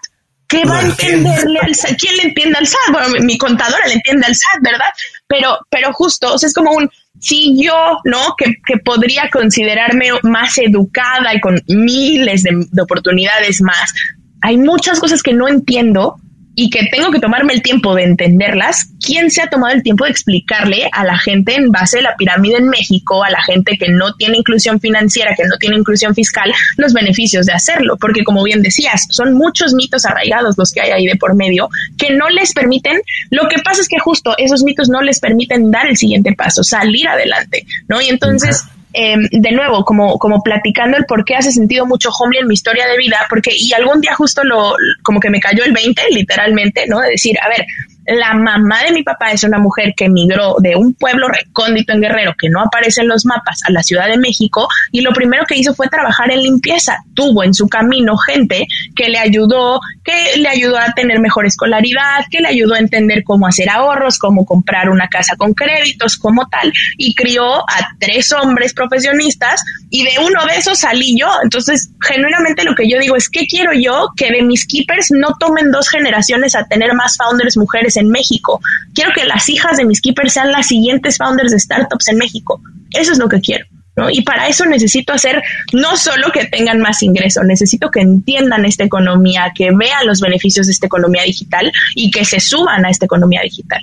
¿qué 0.47 0.65
va 0.65 0.80
a 0.80 0.82
entenderle 0.82 1.59
al 1.59 1.76
SAT? 1.76 1.97
¿Quién 1.99 2.17
le 2.17 2.24
entiende 2.24 2.57
al 2.57 2.67
SAT? 2.67 2.91
Bueno, 2.91 3.07
mi 3.22 3.38
contadora 3.38 3.88
le 3.88 3.93
entiende 3.93 4.26
al 4.26 4.36
SAT, 4.36 4.61
¿verdad? 4.61 4.89
Pero, 5.28 5.59
pero 5.70 5.93
justo, 5.93 6.34
o 6.34 6.38
sea, 6.38 6.47
es 6.47 6.53
como 6.53 6.72
un, 6.72 6.89
si 7.20 7.61
yo, 7.61 7.99
¿no? 8.05 8.36
Que, 8.38 8.55
que, 8.65 8.78
podría 8.78 9.30
considerarme 9.30 10.07
más 10.24 10.57
educada 10.57 11.34
y 11.34 11.39
con 11.39 11.61
miles 11.67 12.43
de, 12.43 12.65
de, 12.72 12.82
oportunidades 12.82 13.61
más. 13.61 13.93
Hay 14.41 14.57
muchas 14.57 14.99
cosas 14.99 15.22
que 15.22 15.34
no 15.34 15.47
entiendo 15.47 16.15
y 16.60 16.70
que 16.70 16.89
tengo 16.91 17.10
que 17.10 17.22
tomarme 17.22 17.53
el 17.53 17.62
tiempo 17.62 17.95
de 17.95 18.03
entenderlas. 18.03 18.89
¿Quién 19.01 19.32
se 19.32 19.41
ha 19.41 19.47
tomado 19.47 19.74
el 19.74 19.82
tiempo 19.82 20.03
de 20.03 20.12
explicarle 20.12 20.89
a 20.91 21.05
la 21.05 21.18
gente 21.18 21.55
en 21.55 21.72
base 21.72 21.97
de 21.97 22.03
la 22.03 22.18
pirámide 22.18 22.57
en 22.57 22.68
México, 22.68 23.24
a 23.24 23.30
la 23.30 23.41
gente 23.41 23.78
que 23.80 23.88
no 23.88 24.14
tiene 24.16 24.39
inclusión 24.39 24.78
financiera, 24.82 25.34
que 25.38 25.45
no 25.45 25.55
tiene 25.57 25.78
inclusión 25.78 26.14
fiscal, 26.14 26.51
los 26.76 26.91
beneficios 26.91 27.45
de 27.45 27.53
hacerlo? 27.53 27.95
Porque 27.95 28.26
como 28.26 28.43
bien 28.43 28.62
decías, 28.62 29.07
son 29.10 29.36
muchos 29.36 29.74
mitos 29.74 30.05
arraigados 30.05 30.57
los 30.57 30.74
que 30.74 30.82
hay 30.82 30.91
ahí 30.91 31.05
de 31.05 31.16
por 31.16 31.34
medio 31.34 31.70
que 31.97 32.14
no 32.14 32.28
les 32.28 32.51
permiten, 32.51 32.99
lo 33.30 33.47
que 33.47 33.62
pasa 33.64 33.80
es 33.80 33.88
que 33.88 33.99
justo 33.99 34.36
esos 34.38 34.62
mitos 34.64 34.89
no 34.89 35.01
les 35.01 35.22
permiten 35.22 35.72
dar 35.72 35.88
el 35.88 35.95
siguiente 35.95 36.34
paso, 36.34 36.62
salir 36.62 37.07
adelante, 37.07 37.66
¿no? 37.88 38.01
Y 38.01 38.10
entonces... 38.10 38.66
eh, 38.93 39.15
de 39.31 39.51
nuevo, 39.51 39.83
como, 39.85 40.17
como 40.17 40.41
platicando 40.41 40.97
el 40.97 41.05
por 41.05 41.23
qué 41.23 41.35
hace 41.35 41.51
sentido 41.51 41.85
mucho 41.85 42.09
Homely 42.09 42.39
en 42.39 42.47
mi 42.47 42.55
historia 42.55 42.87
de 42.87 42.97
vida, 42.97 43.17
porque 43.29 43.51
y 43.55 43.71
algún 43.73 44.01
día 44.01 44.15
justo 44.15 44.43
lo, 44.43 44.75
como 45.03 45.19
que 45.19 45.29
me 45.29 45.39
cayó 45.39 45.63
el 45.63 45.73
20, 45.73 46.01
literalmente, 46.11 46.85
¿no? 46.87 46.99
De 46.99 47.11
decir, 47.11 47.37
a 47.39 47.49
ver, 47.49 47.65
la 48.10 48.34
mamá 48.34 48.84
de 48.84 48.91
mi 48.91 49.03
papá 49.03 49.32
es 49.32 49.43
una 49.43 49.60
mujer 49.60 49.93
que 49.95 50.05
emigró 50.05 50.55
de 50.60 50.76
un 50.76 50.93
pueblo 50.93 51.28
recóndito 51.28 51.93
en 51.93 52.01
Guerrero 52.01 52.34
que 52.38 52.49
no 52.49 52.62
aparece 52.62 53.01
en 53.01 53.07
los 53.07 53.26
mapas 53.26 53.62
a 53.68 53.72
la 53.72 53.84
Ciudad 53.84 54.07
de 54.07 54.18
México 54.18 54.68
y 54.91 55.01
lo 55.01 55.12
primero 55.14 55.45
que 55.45 55.57
hizo 55.57 55.74
fue 55.74 55.88
trabajar 55.88 56.32
en 56.32 56.41
limpieza. 56.41 56.97
Tuvo 57.14 57.43
en 57.43 57.53
su 57.53 57.68
camino 57.68 58.18
gente 58.18 58.66
que 58.95 59.10
le 59.10 59.18
ayudó, 59.18 59.80
que 60.03 60.38
le 60.38 60.49
ayudó 60.49 60.78
a 60.78 60.91
tener 60.93 61.20
mejor 61.20 61.45
escolaridad, 61.45 62.26
que 62.32 62.39
le 62.39 62.47
ayudó 62.47 62.74
a 62.76 62.80
entender 62.80 63.24
cómo 63.24 63.47
hacer 63.47 63.70
ahorros, 63.70 64.18
cómo 64.18 64.45
comprar 64.45 64.89
una 64.89 65.07
casa 65.07 65.36
con 65.36 65.53
créditos, 65.53 66.18
como 66.18 66.47
tal, 66.47 66.72
y 66.97 67.14
crió 67.14 67.60
a 67.60 67.89
tres 67.99 68.32
hombres 68.32 68.74
profesionistas 68.74 69.64
y 69.89 70.03
de 70.03 70.12
uno 70.20 70.45
de 70.45 70.55
esos 70.57 70.80
salí 70.80 71.18
yo. 71.20 71.28
Entonces, 71.43 71.91
genuinamente 72.01 72.64
lo 72.64 72.76
que 72.76 72.89
yo 72.89 72.99
digo 72.99 73.16
es, 73.16 73.30
¿qué 73.30 73.45
quiero 73.47 73.74
yo? 73.74 74.10
Que 74.16 74.32
de 74.32 74.41
mis 74.41 74.66
keepers 74.66 75.12
no 75.12 75.36
tomen 75.39 75.72
dos 75.72 75.89
generaciones 75.89 76.55
a 76.55 76.66
tener 76.66 76.93
más 76.93 77.18
founders 77.18 77.57
mujeres 77.57 77.97
en 77.99 78.09
México. 78.09 78.61
Quiero 78.93 79.11
que 79.13 79.25
las 79.25 79.47
hijas 79.49 79.77
de 79.77 79.85
mis 79.85 80.01
keepers 80.01 80.33
sean 80.33 80.51
las 80.51 80.67
siguientes 80.67 81.17
founders 81.17 81.51
de 81.51 81.59
startups 81.59 82.07
en 82.07 82.17
México. 82.17 82.61
Eso 82.93 83.11
es 83.11 83.17
lo 83.17 83.29
que 83.29 83.39
quiero. 83.39 83.65
Y 84.11 84.21
para 84.21 84.47
eso 84.47 84.65
necesito 84.65 85.13
hacer 85.13 85.41
no 85.73 85.97
solo 85.97 86.31
que 86.31 86.45
tengan 86.45 86.79
más 86.79 87.03
ingresos, 87.03 87.43
necesito 87.45 87.89
que 87.91 87.99
entiendan 88.01 88.65
esta 88.65 88.85
economía, 88.85 89.51
que 89.53 89.69
vean 89.75 90.05
los 90.05 90.21
beneficios 90.21 90.67
de 90.67 90.73
esta 90.73 90.85
economía 90.85 91.23
digital 91.23 91.71
y 91.95 92.09
que 92.09 92.23
se 92.23 92.39
suban 92.39 92.85
a 92.85 92.89
esta 92.89 93.05
economía 93.05 93.41
digital. 93.43 93.81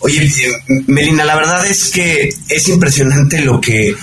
Oye, 0.00 0.30
Melina, 0.86 1.24
la 1.24 1.36
verdad 1.36 1.66
es 1.66 1.90
que 1.90 2.28
es 2.48 2.68
impresionante 2.68 3.40
lo 3.40 3.60
que 3.60 3.94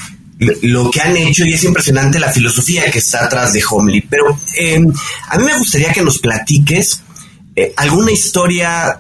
lo 0.61 0.91
que 0.91 1.01
han 1.01 1.17
hecho 1.17 1.45
y 1.45 1.53
es 1.53 1.63
impresionante 1.63 2.19
la 2.19 2.31
filosofía 2.31 2.91
que 2.91 2.99
está 2.99 3.25
atrás 3.25 3.53
de 3.53 3.63
Homely. 3.67 4.01
Pero 4.01 4.39
eh, 4.59 4.85
a 5.29 5.37
mí 5.37 5.43
me 5.43 5.57
gustaría 5.57 5.91
que 5.91 6.03
nos 6.03 6.19
platiques 6.19 7.01
eh, 7.55 7.73
alguna 7.75 8.11
historia 8.11 8.99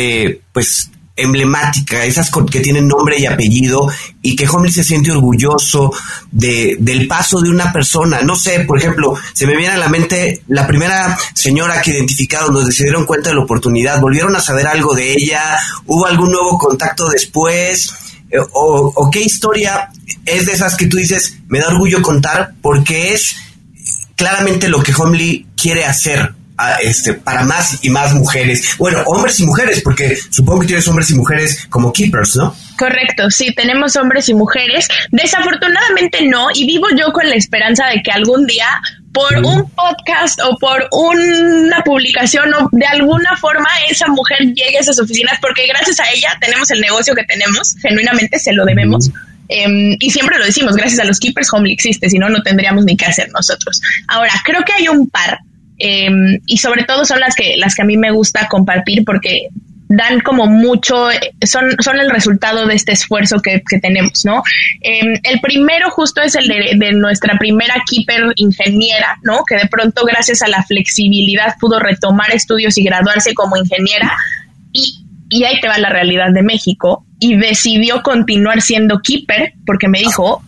eh, 0.00 0.42
pues 0.52 0.92
emblemática, 1.16 2.04
esas 2.04 2.30
que 2.30 2.60
tienen 2.60 2.86
nombre 2.86 3.18
y 3.18 3.26
apellido 3.26 3.90
y 4.22 4.36
que 4.36 4.48
Homely 4.48 4.70
se 4.70 4.84
siente 4.84 5.10
orgulloso 5.10 5.92
de, 6.30 6.76
del 6.78 7.08
paso 7.08 7.40
de 7.40 7.50
una 7.50 7.72
persona. 7.72 8.20
No 8.22 8.36
sé, 8.36 8.60
por 8.60 8.78
ejemplo, 8.78 9.16
se 9.32 9.48
me 9.48 9.56
viene 9.56 9.74
a 9.74 9.78
la 9.78 9.88
mente 9.88 10.44
la 10.46 10.68
primera 10.68 11.18
señora 11.34 11.82
que 11.82 11.90
identificaron, 11.90 12.54
donde 12.54 12.70
se 12.70 12.84
dieron 12.84 13.06
cuenta 13.06 13.30
de 13.30 13.34
la 13.34 13.42
oportunidad, 13.42 14.00
volvieron 14.00 14.36
a 14.36 14.40
saber 14.40 14.68
algo 14.68 14.94
de 14.94 15.14
ella, 15.14 15.58
hubo 15.86 16.06
algún 16.06 16.30
nuevo 16.30 16.56
contacto 16.56 17.08
después, 17.08 17.92
eh, 18.30 18.38
o, 18.38 18.92
o 18.94 19.10
qué 19.10 19.20
historia 19.20 19.90
es 20.24 20.46
de 20.46 20.52
esas 20.52 20.76
que 20.76 20.86
tú 20.86 20.98
dices, 20.98 21.38
me 21.48 21.58
da 21.58 21.66
orgullo 21.66 22.00
contar 22.00 22.52
porque 22.62 23.14
es 23.14 23.34
claramente 24.14 24.68
lo 24.68 24.80
que 24.84 24.94
Homely 24.94 25.48
quiere 25.56 25.84
hacer 25.84 26.37
este, 26.82 27.14
para 27.14 27.44
más 27.44 27.78
y 27.82 27.90
más 27.90 28.14
mujeres. 28.14 28.76
Bueno, 28.78 29.02
hombres 29.06 29.38
y 29.40 29.46
mujeres, 29.46 29.80
porque 29.82 30.16
supongo 30.30 30.60
que 30.60 30.68
tienes 30.68 30.88
hombres 30.88 31.10
y 31.10 31.14
mujeres 31.14 31.66
como 31.68 31.92
keepers, 31.92 32.36
¿no? 32.36 32.54
Correcto, 32.78 33.30
sí, 33.30 33.52
tenemos 33.54 33.96
hombres 33.96 34.28
y 34.28 34.34
mujeres. 34.34 34.88
Desafortunadamente 35.10 36.24
no, 36.26 36.48
y 36.54 36.66
vivo 36.66 36.86
yo 36.96 37.12
con 37.12 37.28
la 37.28 37.34
esperanza 37.34 37.86
de 37.86 38.02
que 38.02 38.10
algún 38.10 38.46
día 38.46 38.66
por 39.12 39.36
un 39.38 39.68
podcast 39.70 40.38
o 40.44 40.56
por 40.58 40.86
una 40.92 41.82
publicación 41.82 42.52
o 42.54 42.68
de 42.70 42.86
alguna 42.86 43.36
forma 43.36 43.68
esa 43.90 44.06
mujer 44.08 44.38
llegue 44.54 44.76
a 44.76 44.80
esas 44.80 45.00
oficinas 45.00 45.38
porque 45.40 45.66
gracias 45.66 45.98
a 45.98 46.10
ella 46.12 46.36
tenemos 46.40 46.70
el 46.70 46.80
negocio 46.80 47.14
que 47.14 47.24
tenemos, 47.24 47.74
genuinamente 47.80 48.38
se 48.38 48.52
lo 48.52 48.64
debemos. 48.64 49.10
Um, 49.50 49.96
y 49.98 50.10
siempre 50.10 50.38
lo 50.38 50.44
decimos, 50.44 50.76
gracias 50.76 51.00
a 51.00 51.04
los 51.04 51.18
keepers 51.18 51.50
Homely 51.52 51.72
existe, 51.72 52.10
si 52.10 52.18
no, 52.18 52.28
no 52.28 52.42
tendríamos 52.42 52.84
ni 52.84 52.96
qué 52.96 53.06
hacer 53.06 53.30
nosotros. 53.32 53.80
Ahora, 54.06 54.32
creo 54.44 54.62
que 54.62 54.74
hay 54.74 54.88
un 54.88 55.08
par 55.08 55.38
eh, 55.78 56.08
y 56.46 56.58
sobre 56.58 56.84
todo 56.84 57.04
son 57.04 57.20
las 57.20 57.34
que 57.34 57.56
las 57.56 57.74
que 57.74 57.82
a 57.82 57.84
mí 57.84 57.96
me 57.96 58.10
gusta 58.10 58.48
compartir 58.48 59.04
porque 59.04 59.48
dan 59.90 60.20
como 60.20 60.46
mucho, 60.46 61.08
son, 61.46 61.70
son 61.80 61.98
el 61.98 62.10
resultado 62.10 62.66
de 62.66 62.74
este 62.74 62.92
esfuerzo 62.92 63.40
que, 63.40 63.62
que 63.66 63.78
tenemos, 63.78 64.22
¿no? 64.26 64.42
Eh, 64.82 65.18
el 65.22 65.40
primero 65.40 65.90
justo 65.90 66.20
es 66.20 66.34
el 66.34 66.46
de, 66.46 66.72
de, 66.76 66.92
nuestra 66.92 67.38
primera 67.38 67.74
keeper 67.88 68.32
ingeniera, 68.36 69.16
¿no? 69.22 69.44
Que 69.48 69.54
de 69.54 69.66
pronto 69.66 70.04
gracias 70.04 70.42
a 70.42 70.48
la 70.48 70.62
flexibilidad 70.62 71.54
pudo 71.58 71.80
retomar 71.80 72.34
estudios 72.34 72.76
y 72.76 72.84
graduarse 72.84 73.32
como 73.32 73.56
ingeniera 73.56 74.12
y 74.72 75.06
y 75.30 75.44
ahí 75.44 75.60
te 75.60 75.68
va 75.68 75.78
la 75.78 75.90
realidad 75.90 76.32
de 76.32 76.42
México 76.42 77.04
y 77.20 77.36
decidió 77.36 78.02
continuar 78.02 78.62
siendo 78.62 79.00
keeper 79.00 79.52
porque 79.66 79.88
me 79.88 79.98
dijo, 79.98 80.42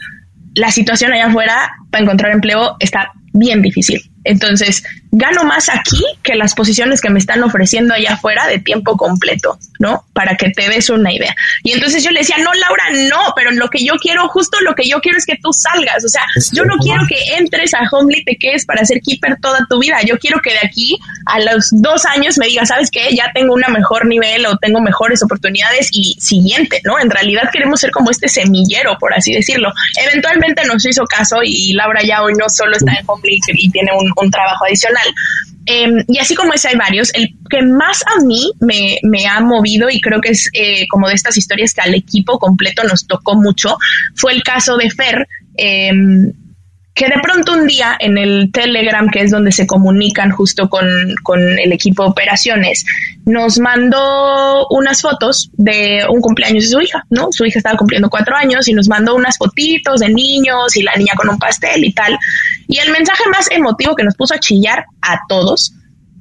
la 0.54 0.70
situación 0.70 1.12
allá 1.12 1.26
afuera 1.26 1.70
para 1.90 2.04
encontrar 2.04 2.32
empleo 2.32 2.76
está 2.80 3.12
bien 3.32 3.62
difícil. 3.62 4.00
Entonces, 4.24 4.82
gano 5.12 5.44
más 5.44 5.68
aquí 5.68 6.02
que 6.22 6.34
las 6.34 6.54
posiciones 6.54 7.00
que 7.00 7.10
me 7.10 7.18
están 7.18 7.42
ofreciendo 7.42 7.94
allá 7.94 8.14
afuera 8.14 8.46
de 8.46 8.58
tiempo 8.58 8.96
completo, 8.96 9.58
¿no? 9.78 10.04
Para 10.12 10.36
que 10.36 10.50
te 10.50 10.68
des 10.68 10.90
una 10.90 11.12
idea. 11.12 11.34
Y 11.64 11.72
entonces 11.72 12.04
yo 12.04 12.10
le 12.10 12.20
decía, 12.20 12.36
no, 12.38 12.52
Laura, 12.52 12.84
no, 13.08 13.32
pero 13.34 13.50
lo 13.52 13.68
que 13.68 13.84
yo 13.84 13.94
quiero, 13.94 14.28
justo 14.28 14.58
lo 14.60 14.74
que 14.74 14.88
yo 14.88 15.00
quiero 15.00 15.18
es 15.18 15.26
que 15.26 15.38
tú 15.42 15.52
salgas. 15.52 16.04
O 16.04 16.08
sea, 16.08 16.22
yo 16.52 16.64
no 16.64 16.76
quiero 16.78 17.02
que 17.08 17.36
entres 17.38 17.74
a 17.74 17.80
Homely 17.90 18.24
te 18.24 18.36
quedes 18.36 18.64
para 18.66 18.84
ser 18.84 19.00
keeper 19.00 19.36
toda 19.40 19.66
tu 19.68 19.80
vida. 19.80 19.96
Yo 20.06 20.18
quiero 20.18 20.40
que 20.40 20.50
de 20.50 20.60
aquí 20.62 20.98
a 21.26 21.40
los 21.40 21.68
dos 21.72 22.04
años 22.04 22.38
me 22.38 22.46
digas, 22.46 22.68
¿sabes 22.68 22.90
qué? 22.90 23.14
Ya 23.14 23.30
tengo 23.34 23.54
una 23.54 23.68
mejor 23.68 24.06
nivel 24.06 24.46
o 24.46 24.56
tengo 24.58 24.80
mejores 24.80 25.22
oportunidades 25.22 25.88
y 25.92 26.14
siguiente, 26.20 26.80
¿no? 26.84 26.98
En 26.98 27.10
realidad 27.10 27.50
queremos 27.52 27.80
ser 27.80 27.90
como 27.90 28.10
este 28.10 28.28
semillero, 28.28 28.96
por 28.98 29.14
así 29.14 29.32
decirlo. 29.32 29.72
Eventualmente 30.06 30.64
nos 30.66 30.86
hizo 30.86 31.04
caso 31.04 31.38
y 31.42 31.72
Laura 31.72 32.02
ya 32.02 32.22
hoy 32.22 32.34
no 32.38 32.48
solo 32.48 32.76
está 32.76 32.92
en 32.92 33.04
Homely 33.06 33.40
y 33.54 33.70
tiene 33.70 33.90
un, 33.92 34.09
un 34.16 34.30
trabajo 34.30 34.64
adicional. 34.64 35.06
Em, 35.66 36.04
y 36.08 36.18
así 36.18 36.34
como 36.34 36.52
ese 36.52 36.68
hay 36.68 36.76
varios, 36.76 37.14
el 37.14 37.28
que 37.48 37.62
más 37.62 38.02
a 38.02 38.24
mí 38.24 38.50
me, 38.60 39.26
ha 39.26 39.40
movido 39.40 39.90
y 39.90 40.00
creo 40.00 40.20
que 40.20 40.30
es 40.30 40.48
eh, 40.52 40.86
como 40.88 41.08
de 41.08 41.14
estas 41.14 41.36
historias 41.36 41.74
que 41.74 41.82
al 41.82 41.94
equipo 41.94 42.38
completo 42.38 42.82
nos 42.84 43.06
tocó 43.06 43.36
mucho, 43.36 43.76
fue 44.14 44.32
el 44.32 44.42
caso 44.42 44.76
de 44.76 44.90
Fer, 44.90 45.28
em, 45.56 46.32
que 47.00 47.06
de 47.06 47.18
pronto 47.22 47.54
un 47.54 47.66
día 47.66 47.96
en 47.98 48.18
el 48.18 48.52
Telegram, 48.52 49.08
que 49.08 49.20
es 49.20 49.30
donde 49.30 49.52
se 49.52 49.66
comunican 49.66 50.30
justo 50.30 50.68
con, 50.68 50.86
el 50.86 51.72
equipo 51.72 52.02
de 52.02 52.10
operaciones, 52.10 52.84
nos 53.24 53.58
mandó 53.58 54.66
unas 54.68 55.00
fotos 55.00 55.50
de 55.54 56.02
un 56.10 56.20
cumpleaños 56.20 56.64
de 56.64 56.68
su 56.68 56.78
hija, 56.78 57.06
¿no? 57.08 57.28
Su 57.30 57.46
hija 57.46 57.58
estaba 57.58 57.78
cumpliendo 57.78 58.10
cuatro 58.10 58.36
años 58.36 58.68
y 58.68 58.74
nos 58.74 58.86
mandó 58.86 59.14
unas 59.14 59.38
fotitos 59.38 60.00
de 60.00 60.10
niños 60.10 60.76
y 60.76 60.82
la 60.82 60.92
niña 60.94 61.14
con 61.16 61.30
un 61.30 61.38
pastel 61.38 61.82
y 61.86 61.92
tal. 61.94 62.18
Y 62.68 62.76
el 62.76 62.92
mensaje 62.92 63.24
más 63.30 63.50
emotivo 63.50 63.96
que 63.96 64.04
nos 64.04 64.14
puso 64.14 64.34
a 64.34 64.38
chillar 64.38 64.84
a 65.00 65.20
todos, 65.26 65.72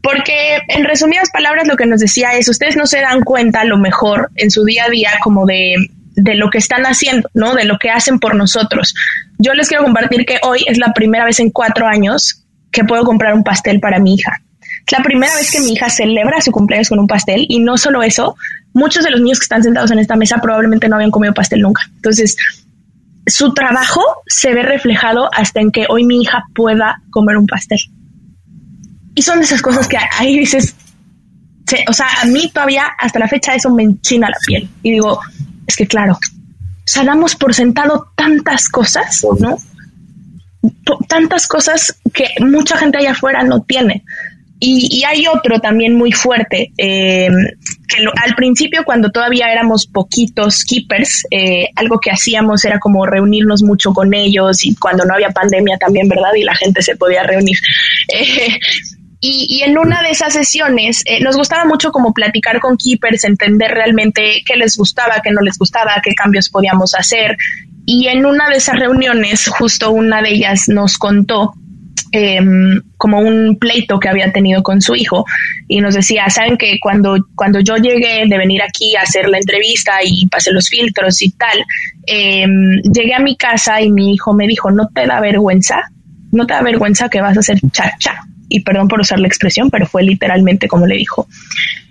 porque 0.02 0.60
en 0.70 0.86
resumidas 0.86 1.30
palabras 1.30 1.68
lo 1.68 1.76
que 1.76 1.88
nos 1.88 2.00
decía 2.00 2.38
es, 2.38 2.48
ustedes 2.48 2.78
no 2.78 2.86
se 2.86 3.02
dan 3.02 3.20
cuenta 3.24 3.66
lo 3.66 3.78
mejor 3.78 4.32
en 4.38 4.50
su 4.50 4.64
día 4.64 4.86
a 4.86 4.90
día 4.90 5.12
como 5.22 5.46
de 5.46 5.76
de 6.22 6.36
lo 6.36 6.50
que 6.50 6.58
están 6.58 6.84
haciendo, 6.84 7.30
¿no? 7.34 7.56
De 7.56 7.66
lo 7.66 7.78
que 7.78 7.90
hacen 7.90 8.20
por 8.20 8.36
nosotros. 8.36 8.94
Yo 9.38 9.54
les 9.54 9.68
quiero 9.68 9.84
compartir 9.84 10.26
que 10.26 10.40
hoy 10.44 10.64
es 10.68 10.78
la 10.78 10.94
primera 10.94 11.26
vez 11.26 11.40
en 11.40 11.50
cuatro 11.50 11.88
años 11.88 12.44
que 12.72 12.84
puedo 12.84 13.04
comprar 13.04 13.34
un 13.34 13.44
pastel 13.44 13.80
para 13.80 14.00
mi 14.00 14.16
hija. 14.16 14.42
Es 14.86 14.92
la 14.98 15.04
primera 15.04 15.34
vez 15.36 15.52
que 15.52 15.62
mi 15.62 15.74
hija 15.74 15.90
celebra 15.90 16.42
su 16.42 16.52
cumpleaños 16.52 16.90
con 16.90 17.00
un 17.00 17.08
pastel 17.08 17.46
y 17.48 17.60
no 17.60 17.78
solo 17.78 18.04
eso, 18.04 18.36
muchos 18.74 19.04
de 19.04 19.12
los 19.12 19.22
niños 19.22 19.40
que 19.40 19.44
están 19.44 19.64
sentados 19.64 19.92
en 19.92 20.00
esta 20.00 20.16
mesa 20.16 20.40
probablemente 20.42 20.90
no 20.90 20.96
habían 20.96 21.12
comido 21.12 21.34
pastel 21.34 21.62
nunca. 21.62 21.84
Entonces, 21.96 22.36
su 23.26 23.54
trabajo 23.54 24.02
se 24.28 24.54
ve 24.54 24.64
reflejado 24.64 25.30
hasta 25.34 25.62
en 25.62 25.72
que 25.72 25.86
hoy 25.90 26.04
mi 26.04 26.22
hija 26.22 26.44
pueda 26.54 27.02
comer 27.12 27.38
un 27.38 27.48
pastel. 27.48 27.80
Y 29.16 29.22
son 29.22 29.42
esas 29.42 29.62
cosas 29.62 29.88
que 29.88 29.98
ahí 30.18 30.38
dices, 30.38 30.76
o 31.88 31.94
sea, 31.94 32.08
a 32.22 32.26
mí 32.26 32.50
todavía 32.54 32.88
hasta 32.98 33.20
la 33.20 33.28
fecha 33.28 33.56
eso 33.56 33.70
me 33.74 33.84
enchina 33.84 34.30
la 34.30 34.38
piel. 34.46 34.68
Y 34.84 34.92
digo, 34.92 35.20
es 35.70 35.76
que 35.76 35.88
claro, 35.88 36.18
o 37.00 37.04
damos 37.06 37.36
por 37.36 37.54
sentado 37.54 38.12
tantas 38.16 38.68
cosas, 38.70 39.24
¿no? 39.40 39.58
tantas 41.08 41.48
cosas 41.48 41.96
que 42.14 42.26
mucha 42.42 42.78
gente 42.78 42.98
allá 42.98 43.12
afuera 43.12 43.44
no 43.44 43.62
tiene. 43.62 44.04
Y, 44.62 45.04
hay 45.06 45.26
otro 45.26 45.60
también 45.60 45.96
muy 45.96 46.12
fuerte, 46.12 46.74
eh, 46.78 47.30
que 47.88 48.04
al 48.22 48.36
principio 48.36 48.84
cuando 48.84 49.10
todavía 49.10 49.46
éramos 49.50 49.88
poquitos 49.88 50.66
keepers, 50.66 51.24
eh, 51.32 51.70
algo 51.78 51.98
que 52.00 52.12
hacíamos 52.12 52.66
era 52.66 52.78
como 52.78 53.06
reunirnos 53.06 53.64
mucho 53.64 53.94
con 53.94 54.14
ellos 54.14 54.66
y 54.66 54.76
cuando 54.76 55.06
no 55.06 55.14
había 55.14 55.30
pandemia 55.30 55.78
también, 55.78 56.10
¿verdad? 56.10 56.34
Y 56.36 56.44
la 56.44 56.56
gente 56.56 56.82
se 56.82 56.98
podía 56.98 57.24
reunir. 57.24 57.58
Eh, 58.12 58.58
y, 59.22 59.64
en 59.66 59.78
una 59.78 60.02
de 60.02 60.12
esas 60.12 60.34
sesiones 60.34 61.04
eh, 61.06 61.22
nos 61.22 61.36
gustaba 61.36 61.66
mucho 61.66 61.92
como 61.92 62.14
platicar 62.14 62.60
con 62.62 62.78
keepers, 62.78 63.26
entender 63.26 63.72
realmente 63.72 64.44
qué 64.46 64.56
les 64.56 64.78
gustaba, 64.78 65.22
qué 65.22 65.32
no 65.32 65.42
les 65.42 65.58
gustaba, 65.58 66.02
qué 66.02 66.16
cambios 66.16 66.50
podíamos 66.50 66.96
hacer. 66.96 67.36
Y 67.86 68.08
en 68.08 68.26
una 68.26 68.48
de 68.50 68.56
esas 68.56 68.80
reuniones, 68.80 69.48
justo 69.48 69.92
una 69.92 70.22
de 70.22 70.30
ellas 70.30 70.70
nos 70.70 70.98
contó 70.98 71.54
em, 72.14 72.82
como 72.98 73.20
un 73.20 73.58
pleito 73.60 74.00
que 74.00 74.08
había 74.08 74.32
tenido 74.32 74.64
con 74.64 74.82
su 74.82 74.96
hijo 74.96 75.26
y 75.68 75.82
nos 75.82 75.96
decía, 75.96 76.30
saben 76.30 76.56
que 76.56 76.78
cuando, 76.80 77.18
cuando 77.36 77.60
yo 77.60 77.76
llegué 77.76 78.24
de 78.26 78.38
venir 78.38 78.62
aquí 78.62 78.96
a 78.96 79.02
hacer 79.02 79.28
la 79.28 79.38
entrevista 79.38 79.98
y 80.02 80.28
pasé 80.28 80.54
los 80.54 80.70
filtros 80.70 81.22
y 81.22 81.32
tal, 81.32 81.58
em, 82.08 82.82
llegué 82.84 83.16
a 83.16 83.20
mi 83.20 83.36
casa 83.36 83.82
y 83.82 83.92
mi 83.92 84.14
hijo 84.14 84.34
me 84.34 84.48
dijo, 84.48 84.72
no 84.72 84.88
te 84.88 85.06
da 85.06 85.20
vergüenza, 85.20 85.82
no 86.32 86.48
te 86.48 86.54
da 86.54 86.62
vergüenza 86.62 87.10
que 87.10 87.20
vas 87.20 87.36
a 87.36 87.42
hacer 87.42 87.60
chacha 87.72 88.24
y 88.50 88.62
perdón 88.62 88.88
por 88.88 89.00
usar 89.00 89.20
la 89.20 89.28
expresión, 89.28 89.70
pero 89.70 89.86
fue 89.86 90.04
literalmente 90.04 90.68
como 90.68 90.86
le 90.86 90.96
dijo. 90.96 91.28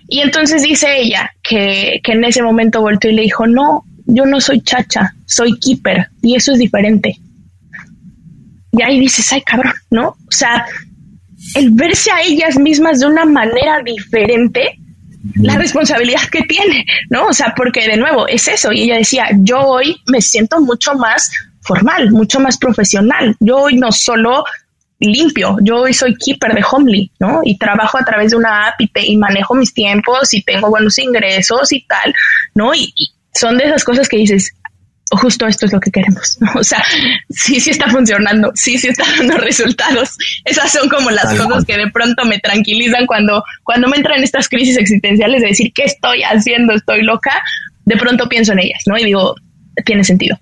Y 0.07 0.19
entonces 0.19 0.63
dice 0.63 0.87
ella 0.99 1.31
que, 1.41 2.01
que 2.03 2.11
en 2.11 2.23
ese 2.23 2.43
momento 2.43 2.81
volteó 2.81 3.09
y 3.09 3.15
le 3.15 3.21
dijo, 3.23 3.47
no, 3.47 3.83
yo 4.05 4.25
no 4.25 4.41
soy 4.41 4.61
chacha, 4.61 5.13
soy 5.25 5.57
keeper 5.59 6.09
y 6.21 6.35
eso 6.35 6.51
es 6.53 6.59
diferente. 6.59 7.17
Y 8.71 8.81
ahí 8.81 8.99
dices, 8.99 9.31
ay 9.33 9.41
cabrón, 9.41 9.73
¿no? 9.89 10.09
O 10.09 10.31
sea, 10.31 10.65
el 11.55 11.71
verse 11.71 12.11
a 12.11 12.21
ellas 12.21 12.57
mismas 12.57 12.99
de 12.99 13.07
una 13.07 13.25
manera 13.25 13.81
diferente, 13.83 14.79
la 15.35 15.57
responsabilidad 15.57 16.21
que 16.31 16.41
tiene, 16.43 16.85
¿no? 17.09 17.27
O 17.27 17.33
sea, 17.33 17.53
porque 17.55 17.87
de 17.87 17.97
nuevo 17.97 18.27
es 18.27 18.47
eso. 18.47 18.71
Y 18.71 18.83
ella 18.83 18.97
decía, 18.97 19.27
yo 19.39 19.59
hoy 19.59 19.95
me 20.07 20.21
siento 20.21 20.59
mucho 20.61 20.93
más 20.95 21.31
formal, 21.61 22.11
mucho 22.11 22.39
más 22.39 22.57
profesional. 22.57 23.35
Yo 23.39 23.57
hoy 23.57 23.75
no 23.75 23.91
solo 23.91 24.43
limpio. 24.99 25.57
Yo 25.61 25.77
hoy 25.77 25.93
soy 25.93 26.15
keeper 26.15 26.53
de 26.53 26.63
Homely, 26.69 27.11
¿no? 27.19 27.41
Y 27.43 27.57
trabajo 27.57 27.97
a 27.97 28.05
través 28.05 28.31
de 28.31 28.37
una 28.37 28.67
app 28.67 28.81
y, 28.81 29.17
manejo 29.17 29.55
mis 29.55 29.73
tiempos 29.73 30.33
y 30.33 30.43
tengo 30.43 30.69
buenos 30.69 30.97
ingresos 30.97 31.71
y 31.71 31.85
tal, 31.85 32.13
¿no? 32.53 32.73
Y, 32.73 32.93
son 33.33 33.57
de 33.57 33.65
esas 33.65 33.83
cosas 33.83 34.09
que 34.09 34.17
dices, 34.17 34.51
justo 35.11 35.47
esto 35.47 35.65
es 35.65 35.71
lo 35.71 35.79
que 35.79 35.91
queremos, 35.91 36.37
¿no? 36.41 36.51
O 36.55 36.63
sea, 36.63 36.83
sí, 37.29 37.59
sí 37.59 37.69
está 37.69 37.87
funcionando, 37.87 38.51
sí, 38.55 38.77
sí 38.77 38.87
está 38.89 39.05
dando 39.17 39.37
resultados. 39.37 40.17
Esas 40.43 40.71
son 40.71 40.89
como 40.89 41.09
las 41.11 41.33
cosas 41.35 41.63
que 41.63 41.77
de 41.77 41.89
pronto 41.91 42.25
me 42.25 42.39
tranquilizan 42.39 43.05
cuando, 43.05 43.43
cuando 43.63 43.87
me 43.87 43.97
entran 43.97 44.23
estas 44.23 44.49
crisis 44.49 44.77
existenciales 44.77 45.41
de 45.41 45.49
decir, 45.49 45.71
¿qué 45.73 45.83
estoy 45.83 46.23
haciendo? 46.23 46.73
Estoy 46.73 47.03
loca. 47.03 47.31
De 47.85 47.95
pronto 47.95 48.27
pienso 48.27 48.51
en 48.53 48.59
ellas, 48.59 48.81
¿no? 48.87 48.97
Y 48.97 49.05
digo, 49.05 49.35
tiene 49.85 50.03
sentido, 50.03 50.37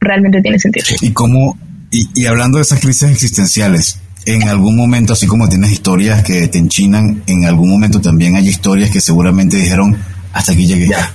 realmente 0.00 0.42
tiene 0.42 0.58
sentido. 0.58 0.86
¿Y 1.00 1.12
cómo, 1.12 1.56
y, 1.92 2.26
hablando 2.26 2.56
de 2.56 2.62
esas 2.62 2.80
crisis 2.80 3.10
existenciales, 3.10 3.98
en 4.24 4.48
algún 4.48 4.76
momento, 4.76 5.12
así 5.12 5.26
como 5.26 5.48
tienes 5.48 5.72
historias 5.72 6.22
que 6.22 6.48
te 6.48 6.58
enchinan, 6.58 7.22
en 7.26 7.44
algún 7.44 7.68
momento 7.68 8.00
también 8.00 8.34
hay 8.36 8.48
historias 8.48 8.90
que 8.90 9.00
seguramente 9.00 9.56
dijeron, 9.58 9.96
hasta 10.32 10.52
aquí 10.52 10.66
llegué 10.66 10.88
ya. 10.88 11.12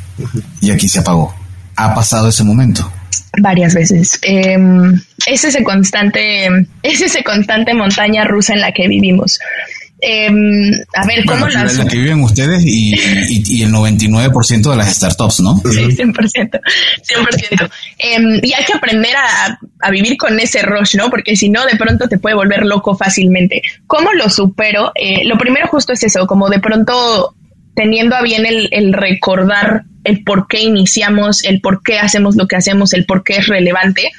y 0.62 0.70
aquí 0.70 0.88
se 0.88 1.00
apagó. 1.00 1.34
¿Ha 1.76 1.94
pasado 1.94 2.30
ese 2.30 2.44
momento? 2.44 2.92
Varias 3.42 3.74
veces. 3.74 4.20
Em, 4.22 5.00
es 5.26 5.44
ese 5.44 5.64
constante, 5.64 6.48
es 6.84 7.02
ese 7.02 7.24
constante 7.24 7.74
montaña 7.74 8.26
rusa 8.26 8.54
en 8.54 8.62
la 8.62 8.72
que 8.72 8.88
vivimos. 8.88 9.40
Em, 10.00 10.72
a 10.94 11.08
ver, 11.08 11.26
¿cómo 11.26 11.48
las... 11.48 11.76
La 11.76 11.88
que 11.88 11.98
viven 11.98 12.22
ustedes 12.22 12.64
y, 12.64 12.94
y, 12.94 13.64
el 13.64 13.72
99% 13.72 14.70
de 14.70 14.76
las 14.76 14.96
startups, 14.96 15.40
¿no? 15.40 15.58
Sí, 15.58 15.86
100%. 15.86 16.60
100%. 17.02 17.70
Em, 17.98 18.40
y 18.44 18.54
hay 18.54 18.64
que 18.64 18.74
aprender 18.74 19.16
a, 19.16 19.60
a, 19.82 19.92
vivir 19.92 20.16
con 20.18 20.40
ese 20.40 20.62
rush, 20.62 20.96
¿no? 20.96 21.10
Porque 21.10 21.36
si 21.36 21.50
no, 21.50 21.66
de 21.66 21.78
pronto 21.78 22.08
te 22.08 22.20
puede 22.20 22.36
volver 22.36 22.64
loco 22.64 22.96
fácilmente. 22.96 23.64
¿Cómo 23.88 24.14
lo 24.14 24.30
supero? 24.30 24.92
Eh, 24.94 25.26
lo 25.26 25.38
primero 25.38 25.68
justo 25.68 25.94
es 25.94 26.04
eso, 26.04 26.28
como 26.28 26.50
de 26.50 26.60
pronto 26.60 27.34
teniendo 27.76 28.16
a 28.16 28.22
bien 28.22 28.46
el, 28.46 28.70
el 28.72 28.94
recordar 28.94 29.84
el 30.04 30.24
por 30.24 30.48
qué 30.48 30.62
iniciamos, 30.62 31.44
el 31.44 31.60
por 31.60 31.84
qué 31.84 32.00
hacemos 32.00 32.36
lo 32.36 32.48
que 32.48 32.56
hacemos, 32.56 32.94
el 32.94 33.06
por 33.06 33.24
qué 33.24 33.38
es 33.38 33.48
relevante 33.48 34.10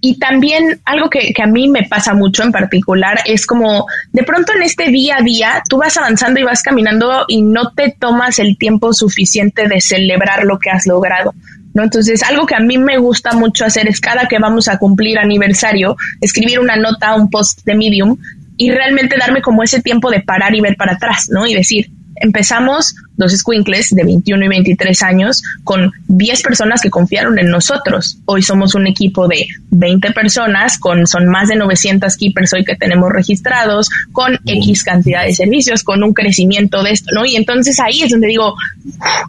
y 0.00 0.18
también 0.18 0.80
algo 0.84 1.10
que, 1.10 1.32
a 1.42 1.46
mí 1.46 1.68
me 1.68 1.84
pasa 1.84 2.14
mucho 2.14 2.42
en 2.42 2.52
particular 2.52 3.20
es 3.24 3.46
como 3.46 3.86
de 4.12 4.22
pronto 4.22 4.52
en 4.54 4.62
este 4.62 4.90
día 4.90 5.16
a 5.18 5.22
día 5.22 5.62
tú 5.68 5.76
vas 5.78 5.96
avanzando 5.96 6.40
y 6.40 6.44
vas 6.44 6.62
caminando 6.62 7.24
y 7.28 7.42
no 7.42 7.72
te 7.72 7.94
tomas 7.98 8.38
el 8.38 8.56
tiempo 8.56 8.92
suficiente 8.92 9.68
de 9.68 9.80
celebrar 9.80 10.44
lo 10.44 10.58
que 10.58 10.70
has 10.70 10.86
logrado. 10.86 11.34
¿no? 11.74 11.84
Entonces, 11.84 12.22
algo 12.22 12.46
que 12.46 12.56
a 12.56 12.60
mí 12.60 12.78
me 12.78 12.98
gusta 12.98 13.32
mucho 13.32 13.64
hacer 13.64 13.88
es 13.88 14.00
cada 14.00 14.26
que 14.26 14.38
vamos 14.38 14.68
a 14.68 14.78
cumplir 14.78 15.18
aniversario, 15.18 15.96
escribir 16.20 16.58
una 16.58 16.76
nota, 16.76 17.14
un 17.14 17.30
post 17.30 17.64
de 17.64 17.74
Medium 17.74 18.16
y 18.56 18.70
realmente 18.70 19.16
darme 19.18 19.40
como 19.40 19.62
ese 19.62 19.80
tiempo 19.80 20.10
de 20.10 20.20
parar 20.20 20.54
y 20.54 20.60
ver 20.60 20.76
para 20.76 20.94
atrás, 20.94 21.28
¿no? 21.30 21.46
Y 21.46 21.54
decir, 21.54 21.90
empezamos 22.20 22.94
dos 23.16 23.32
squinkles 23.32 23.90
de 23.90 24.04
21 24.04 24.44
y 24.44 24.48
23 24.48 25.02
años 25.02 25.42
con 25.64 25.92
10 26.08 26.42
personas 26.42 26.80
que 26.80 26.90
confiaron 26.90 27.38
en 27.38 27.48
nosotros. 27.48 28.18
Hoy 28.26 28.42
somos 28.42 28.74
un 28.74 28.86
equipo 28.86 29.26
de 29.26 29.46
20 29.70 30.12
personas, 30.12 30.78
con 30.78 31.06
son 31.06 31.26
más 31.26 31.48
de 31.48 31.56
900 31.56 32.16
keepers 32.16 32.52
hoy 32.52 32.64
que 32.64 32.76
tenemos 32.76 33.10
registrados, 33.10 33.90
con 34.12 34.38
X 34.46 34.84
cantidad 34.84 35.24
de 35.24 35.34
servicios, 35.34 35.82
con 35.82 36.02
un 36.02 36.14
crecimiento 36.14 36.82
de 36.82 36.92
esto, 36.92 37.10
¿no? 37.14 37.24
Y 37.24 37.36
entonces 37.36 37.80
ahí 37.80 38.02
es 38.02 38.10
donde 38.10 38.28
digo, 38.28 38.54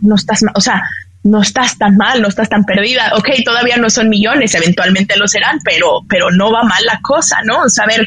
no 0.02 0.16
estás, 0.16 0.42
o 0.54 0.62
sea, 0.62 0.84
no 1.24 1.42
estás 1.42 1.78
tan 1.78 1.98
mal, 1.98 2.22
no 2.22 2.28
estás 2.28 2.50
tan 2.50 2.64
perdida. 2.66 3.12
Ok, 3.16 3.30
todavía 3.46 3.78
no 3.78 3.90
son 3.90 4.10
millones, 4.10 4.56
eventualmente 4.56 5.18
lo 5.18 5.28
serán, 5.28 5.60
pero, 5.64 6.02
pero 6.10 6.32
no 6.32 6.52
va 6.52 6.64
mal 6.64 6.84
la 6.86 7.00
cosa, 7.02 7.38
¿no? 7.46 7.70
Saber 7.70 8.06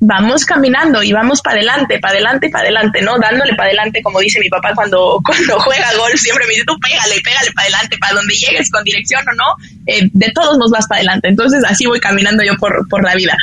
vamos 0.00 0.44
caminando 0.44 1.02
y 1.02 1.12
vamos 1.12 1.42
para 1.42 1.56
adelante, 1.56 1.98
para 1.98 2.12
adelante, 2.14 2.48
para 2.50 2.64
adelante, 2.64 3.02
¿no? 3.02 3.18
Dándole 3.18 3.54
para 3.54 3.68
adelante, 3.68 4.02
como 4.02 4.20
dice 4.20 4.38
mi 4.40 4.48
papá 4.48 4.72
cuando, 4.74 5.20
cuando 5.24 5.58
juega 5.60 5.86
golf, 5.96 6.20
siempre 6.20 6.46
me 6.46 6.52
dice, 6.52 6.64
tú 6.66 6.78
pégale, 6.78 7.20
pégale 7.22 7.50
para 7.52 7.68
adelante, 7.68 7.98
para 7.98 8.14
donde 8.14 8.34
llegues 8.34 8.70
con 8.70 8.84
dirección 8.84 9.22
o 9.28 9.34
no, 9.34 9.44
eh, 9.86 10.08
de 10.12 10.30
todos 10.32 10.58
nos 10.58 10.70
vas 10.70 10.86
para 10.86 10.98
adelante. 10.98 11.28
Entonces 11.28 11.64
así 11.68 11.86
voy 11.86 12.00
caminando 12.00 12.44
yo 12.44 12.54
por, 12.58 12.88
por 12.88 13.02
la 13.04 13.14
vida. 13.14 13.36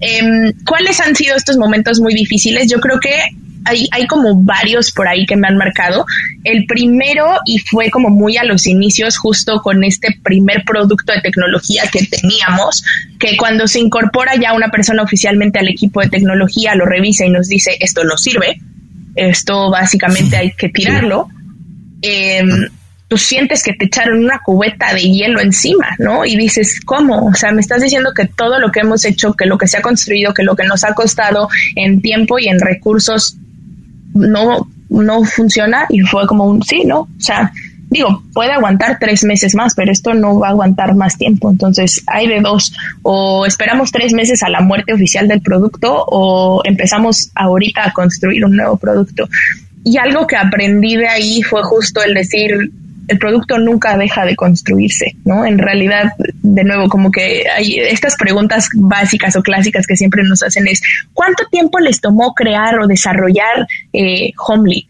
Em, 0.00 0.52
¿Cuáles 0.66 1.00
han 1.00 1.16
sido 1.16 1.36
estos 1.36 1.56
momentos 1.56 2.00
muy 2.00 2.14
difíciles? 2.14 2.70
Yo 2.70 2.78
creo 2.80 3.00
que 3.00 3.12
hay, 3.64 3.88
hay 3.90 4.06
como 4.06 4.42
varios 4.42 4.92
por 4.92 5.08
ahí 5.08 5.26
que 5.26 5.36
me 5.36 5.48
han 5.48 5.56
marcado. 5.56 6.04
El 6.44 6.66
primero, 6.66 7.38
y 7.44 7.58
fue 7.58 7.90
como 7.90 8.08
muy 8.08 8.36
a 8.36 8.44
los 8.44 8.66
inicios, 8.66 9.18
justo 9.18 9.60
con 9.62 9.84
este 9.84 10.16
primer 10.22 10.64
producto 10.64 11.12
de 11.12 11.20
tecnología 11.20 11.84
que 11.92 12.06
teníamos, 12.06 12.84
que 13.18 13.36
cuando 13.36 13.66
se 13.66 13.80
incorpora 13.80 14.34
ya 14.36 14.52
una 14.52 14.68
persona 14.68 15.02
oficialmente 15.02 15.58
al 15.58 15.68
equipo 15.68 16.00
de 16.00 16.08
tecnología, 16.08 16.74
lo 16.74 16.84
revisa 16.84 17.24
y 17.24 17.30
nos 17.30 17.48
dice, 17.48 17.76
esto 17.80 18.04
no 18.04 18.16
sirve, 18.16 18.60
esto 19.14 19.70
básicamente 19.70 20.36
hay 20.36 20.52
que 20.52 20.68
tirarlo. 20.68 21.28
Eh, 22.02 22.42
tú 23.12 23.18
sientes 23.18 23.62
que 23.62 23.74
te 23.74 23.84
echaron 23.84 24.24
una 24.24 24.40
cubeta 24.42 24.94
de 24.94 25.02
hielo 25.02 25.38
encima, 25.38 25.86
¿no? 25.98 26.24
Y 26.24 26.34
dices, 26.34 26.80
¿cómo? 26.82 27.26
O 27.26 27.34
sea, 27.34 27.52
me 27.52 27.60
estás 27.60 27.82
diciendo 27.82 28.12
que 28.16 28.24
todo 28.24 28.58
lo 28.58 28.72
que 28.72 28.80
hemos 28.80 29.04
hecho, 29.04 29.34
que 29.34 29.44
lo 29.44 29.58
que 29.58 29.68
se 29.68 29.76
ha 29.76 29.82
construido, 29.82 30.32
que 30.32 30.42
lo 30.42 30.56
que 30.56 30.64
nos 30.64 30.82
ha 30.82 30.94
costado 30.94 31.50
en 31.76 32.00
tiempo 32.00 32.38
y 32.38 32.48
en 32.48 32.58
recursos 32.58 33.36
no, 34.14 34.68
no 34.88 35.24
funciona 35.24 35.86
y 35.88 36.00
fue 36.00 36.26
como 36.26 36.44
un 36.44 36.62
sí, 36.62 36.84
¿no? 36.84 37.00
O 37.00 37.08
sea, 37.20 37.52
digo, 37.92 38.22
puede 38.32 38.52
aguantar 38.52 38.98
tres 38.98 39.22
meses 39.24 39.54
más, 39.54 39.74
pero 39.74 39.92
esto 39.92 40.14
no 40.14 40.38
va 40.38 40.48
a 40.48 40.50
aguantar 40.50 40.94
más 40.94 41.18
tiempo. 41.18 41.50
Entonces, 41.50 42.02
hay 42.06 42.26
de 42.26 42.40
dos, 42.40 42.72
o 43.02 43.44
esperamos 43.46 43.92
tres 43.92 44.12
meses 44.12 44.42
a 44.42 44.48
la 44.48 44.60
muerte 44.60 44.94
oficial 44.94 45.28
del 45.28 45.42
producto 45.42 46.04
o 46.08 46.62
empezamos 46.64 47.30
ahorita 47.34 47.88
a 47.88 47.92
construir 47.92 48.44
un 48.44 48.56
nuevo 48.56 48.76
producto. 48.76 49.28
Y 49.84 49.98
algo 49.98 50.26
que 50.26 50.36
aprendí 50.36 50.96
de 50.96 51.08
ahí 51.08 51.42
fue 51.42 51.62
justo 51.64 52.02
el 52.02 52.14
decir, 52.14 52.70
el 53.08 53.18
producto 53.18 53.58
nunca 53.58 53.96
deja 53.96 54.24
de 54.24 54.36
construirse, 54.36 55.16
¿no? 55.24 55.44
En 55.44 55.58
realidad, 55.58 56.12
de 56.42 56.64
nuevo, 56.64 56.88
como 56.88 57.10
que 57.10 57.44
hay 57.48 57.78
estas 57.78 58.16
preguntas 58.16 58.68
básicas 58.74 59.36
o 59.36 59.42
clásicas 59.42 59.86
que 59.86 59.96
siempre 59.96 60.22
nos 60.24 60.42
hacen 60.42 60.66
es, 60.68 60.80
¿cuánto 61.12 61.44
tiempo 61.50 61.78
les 61.78 62.00
tomó 62.00 62.34
crear 62.34 62.78
o 62.78 62.86
desarrollar 62.86 63.66
eh, 63.92 64.32
Homely? 64.46 64.88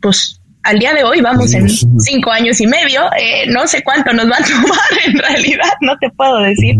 Pues 0.00 0.40
al 0.66 0.80
día 0.80 0.92
de 0.94 1.04
hoy 1.04 1.20
vamos 1.20 1.54
en 1.54 1.68
cinco 1.68 2.32
años 2.32 2.60
y 2.60 2.66
medio, 2.66 3.02
eh, 3.16 3.44
no 3.48 3.68
sé 3.68 3.82
cuánto 3.84 4.12
nos 4.12 4.26
va 4.26 4.36
a 4.36 4.44
tomar 4.62 5.06
en 5.06 5.18
realidad, 5.18 5.72
no 5.80 5.96
te 5.98 6.10
puedo 6.10 6.40
decir. 6.40 6.76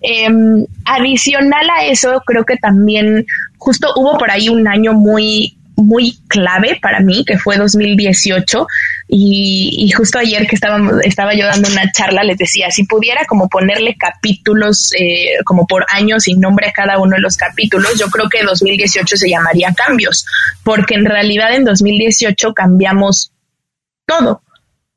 Em, 0.00 0.64
adicional 0.86 1.68
a 1.76 1.84
eso, 1.84 2.22
creo 2.24 2.44
que 2.44 2.56
también 2.56 3.26
justo 3.58 3.88
hubo 3.96 4.16
por 4.16 4.30
ahí 4.30 4.48
un 4.48 4.66
año 4.66 4.94
muy 4.94 5.57
muy 5.78 6.18
clave 6.28 6.78
para 6.82 7.00
mí, 7.00 7.24
que 7.24 7.38
fue 7.38 7.56
2018, 7.56 8.66
y, 9.08 9.90
justo 9.96 10.18
ayer 10.18 10.46
que 10.46 10.56
estábamos, 10.56 10.94
estaba 11.04 11.34
yo 11.34 11.46
dando 11.46 11.68
una 11.68 11.90
charla, 11.92 12.22
les 12.24 12.36
decía, 12.36 12.70
si 12.70 12.84
pudiera 12.84 13.24
como 13.26 13.48
ponerle 13.48 13.96
capítulos 13.96 14.92
eh, 14.98 15.38
como 15.44 15.66
por 15.66 15.86
años 15.88 16.24
sin 16.24 16.40
nombre 16.40 16.68
a 16.68 16.72
cada 16.72 16.98
uno 16.98 17.16
de 17.16 17.22
los 17.22 17.36
capítulos, 17.36 17.98
yo 17.98 18.08
creo 18.08 18.28
que 18.28 18.42
2018 18.42 19.16
se 19.16 19.30
llamaría 19.30 19.72
cambios, 19.72 20.26
porque 20.64 20.94
en 20.94 21.04
realidad 21.04 21.54
en 21.54 21.64
2018 21.64 22.52
cambiamos 22.54 23.32
todo 24.04 24.42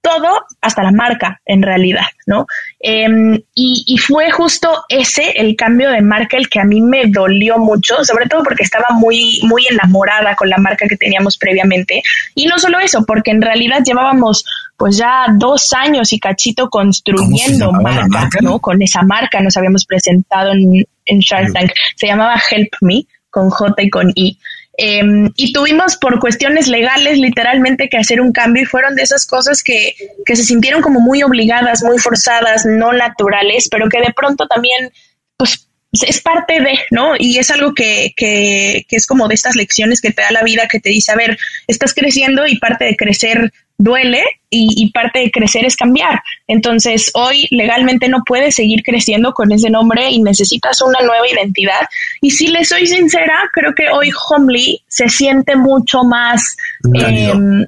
todo 0.01 0.45
hasta 0.61 0.83
la 0.83 0.91
marca 0.91 1.39
en 1.45 1.61
realidad, 1.61 2.05
¿no? 2.25 2.47
Em, 2.79 3.39
y, 3.53 3.97
fue 3.97 4.31
justo 4.31 4.83
ese, 4.89 5.31
el 5.35 5.55
cambio 5.55 5.91
de 5.91 6.01
marca, 6.01 6.37
el 6.37 6.49
que 6.49 6.59
a 6.59 6.63
mí 6.63 6.81
me 6.81 7.05
dolió 7.05 7.59
mucho, 7.59 8.03
sobre 8.03 8.27
todo 8.27 8.43
porque 8.43 8.63
estaba 8.63 8.87
muy, 8.91 9.39
muy 9.43 9.67
enamorada 9.67 10.35
con 10.35 10.49
la 10.49 10.57
marca 10.57 10.87
que 10.87 10.97
teníamos 10.97 11.37
previamente. 11.37 12.01
Y 12.33 12.47
no 12.47 12.57
solo 12.57 12.79
eso, 12.79 13.05
porque 13.05 13.31
en 13.31 13.41
realidad 13.41 13.83
llevábamos 13.85 14.43
pues 14.75 14.97
ya 14.97 15.27
dos 15.35 15.71
años 15.73 16.11
y 16.11 16.19
cachito 16.19 16.69
construyendo 16.69 17.71
marca, 17.71 18.39
¿no? 18.41 18.59
Con 18.59 18.81
esa 18.81 19.03
marca 19.03 19.39
nos 19.39 19.55
habíamos 19.55 19.85
presentado 19.85 20.51
en, 20.53 20.83
en 21.05 21.19
Shark 21.19 21.53
Tank. 21.53 21.71
Se 21.95 22.07
llamaba 22.07 22.41
Help 22.49 22.73
Me, 22.81 23.05
con 23.29 23.49
J 23.49 23.83
y 23.83 23.89
con 23.89 24.11
I. 24.15 24.37
Em, 24.77 25.29
y 25.35 25.51
tuvimos 25.51 25.97
por 25.97 26.19
cuestiones 26.19 26.67
legales 26.67 27.17
literalmente 27.17 27.89
que 27.89 27.97
hacer 27.97 28.21
un 28.21 28.31
cambio 28.31 28.63
y 28.63 28.65
fueron 28.65 28.95
de 28.95 29.03
esas 29.03 29.25
cosas 29.25 29.63
que, 29.63 29.93
que 30.25 30.35
se 30.35 30.43
sintieron 30.43 30.81
como 30.81 30.99
muy 31.01 31.23
obligadas, 31.23 31.83
muy 31.83 31.99
forzadas, 31.99 32.65
no 32.65 32.93
naturales, 32.93 33.67
pero 33.69 33.89
que 33.89 33.99
de 33.99 34.13
pronto 34.15 34.47
también, 34.47 34.91
pues 35.35 35.67
es 35.91 36.21
parte 36.21 36.61
de, 36.61 36.79
¿no? 36.89 37.15
Y 37.19 37.37
es 37.37 37.51
algo 37.51 37.73
que, 37.73 38.13
que, 38.15 38.85
que, 38.87 38.95
es 38.95 39.05
como 39.05 39.27
de 39.27 39.35
estas 39.35 39.55
lecciones 39.55 39.99
que 39.99 40.11
te 40.11 40.21
da 40.21 40.31
la 40.31 40.43
vida, 40.43 40.69
que 40.71 40.79
te 40.79 40.89
dice, 40.89 41.11
a 41.11 41.15
ver, 41.15 41.37
estás 41.67 41.93
creciendo 41.93 42.47
y 42.47 42.57
parte 42.57 42.85
de 42.85 42.95
crecer 42.95 43.51
duele 43.81 44.23
y, 44.53 44.91
parte 44.91 45.19
de 45.19 45.31
crecer 45.31 45.65
es 45.65 45.75
cambiar. 45.75 46.21
Entonces, 46.47 47.09
hoy 47.13 47.47
legalmente 47.51 48.09
no 48.09 48.21
puedes 48.25 48.55
seguir 48.55 48.83
creciendo 48.83 49.33
con 49.33 49.51
ese 49.51 49.69
nombre 49.69 50.09
y 50.09 50.21
necesitas 50.21 50.81
una 50.81 50.99
nueva 50.99 51.27
identidad. 51.27 51.87
Y 52.21 52.31
si 52.31 52.47
le 52.47 52.65
soy 52.65 52.85
sincera, 52.85 53.49
creo 53.53 53.73
que 53.73 53.89
hoy 53.89 54.09
Homely 54.29 54.81
se 54.87 55.07
siente 55.07 55.55
mucho 55.55 56.03
más, 56.03 56.57
em, 56.93 57.65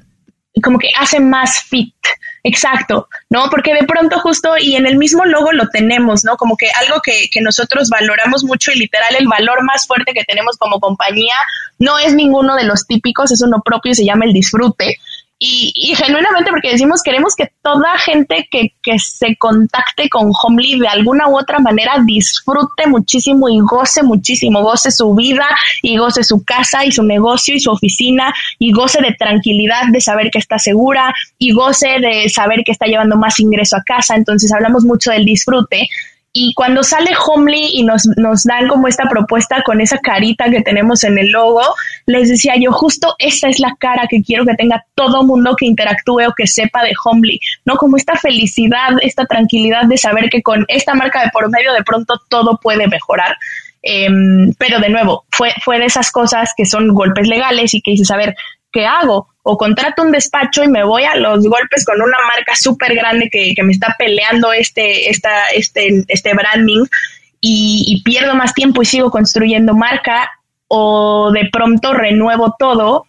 como 0.62 0.78
que 0.78 0.88
hace 0.98 1.20
más 1.20 1.62
fit. 1.62 1.94
Exacto, 2.46 3.08
¿no? 3.30 3.48
Porque 3.50 3.72
de 3.72 3.84
pronto 3.84 4.20
justo 4.20 4.50
y 4.60 4.76
en 4.76 4.86
el 4.86 4.98
mismo 4.98 5.24
logo 5.24 5.52
lo 5.52 5.70
tenemos, 5.70 6.24
¿no? 6.24 6.36
Como 6.36 6.58
que 6.58 6.66
algo 6.82 7.00
que, 7.00 7.30
que, 7.32 7.40
nosotros 7.40 7.88
valoramos 7.88 8.44
mucho 8.44 8.70
y 8.70 8.78
literal 8.78 9.16
el 9.18 9.26
valor 9.26 9.64
más 9.64 9.86
fuerte 9.86 10.12
que 10.12 10.24
tenemos 10.24 10.58
como 10.58 10.78
compañía 10.78 11.36
no 11.78 11.98
es 11.98 12.14
ninguno 12.14 12.54
de 12.54 12.64
los 12.64 12.86
típicos, 12.86 13.32
es 13.32 13.40
uno 13.40 13.62
propio 13.64 13.92
y 13.92 13.94
se 13.94 14.04
llama 14.04 14.26
el 14.26 14.34
disfrute. 14.34 14.98
Y, 15.46 15.94
genuinamente 15.94 16.50
porque 16.50 16.70
decimos 16.70 17.02
queremos 17.02 17.34
que 17.34 17.50
toda 17.62 17.98
gente 17.98 18.48
que, 18.50 18.72
que 18.82 18.98
se 18.98 19.36
contacte 19.36 20.08
con 20.08 20.32
Homely 20.32 20.78
de 20.78 20.88
alguna 20.88 21.28
u 21.28 21.38
otra 21.38 21.58
manera 21.58 21.98
disfrute 22.04 22.86
muchísimo 22.86 23.50
y 23.50 23.60
goce 23.60 24.02
muchísimo, 24.02 24.62
goce 24.62 24.90
su 24.90 25.14
vida 25.14 25.46
y 25.82 25.98
goce 25.98 26.24
su 26.24 26.42
casa 26.44 26.86
y 26.86 26.92
su 26.92 27.02
negocio 27.02 27.54
y 27.54 27.60
su 27.60 27.70
oficina 27.70 28.32
y 28.58 28.72
goce 28.72 29.02
de 29.02 29.12
tranquilidad 29.12 29.82
de 29.92 30.00
saber 30.00 30.30
que 30.30 30.38
está 30.38 30.58
segura 30.58 31.14
y 31.38 31.52
goce 31.52 31.98
de 32.00 32.30
saber 32.30 32.62
que 32.64 32.72
está 32.72 32.86
llevando 32.86 33.16
más 33.16 33.38
ingreso 33.38 33.76
a 33.76 33.82
casa. 33.82 34.16
Entonces 34.16 34.50
hablamos 34.50 34.84
mucho 34.84 35.10
del 35.10 35.26
disfrute 35.26 35.88
y 36.36 36.52
cuando 36.54 36.82
sale 36.82 37.12
Homely 37.16 37.70
y 37.74 37.84
nos, 37.84 38.08
nos 38.16 38.42
dan 38.42 38.66
como 38.66 38.88
esta 38.88 39.08
propuesta 39.08 39.62
con 39.62 39.80
esa 39.80 39.98
carita 39.98 40.50
que 40.50 40.62
tenemos 40.62 41.04
en 41.04 41.16
el 41.16 41.30
logo, 41.30 41.62
les 42.06 42.28
decía 42.28 42.54
yo, 42.60 42.72
justo 42.72 43.14
esa 43.20 43.48
es 43.48 43.60
la 43.60 43.76
cara 43.78 44.08
que 44.10 44.20
quiero 44.20 44.44
que 44.44 44.54
tenga 44.54 44.84
todo 44.96 45.22
mundo 45.22 45.54
que 45.56 45.66
interactúe 45.66 46.26
o 46.26 46.34
que 46.36 46.48
sepa 46.48 46.82
de 46.82 46.92
Homely, 47.04 47.38
¿no? 47.64 47.76
Como 47.76 47.96
esta 47.96 48.16
felicidad, 48.16 48.90
esta 49.02 49.26
tranquilidad 49.26 49.84
de 49.84 49.96
saber 49.96 50.28
que 50.28 50.42
con 50.42 50.64
esta 50.66 50.94
marca 50.94 51.22
de 51.22 51.30
por 51.30 51.48
medio 51.50 51.72
de 51.72 51.84
pronto 51.84 52.20
todo 52.28 52.58
puede 52.60 52.88
mejorar. 52.88 53.36
Em, 53.82 54.52
pero 54.58 54.80
de 54.80 54.88
nuevo, 54.88 55.26
fue, 55.30 55.52
fue 55.62 55.78
de 55.78 55.84
esas 55.84 56.10
cosas 56.10 56.50
que 56.56 56.66
son 56.66 56.88
golpes 56.94 57.28
legales 57.28 57.74
y 57.74 57.80
que 57.80 57.92
dices, 57.92 58.10
a 58.10 58.16
ver, 58.16 58.34
¿qué 58.74 58.84
hago? 58.84 59.28
O 59.44 59.56
contrato 59.56 60.02
un 60.02 60.10
despacho 60.10 60.64
y 60.64 60.68
me 60.68 60.84
voy 60.84 61.04
a 61.04 61.14
los 61.14 61.46
golpes 61.46 61.84
con 61.86 62.02
una 62.02 62.16
marca 62.26 62.54
súper 62.56 62.94
grande 62.94 63.30
que, 63.30 63.54
me 63.62 63.72
está 63.72 63.94
peleando 63.96 64.52
este, 64.52 65.08
esta, 65.08 65.44
este, 65.54 66.04
este 66.08 66.34
branding 66.34 66.84
y, 67.40 68.02
pierdo 68.04 68.34
más 68.34 68.52
tiempo 68.52 68.82
y 68.82 68.86
sigo 68.86 69.10
construyendo 69.10 69.74
marca 69.74 70.30
o 70.66 71.30
de 71.30 71.48
pronto 71.52 71.92
renuevo 71.92 72.56
todo, 72.58 73.04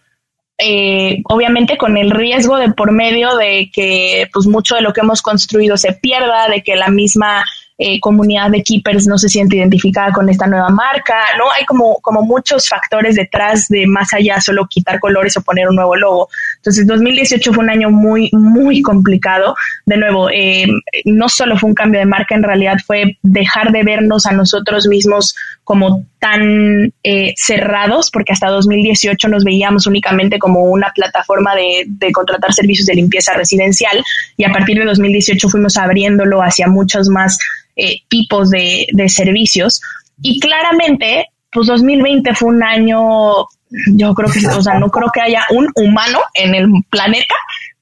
eh, 0.58 1.22
obviamente 1.24 1.76
con 1.78 1.96
el 1.96 2.10
riesgo 2.10 2.58
de 2.58 2.70
por 2.70 2.92
medio 2.92 3.34
de 3.36 3.70
que 3.72 4.28
pues 4.32 4.46
mucho 4.46 4.76
de 4.76 4.82
lo 4.82 4.92
que 4.92 5.00
hemos 5.00 5.22
construido 5.22 5.76
se 5.76 5.94
pierda, 5.94 6.48
de 6.48 6.62
que 6.62 6.76
la 6.76 6.88
misma 6.88 7.44
eh, 7.78 8.00
comunidad 8.00 8.50
de 8.50 8.62
keepers 8.62 9.06
no 9.06 9.18
se 9.18 9.28
siente 9.28 9.56
identificada 9.56 10.10
con 10.10 10.30
esta 10.30 10.46
nueva 10.46 10.70
marca, 10.70 11.14
¿no? 11.36 11.50
Hay 11.52 11.66
como, 11.66 11.96
como 12.00 12.22
muchos 12.22 12.68
factores 12.68 13.16
detrás 13.16 13.68
de 13.68 13.86
más 13.86 14.14
allá 14.14 14.40
solo 14.40 14.66
quitar 14.66 14.98
colores 14.98 15.36
o 15.36 15.42
poner 15.42 15.68
un 15.68 15.76
nuevo 15.76 15.94
logo. 15.94 16.28
Entonces, 16.56 16.86
2018 16.86 17.52
fue 17.52 17.64
un 17.64 17.70
año 17.70 17.90
muy, 17.90 18.30
muy 18.32 18.80
complicado. 18.80 19.54
De 19.84 19.98
nuevo, 19.98 20.30
eh, 20.30 20.66
no 21.04 21.28
solo 21.28 21.58
fue 21.58 21.68
un 21.68 21.74
cambio 21.74 22.00
de 22.00 22.06
marca, 22.06 22.34
en 22.34 22.44
realidad 22.44 22.78
fue 22.86 23.18
dejar 23.22 23.72
de 23.72 23.82
vernos 23.82 24.24
a 24.24 24.32
nosotros 24.32 24.86
mismos 24.86 25.34
como 25.62 26.06
tan 26.18 26.94
eh, 27.02 27.34
cerrados, 27.36 28.10
porque 28.10 28.32
hasta 28.32 28.48
2018 28.48 29.28
nos 29.28 29.44
veíamos 29.44 29.86
únicamente 29.86 30.38
como 30.38 30.62
una 30.62 30.92
plataforma 30.94 31.54
de, 31.54 31.84
de, 31.86 32.10
contratar 32.12 32.54
servicios 32.54 32.86
de 32.86 32.94
limpieza 32.94 33.34
residencial 33.34 34.02
y 34.36 34.44
a 34.44 34.52
partir 34.52 34.78
de 34.78 34.84
2018 34.84 35.48
fuimos 35.48 35.76
abriéndolo 35.76 36.40
hacia 36.40 36.68
muchos 36.68 37.08
más 37.08 37.38
eh, 37.76 37.98
tipos 38.08 38.50
de, 38.50 38.86
de 38.92 39.08
servicios. 39.08 39.80
Y 40.22 40.40
claramente, 40.40 41.26
pues 41.52 41.66
2020 41.68 42.34
fue 42.34 42.48
un 42.48 42.62
año, 42.62 43.46
yo 43.92 44.14
creo 44.14 44.30
que, 44.30 44.46
o 44.46 44.62
sea, 44.62 44.78
no 44.78 44.90
creo 44.90 45.10
que 45.12 45.20
haya 45.20 45.44
un 45.50 45.70
humano 45.74 46.20
en 46.34 46.54
el 46.54 46.68
planeta 46.90 47.34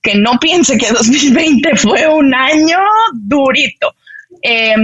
que 0.03 0.17
no 0.17 0.39
piense 0.39 0.77
que 0.77 0.91
2020 0.91 1.77
fue 1.77 2.07
un 2.09 2.35
año 2.35 2.79
durito. 3.15 3.95
Eh, 4.43 4.75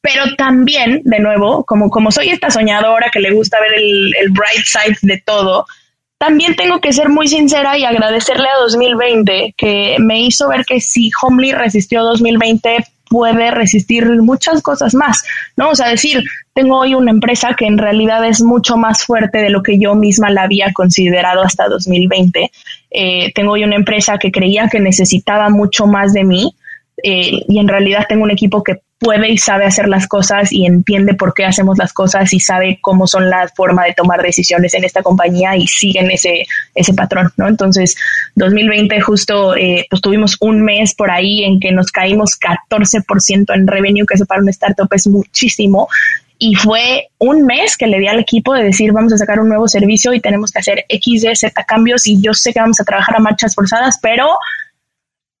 pero 0.00 0.36
también, 0.36 1.02
de 1.04 1.18
nuevo, 1.18 1.64
como, 1.64 1.90
como 1.90 2.12
soy 2.12 2.28
esta 2.28 2.50
soñadora 2.50 3.10
que 3.12 3.20
le 3.20 3.32
gusta 3.32 3.58
ver 3.60 3.74
el, 3.74 4.14
el 4.20 4.30
bright 4.30 4.64
side 4.64 4.96
de 5.02 5.20
todo, 5.24 5.66
también 6.18 6.56
tengo 6.56 6.80
que 6.80 6.92
ser 6.92 7.08
muy 7.08 7.28
sincera 7.28 7.78
y 7.78 7.84
agradecerle 7.84 8.48
a 8.48 8.60
2020 8.62 9.54
que 9.56 9.96
me 10.00 10.20
hizo 10.20 10.48
ver 10.48 10.64
que 10.64 10.80
si 10.80 11.10
Homely 11.22 11.52
resistió 11.52 12.02
2020 12.02 12.84
puede 13.08 13.50
resistir 13.50 14.06
muchas 14.22 14.62
cosas 14.62 14.94
más, 14.94 15.22
¿no? 15.56 15.70
O 15.70 15.74
sea, 15.74 15.88
decir, 15.88 16.22
tengo 16.52 16.78
hoy 16.78 16.94
una 16.94 17.10
empresa 17.10 17.54
que 17.56 17.66
en 17.66 17.78
realidad 17.78 18.24
es 18.26 18.42
mucho 18.42 18.76
más 18.76 19.04
fuerte 19.04 19.38
de 19.38 19.50
lo 19.50 19.62
que 19.62 19.78
yo 19.78 19.94
misma 19.94 20.30
la 20.30 20.42
había 20.42 20.72
considerado 20.72 21.42
hasta 21.42 21.68
2020. 21.68 22.50
Eh, 22.90 23.32
tengo 23.34 23.52
hoy 23.52 23.64
una 23.64 23.76
empresa 23.76 24.18
que 24.18 24.32
creía 24.32 24.68
que 24.68 24.80
necesitaba 24.80 25.50
mucho 25.50 25.86
más 25.86 26.12
de 26.12 26.24
mí 26.24 26.54
eh, 27.02 27.42
y 27.46 27.58
en 27.58 27.68
realidad 27.68 28.06
tengo 28.08 28.24
un 28.24 28.30
equipo 28.30 28.62
que 28.62 28.80
puede 28.98 29.30
y 29.30 29.38
sabe 29.38 29.64
hacer 29.64 29.88
las 29.88 30.08
cosas 30.08 30.52
y 30.52 30.66
entiende 30.66 31.14
por 31.14 31.32
qué 31.32 31.44
hacemos 31.44 31.78
las 31.78 31.92
cosas 31.92 32.32
y 32.32 32.40
sabe 32.40 32.80
cómo 32.80 33.06
son 33.06 33.30
la 33.30 33.48
forma 33.54 33.84
de 33.84 33.94
tomar 33.94 34.22
decisiones 34.22 34.74
en 34.74 34.84
esta 34.84 35.02
compañía 35.02 35.56
y 35.56 35.68
siguen 35.68 36.10
ese, 36.10 36.46
ese 36.74 36.94
patrón, 36.94 37.32
¿no? 37.36 37.46
Entonces, 37.46 37.96
2020 38.34 39.00
justo, 39.00 39.56
eh, 39.56 39.86
pues 39.88 40.02
tuvimos 40.02 40.36
un 40.40 40.62
mes 40.62 40.94
por 40.94 41.10
ahí 41.10 41.44
en 41.44 41.60
que 41.60 41.70
nos 41.70 41.92
caímos 41.92 42.38
14% 42.40 43.54
en 43.54 43.66
revenue, 43.68 44.06
que 44.06 44.14
eso 44.14 44.26
para 44.26 44.42
un 44.42 44.48
startup 44.48 44.88
es 44.92 45.06
muchísimo. 45.06 45.88
Y 46.40 46.54
fue 46.54 47.08
un 47.18 47.46
mes 47.46 47.76
que 47.76 47.88
le 47.88 47.98
di 47.98 48.06
al 48.06 48.20
equipo 48.20 48.54
de 48.54 48.64
decir, 48.64 48.92
vamos 48.92 49.12
a 49.12 49.18
sacar 49.18 49.40
un 49.40 49.48
nuevo 49.48 49.66
servicio 49.66 50.12
y 50.12 50.20
tenemos 50.20 50.52
que 50.52 50.60
hacer 50.60 50.84
X, 50.88 51.24
Y, 51.24 51.36
Z 51.36 51.64
cambios 51.64 52.06
y 52.06 52.20
yo 52.20 52.32
sé 52.32 52.52
que 52.52 52.60
vamos 52.60 52.80
a 52.80 52.84
trabajar 52.84 53.16
a 53.16 53.20
marchas 53.20 53.56
forzadas, 53.56 53.98
pero 54.00 54.28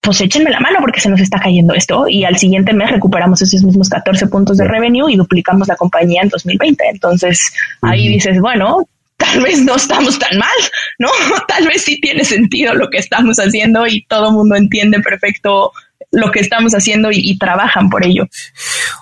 pues 0.00 0.20
échenme 0.20 0.50
la 0.50 0.60
mano 0.60 0.78
porque 0.80 1.00
se 1.00 1.08
nos 1.08 1.20
está 1.20 1.38
cayendo 1.38 1.74
esto 1.74 2.06
y 2.08 2.24
al 2.24 2.38
siguiente 2.38 2.72
mes 2.72 2.90
recuperamos 2.90 3.42
esos 3.42 3.62
mismos 3.62 3.88
14 3.88 4.26
puntos 4.28 4.56
de 4.56 4.66
revenue 4.66 5.10
y 5.10 5.16
duplicamos 5.16 5.68
la 5.68 5.76
compañía 5.76 6.22
en 6.22 6.28
2020. 6.28 6.84
Entonces 6.88 7.52
ahí 7.82 8.08
dices, 8.08 8.40
bueno, 8.40 8.88
tal 9.16 9.42
vez 9.42 9.60
no 9.62 9.74
estamos 9.76 10.18
tan 10.18 10.38
mal, 10.38 10.56
¿no? 10.98 11.10
Tal 11.48 11.66
vez 11.66 11.82
sí 11.82 12.00
tiene 12.00 12.24
sentido 12.24 12.74
lo 12.74 12.88
que 12.88 12.98
estamos 12.98 13.36
haciendo 13.38 13.86
y 13.86 14.04
todo 14.04 14.28
el 14.28 14.34
mundo 14.34 14.56
entiende 14.56 15.00
perfecto 15.00 15.72
lo 16.12 16.30
que 16.30 16.40
estamos 16.40 16.72
haciendo 16.72 17.10
y, 17.10 17.18
y, 17.18 17.36
trabajan 17.36 17.90
por 17.90 18.06
ello. 18.06 18.26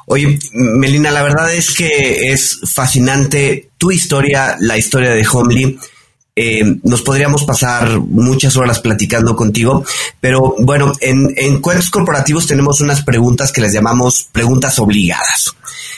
Oye, 0.07 0.39
Melina, 0.53 1.13
la 1.13 1.23
verdad 1.23 1.55
es 1.55 1.73
que 1.73 2.33
es 2.33 2.59
fascinante 2.75 3.69
tu 3.79 3.93
historia, 3.93 4.57
la 4.59 4.77
historia 4.77 5.11
de 5.11 5.25
Homely 5.31 5.79
eh, 6.39 6.63
nos 6.83 7.01
podríamos 7.01 7.45
pasar 7.45 7.99
muchas 7.99 8.57
horas 8.59 8.81
platicando 8.81 9.35
contigo, 9.35 9.85
pero 10.21 10.55
bueno, 10.59 10.93
en, 11.01 11.33
en 11.35 11.63
Cuentos 11.63 11.89
Corporativos 11.89 12.47
tenemos 12.47 12.83
unas 12.83 13.03
preguntas 13.03 13.51
que 13.51 13.63
les 13.63 13.73
llamamos 13.73 14.29
preguntas 14.33 14.79
obligadas, 14.79 15.57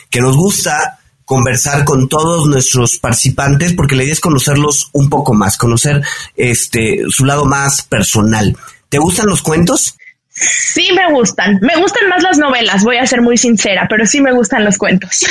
que 0.08 0.20
nos 0.20 0.36
gusta 0.36 1.00
conversar 1.24 1.84
con 1.84 2.08
todos 2.08 2.46
nuestros 2.46 2.98
participantes 2.98 3.74
porque 3.74 3.96
la 3.96 4.04
idea 4.04 4.12
es 4.12 4.20
conocerlos 4.20 4.90
un 4.92 5.10
poco 5.10 5.34
más, 5.34 5.58
conocer 5.58 6.02
este 6.36 7.02
su 7.08 7.24
lado 7.24 7.44
más 7.44 7.82
personal. 7.82 8.56
¿Te 8.88 8.98
gustan 8.98 9.26
los 9.26 9.42
cuentos? 9.42 9.96
Sí 10.30 10.88
me 10.94 11.12
gustan. 11.12 11.58
Me 11.62 11.76
gustan 11.80 12.08
más 12.08 12.22
las 12.22 12.38
novelas, 12.38 12.84
voy 12.84 12.96
a 12.96 13.06
ser 13.06 13.22
muy 13.22 13.36
sincera, 13.36 13.86
pero 13.90 14.06
sí 14.06 14.20
me 14.20 14.32
gustan 14.32 14.64
los 14.64 14.78
cuentos. 14.78 15.26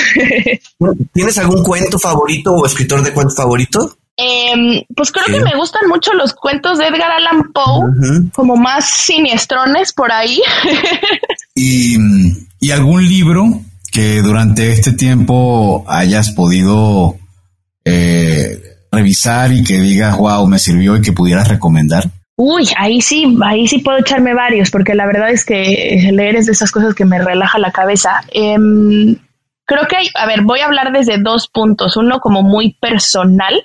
¿Tienes 1.13 1.37
algún 1.37 1.63
cuento 1.63 1.97
favorito 1.97 2.51
o 2.51 2.65
escritor 2.65 3.01
de 3.01 3.13
cuentos 3.13 3.37
favorito? 3.37 3.97
Eh, 4.17 4.83
pues 4.95 5.11
creo 5.11 5.25
sí. 5.27 5.33
que 5.33 5.41
me 5.41 5.55
gustan 5.55 5.87
mucho 5.87 6.11
los 6.13 6.33
cuentos 6.33 6.79
de 6.79 6.87
Edgar 6.87 7.11
Allan 7.11 7.51
Poe, 7.53 7.85
uh 7.85 7.93
-huh. 7.93 8.31
como 8.31 8.55
más 8.55 8.89
siniestrones 8.89 9.93
por 9.93 10.11
ahí. 10.11 10.41
y, 11.55 11.97
y, 12.59 12.71
algún 12.71 13.07
libro 13.07 13.61
que 13.91 14.23
durante 14.23 14.71
este 14.71 14.93
tiempo 14.93 15.85
hayas 15.87 16.31
podido 16.31 17.15
eh, 17.85 18.59
revisar 18.91 19.51
y 19.53 19.63
que 19.63 19.79
digas, 19.79 20.17
wow, 20.17 20.47
me 20.47 20.57
sirvió 20.57 20.95
y 20.95 21.01
que 21.01 21.13
pudieras 21.13 21.47
recomendar. 21.47 22.09
Uy, 22.35 22.69
ahí 22.77 23.01
sí, 23.01 23.37
ahí 23.43 23.67
sí 23.67 23.79
puedo 23.79 23.99
echarme 23.99 24.33
varios, 24.33 24.69
porque 24.69 24.93
la 24.93 25.05
verdad 25.05 25.31
es 25.31 25.45
que 25.45 26.09
leer 26.11 26.35
es 26.35 26.45
de 26.47 26.51
esas 26.51 26.71
cosas 26.71 26.93
que 26.93 27.05
me 27.05 27.19
relaja 27.19 27.57
la 27.59 27.71
cabeza. 27.71 28.21
Eh, 28.31 28.55
creo 29.65 29.87
que, 29.87 29.97
hay, 29.97 30.09
a 30.15 30.25
ver, 30.25 30.41
voy 30.43 30.59
a 30.59 30.65
hablar 30.65 30.91
desde 30.91 31.17
dos 31.19 31.47
puntos. 31.47 31.97
Uno 31.97 32.19
como 32.19 32.43
muy 32.43 32.73
personal, 32.79 33.55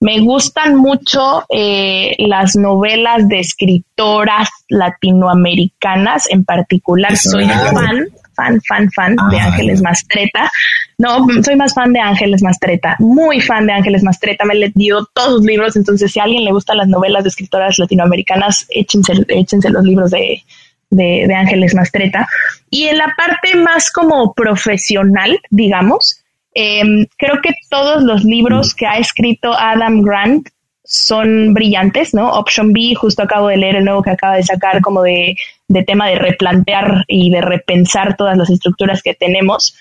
me 0.00 0.20
gustan 0.20 0.76
mucho 0.76 1.44
eh, 1.48 2.14
las 2.18 2.54
novelas 2.54 3.28
de 3.28 3.40
escritoras 3.40 4.48
latinoamericanas, 4.68 6.30
en 6.30 6.44
particular 6.44 7.16
soy 7.16 7.46
fan, 7.46 8.06
fan, 8.34 8.60
fan, 8.62 8.90
fan 8.92 9.16
ah, 9.18 9.28
de 9.30 9.40
Ángeles 9.40 9.82
Mastreta. 9.82 10.50
No, 10.98 11.26
soy 11.42 11.56
más 11.56 11.74
fan 11.74 11.92
de 11.92 12.00
Ángeles 12.00 12.42
Mastreta, 12.42 12.96
muy 12.98 13.40
fan 13.40 13.66
de 13.66 13.72
Ángeles 13.72 14.02
Mastreta, 14.02 14.44
me 14.44 14.54
he 14.54 14.72
leído 14.74 15.06
todos 15.14 15.38
sus 15.38 15.44
libros, 15.44 15.76
entonces 15.76 16.12
si 16.12 16.20
a 16.20 16.24
alguien 16.24 16.44
le 16.44 16.52
gustan 16.52 16.76
las 16.76 16.88
novelas 16.88 17.24
de 17.24 17.30
escritoras 17.30 17.78
latinoamericanas, 17.78 18.66
échense, 18.70 19.14
échense 19.28 19.70
los 19.70 19.82
libros 19.82 20.10
de, 20.10 20.42
de, 20.90 21.24
de 21.26 21.34
Ángeles 21.34 21.74
Mastreta. 21.74 22.28
Y 22.70 22.84
en 22.84 22.98
la 22.98 23.14
parte 23.16 23.56
más 23.56 23.90
como 23.90 24.34
profesional, 24.34 25.38
digamos, 25.50 26.22
eh, 26.58 27.06
creo 27.18 27.42
que 27.42 27.50
todos 27.68 28.02
los 28.02 28.24
libros 28.24 28.74
que 28.74 28.86
ha 28.86 28.96
escrito 28.96 29.52
Adam 29.52 30.00
Grant 30.00 30.48
son 30.82 31.52
brillantes, 31.52 32.14
¿no? 32.14 32.30
Option 32.30 32.72
B, 32.72 32.94
justo 32.94 33.22
acabo 33.22 33.48
de 33.48 33.58
leer 33.58 33.76
el 33.76 33.84
nuevo 33.84 34.02
que 34.02 34.10
acaba 34.10 34.36
de 34.36 34.42
sacar 34.42 34.80
como 34.80 35.02
de, 35.02 35.36
de 35.68 35.82
tema 35.82 36.08
de 36.08 36.14
replantear 36.14 37.04
y 37.08 37.28
de 37.28 37.42
repensar 37.42 38.16
todas 38.16 38.38
las 38.38 38.48
estructuras 38.48 39.02
que 39.02 39.12
tenemos. 39.12 39.76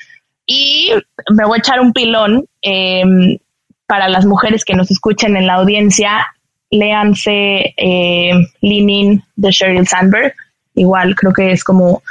Y 0.45 0.91
me 1.29 1.45
voy 1.45 1.59
a 1.59 1.59
echar 1.59 1.79
un 1.79 1.93
pilón 1.93 2.45
eh, 2.61 3.39
para 3.87 4.09
las 4.09 4.25
mujeres 4.25 4.65
que 4.65 4.75
nos 4.75 4.91
escuchen 4.91 5.37
en 5.37 5.47
la 5.47 5.53
audiencia. 5.53 6.27
Léanse 6.71 7.73
eh, 7.77 8.31
Leaning 8.59 9.23
de 9.37 9.51
Sheryl 9.51 9.87
Sandberg. 9.87 10.33
Igual 10.73 11.15
creo 11.15 11.31
que 11.31 11.53
es 11.53 11.63
como 11.63 12.03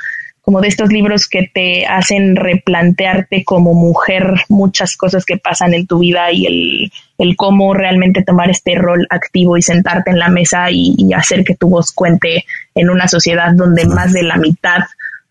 como 0.44 0.60
de 0.60 0.68
estos 0.68 0.90
libros 0.90 1.26
que 1.26 1.50
te 1.52 1.86
hacen 1.86 2.36
replantearte 2.36 3.44
como 3.44 3.72
mujer 3.72 4.34
muchas 4.50 4.94
cosas 4.96 5.24
que 5.24 5.38
pasan 5.38 5.72
en 5.72 5.86
tu 5.86 6.00
vida 6.00 6.30
y 6.32 6.46
el, 6.46 6.92
el 7.16 7.36
cómo 7.36 7.72
realmente 7.72 8.22
tomar 8.22 8.50
este 8.50 8.74
rol 8.74 9.06
activo 9.08 9.56
y 9.56 9.62
sentarte 9.62 10.10
en 10.10 10.18
la 10.18 10.28
mesa 10.28 10.70
y, 10.70 10.94
y, 10.98 11.14
hacer 11.14 11.44
que 11.44 11.54
tu 11.54 11.70
voz 11.70 11.92
cuente 11.92 12.44
en 12.74 12.90
una 12.90 13.08
sociedad 13.08 13.52
donde 13.54 13.86
más 13.86 14.12
de 14.12 14.22
la 14.22 14.36
mitad 14.36 14.80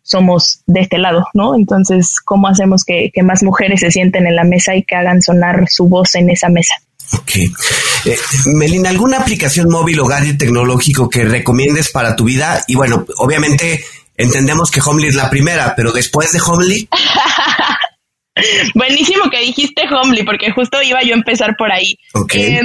somos 0.01 0.61
de 0.65 0.81
este 0.81 0.97
lado, 0.97 1.27
¿no? 1.35 1.55
Entonces, 1.55 2.19
¿cómo 2.19 2.47
hacemos 2.47 2.83
que, 2.83 3.11
que 3.13 3.21
más 3.21 3.43
mujeres 3.43 3.81
se 3.81 3.91
sienten 3.91 4.25
en 4.25 4.35
la 4.35 4.43
mesa 4.43 4.75
y 4.75 4.83
que 4.83 4.95
hagan 4.95 5.21
sonar 5.21 5.65
su 5.69 5.87
voz 5.87 6.15
en 6.15 6.31
esa 6.31 6.49
mesa? 6.49 6.73
Ok. 7.13 7.35
Eh, 8.05 8.17
Melina, 8.47 8.89
¿alguna 8.89 9.19
aplicación 9.19 9.69
móvil 9.69 9.99
o 9.99 10.05
gadget 10.05 10.39
tecnológico 10.39 11.07
que 11.07 11.23
recomiendes 11.23 11.91
para 11.91 12.15
tu 12.15 12.25
vida? 12.25 12.63
Y 12.67 12.75
bueno, 12.75 13.05
obviamente 13.17 13.83
entendemos 14.17 14.71
que 14.71 14.81
Homely 14.81 15.07
es 15.07 15.15
la 15.15 15.29
primera, 15.29 15.73
pero 15.75 15.91
después 15.91 16.31
de 16.31 16.39
Homely. 16.39 16.89
Buenísimo 18.73 19.29
que 19.29 19.39
dijiste 19.41 19.83
Homely, 19.87 20.23
porque 20.23 20.51
justo 20.51 20.81
iba 20.81 21.01
yo 21.03 21.13
a 21.13 21.17
empezar 21.17 21.55
por 21.57 21.71
ahí. 21.71 21.97
Okay. 22.13 22.55
Eh, 22.55 22.61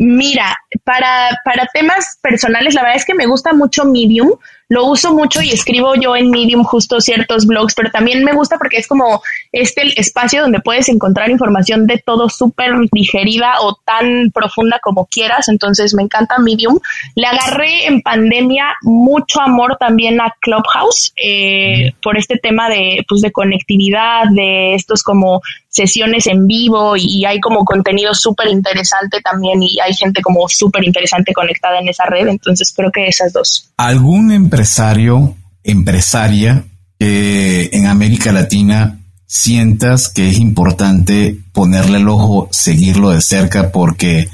mira, 0.00 0.54
para, 0.84 1.38
para 1.44 1.66
temas 1.72 2.18
personales, 2.22 2.74
la 2.74 2.82
verdad 2.82 2.98
es 2.98 3.06
que 3.06 3.14
me 3.14 3.26
gusta 3.26 3.52
mucho 3.52 3.84
Medium. 3.84 4.32
Lo 4.70 4.86
uso 4.86 5.12
mucho 5.12 5.42
y 5.42 5.50
escribo 5.50 5.96
yo 5.96 6.14
en 6.14 6.30
Medium 6.30 6.62
justo 6.62 7.00
ciertos 7.00 7.44
blogs, 7.44 7.74
pero 7.74 7.90
también 7.90 8.24
me 8.24 8.32
gusta 8.32 8.56
porque 8.56 8.76
es 8.76 8.86
como 8.86 9.20
este 9.50 9.82
el 9.82 9.92
espacio 9.96 10.42
donde 10.42 10.60
puedes 10.60 10.88
encontrar 10.88 11.28
información 11.28 11.88
de 11.88 11.98
todo 11.98 12.28
súper 12.28 12.72
digerida 12.92 13.54
o 13.62 13.74
tan 13.84 14.30
profunda 14.32 14.78
como 14.80 15.06
quieras. 15.06 15.48
Entonces 15.48 15.92
me 15.92 16.04
encanta 16.04 16.38
Medium. 16.38 16.78
Le 17.16 17.26
agarré 17.26 17.86
en 17.86 18.00
pandemia 18.00 18.76
mucho 18.82 19.40
amor 19.40 19.76
también 19.80 20.20
a 20.20 20.36
Clubhouse 20.40 21.12
eh, 21.16 21.92
por 22.00 22.16
este 22.16 22.36
tema 22.36 22.68
de, 22.68 23.04
pues, 23.08 23.22
de 23.22 23.32
conectividad, 23.32 24.26
de 24.30 24.74
estos 24.74 25.02
como 25.02 25.42
sesiones 25.70 26.26
en 26.26 26.46
vivo 26.46 26.96
y, 26.96 27.24
hay 27.24 27.40
como 27.40 27.64
contenido 27.64 28.12
súper 28.12 28.48
interesante 28.48 29.20
también 29.22 29.62
y 29.62 29.78
hay 29.80 29.94
gente 29.94 30.20
como 30.20 30.48
súper 30.48 30.84
interesante 30.84 31.32
conectada 31.32 31.78
en 31.78 31.88
esa 31.88 32.04
red. 32.06 32.28
Entonces 32.28 32.72
creo 32.76 32.90
que 32.90 33.06
esas 33.06 33.32
dos. 33.32 33.70
¿Algún 33.76 34.32
empresario, 34.32 35.36
empresaria 35.62 36.64
que 36.98 37.70
en 37.72 37.86
América 37.86 38.32
Latina 38.32 38.98
sientas 39.26 40.08
que 40.08 40.28
es 40.28 40.38
importante 40.38 41.38
ponerle 41.52 41.98
el 41.98 42.08
ojo, 42.08 42.48
seguirlo 42.50 43.10
de 43.10 43.20
cerca 43.20 43.70
porque 43.70 44.28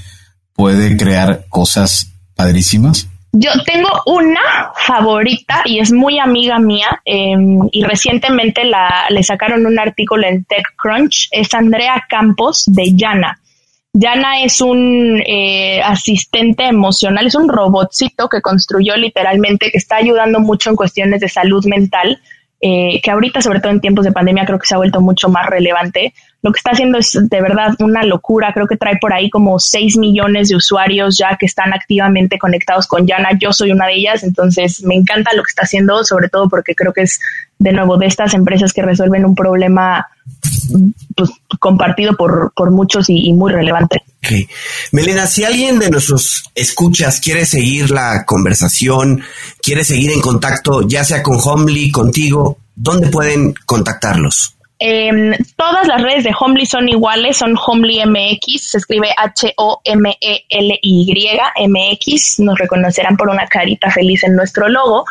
puede 0.55 0.97
crear 0.97 1.45
cosas 1.51 2.13
padrísimas? 2.35 3.09
Yo 3.39 3.51
tengo 3.67 3.91
una 4.07 4.73
favorita 4.75 5.61
y 5.67 5.79
es 5.79 5.93
muy 5.93 6.19
amiga 6.19 6.59
mía 6.59 7.03
em, 7.05 7.69
y 7.71 7.85
recientemente 7.85 8.65
la, 8.65 9.05
le 9.11 9.23
sacaron 9.23 9.67
un 9.67 9.79
artículo 9.79 10.27
en 10.27 10.45
TechCrunch. 10.45 11.29
Es 11.33 11.53
Andrea 11.53 12.03
Campos 12.09 12.65
de 12.67 12.95
Yana. 12.97 13.39
Yana 13.93 14.43
es 14.43 14.63
un 14.63 15.23
eh, 15.27 15.83
asistente 15.83 16.65
emocional, 16.65 17.27
es 17.27 17.35
un 17.35 17.49
robotcito 17.49 18.29
que 18.29 18.41
construyó 18.41 18.97
literalmente, 18.97 19.71
que 19.71 19.79
está 19.79 19.97
ayudando 19.97 20.41
mucho 20.41 20.71
en 20.71 20.77
cuestiones 20.77 21.21
de 21.21 21.29
salud 21.29 21.65
mental, 21.67 22.19
eh, 22.63 23.01
que 23.03 23.11
ahorita, 23.11 23.43
sobre 23.43 23.61
todo 23.61 23.73
en 23.73 23.83
tiempos 23.83 24.07
de 24.07 24.13
pandemia, 24.13 24.47
creo 24.47 24.59
que 24.59 24.67
se 24.67 24.75
ha 24.75 24.79
vuelto 24.79 25.03
mucho 25.03 25.29
más 25.29 25.47
relevante 25.47 26.15
lo 26.47 26.53
que 26.53 26.59
está 26.59 26.71
haciendo 26.71 26.97
es 26.99 27.11
de 27.21 27.41
verdad 27.43 27.75
una 27.81 28.05
locura. 28.05 28.53
Creo 28.55 28.69
que 28.69 28.77
trae 28.77 28.99
por 29.01 29.13
ahí 29.13 29.29
como 29.29 29.59
6 29.59 29.97
millones 29.97 30.49
de 30.49 30.55
usuarios 30.55 31.19
ya 31.19 31.37
que 31.37 31.45
están 31.45 31.75
activamente 31.75 32.39
conectados 32.39 32.87
con 32.87 33.05
Yana. 33.05 33.31
Yo 33.37 33.53
soy 33.53 33.73
una 33.73 33.89
de 33.89 33.95
ellas, 33.95 34.23
entonces 34.23 34.81
me 34.85 34.95
encanta 34.95 35.35
lo 35.35 35.43
que 35.43 35.49
está 35.49 35.63
haciendo, 35.63 36.05
sobre 36.05 36.29
todo 36.29 36.49
porque 36.49 36.77
creo 36.77 36.93
que 36.93 37.03
es 37.03 37.19
de 37.59 37.73
nuevo 37.73 37.97
de 37.97 38.07
estas 38.07 38.33
empresas 38.35 38.73
que 38.73 38.83
resuelven 38.83 39.25
un 39.25 39.35
problema 39.35 40.07
pues, 41.17 41.31
compartido 41.59 42.17
por, 42.17 42.71
muchos 42.71 43.07
y, 43.09 43.33
muy 43.33 43.53
relevante. 43.53 44.05
Melena, 44.93 45.27
si 45.27 45.43
alguien 45.43 45.81
de 45.81 45.91
nuestros 45.91 46.45
escuchas 46.55 47.19
quiere 47.19 47.45
seguir 47.45 47.91
la 47.91 48.25
conversación, 48.25 49.21
quiere 49.61 49.83
seguir 49.83 50.13
en 50.13 50.21
contacto, 50.21 50.87
ya 50.87 51.03
sea 51.03 51.25
con 51.25 51.41
Homely, 51.43 51.91
contigo, 51.91 52.59
¿dónde 52.77 53.09
pueden 53.09 53.53
contactarlos? 53.65 54.56
Em, 54.79 55.33
todas 55.57 55.89
las 55.89 56.03
redes 56.03 56.25
de 56.25 56.35
Homely 56.39 56.67
son 56.67 56.87
iguales, 56.89 57.39
son 57.39 57.57
Homely 57.57 58.05
MX, 58.05 58.71
se 58.71 58.77
escribe 58.79 59.09
H-O-M-E-L-Y 59.17 61.07
MX, 61.67 62.41
nos 62.41 62.59
reconocerán 62.59 63.17
por 63.17 63.31
una 63.31 63.47
carita 63.47 63.91
feliz 63.91 64.23
en 64.25 64.37
nuestro 64.37 64.69
logo. 64.69 65.07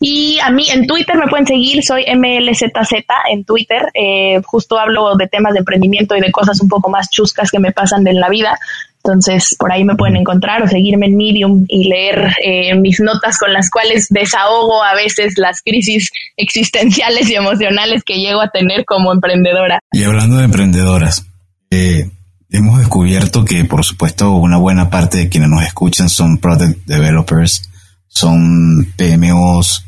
Y 0.00 0.38
a 0.42 0.48
mí 0.50 0.66
en 0.70 0.86
Twitter 0.86 1.16
me 1.18 1.26
pueden 1.26 1.46
seguir, 1.46 1.84
soy 1.84 2.06
MLZZ 2.06 3.04
en 3.30 3.44
Twitter, 3.44 3.90
eh, 3.92 4.40
justo 4.46 4.78
hablo 4.78 5.14
de 5.16 5.28
temas 5.28 5.52
de 5.52 5.58
emprendimiento 5.58 6.16
y 6.16 6.20
de 6.20 6.32
cosas 6.32 6.58
un 6.62 6.68
poco 6.70 6.88
más 6.88 7.10
chuscas 7.10 7.50
que 7.50 7.58
me 7.58 7.72
pasan 7.72 8.06
en 8.06 8.18
la 8.18 8.30
vida. 8.30 8.58
Entonces, 9.02 9.56
por 9.58 9.72
ahí 9.72 9.82
me 9.82 9.96
pueden 9.96 10.16
encontrar 10.16 10.62
o 10.62 10.68
seguirme 10.68 11.06
en 11.06 11.16
Medium 11.16 11.64
y 11.68 11.88
leer 11.88 12.34
eh, 12.44 12.74
mis 12.74 13.00
notas 13.00 13.38
con 13.38 13.52
las 13.52 13.70
cuales 13.70 14.06
desahogo 14.10 14.82
a 14.82 14.94
veces 14.94 15.34
las 15.36 15.62
crisis 15.62 16.10
existenciales 16.36 17.30
y 17.30 17.34
emocionales 17.34 18.02
que 18.04 18.18
llego 18.18 18.42
a 18.42 18.50
tener 18.50 18.84
como 18.84 19.12
emprendedora. 19.12 19.80
Y 19.92 20.04
hablando 20.04 20.36
de 20.36 20.44
emprendedoras, 20.44 21.24
eh, 21.70 22.10
hemos 22.50 22.78
descubierto 22.78 23.44
que, 23.44 23.64
por 23.64 23.84
supuesto, 23.84 24.32
una 24.32 24.58
buena 24.58 24.90
parte 24.90 25.18
de 25.18 25.28
quienes 25.30 25.48
nos 25.48 25.62
escuchan 25.62 26.10
son 26.10 26.38
product 26.38 26.84
developers, 26.86 27.70
son 28.06 28.92
PMOs, 28.96 29.86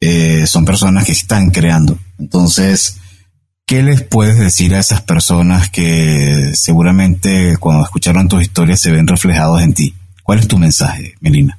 eh, 0.00 0.46
son 0.46 0.64
personas 0.64 1.04
que 1.04 1.12
están 1.12 1.50
creando. 1.50 1.96
Entonces, 2.18 2.98
¿Qué 3.68 3.82
les 3.82 4.02
puedes 4.02 4.38
decir 4.38 4.74
a 4.74 4.78
esas 4.78 5.02
personas 5.02 5.68
que 5.68 6.52
seguramente 6.54 7.58
cuando 7.60 7.84
escucharon 7.84 8.26
tus 8.26 8.40
historias 8.40 8.80
se 8.80 8.90
ven 8.90 9.06
reflejados 9.06 9.60
en 9.60 9.74
ti? 9.74 9.92
¿Cuál 10.22 10.38
es 10.38 10.48
tu 10.48 10.56
mensaje, 10.56 11.16
Melina? 11.20 11.58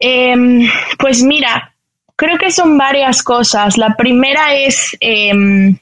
Em, 0.00 0.66
pues 0.98 1.22
mira, 1.22 1.74
creo 2.16 2.38
que 2.38 2.50
son 2.50 2.78
varias 2.78 3.22
cosas. 3.22 3.76
La 3.76 3.96
primera 3.96 4.54
es, 4.54 4.96
em, 5.00 5.76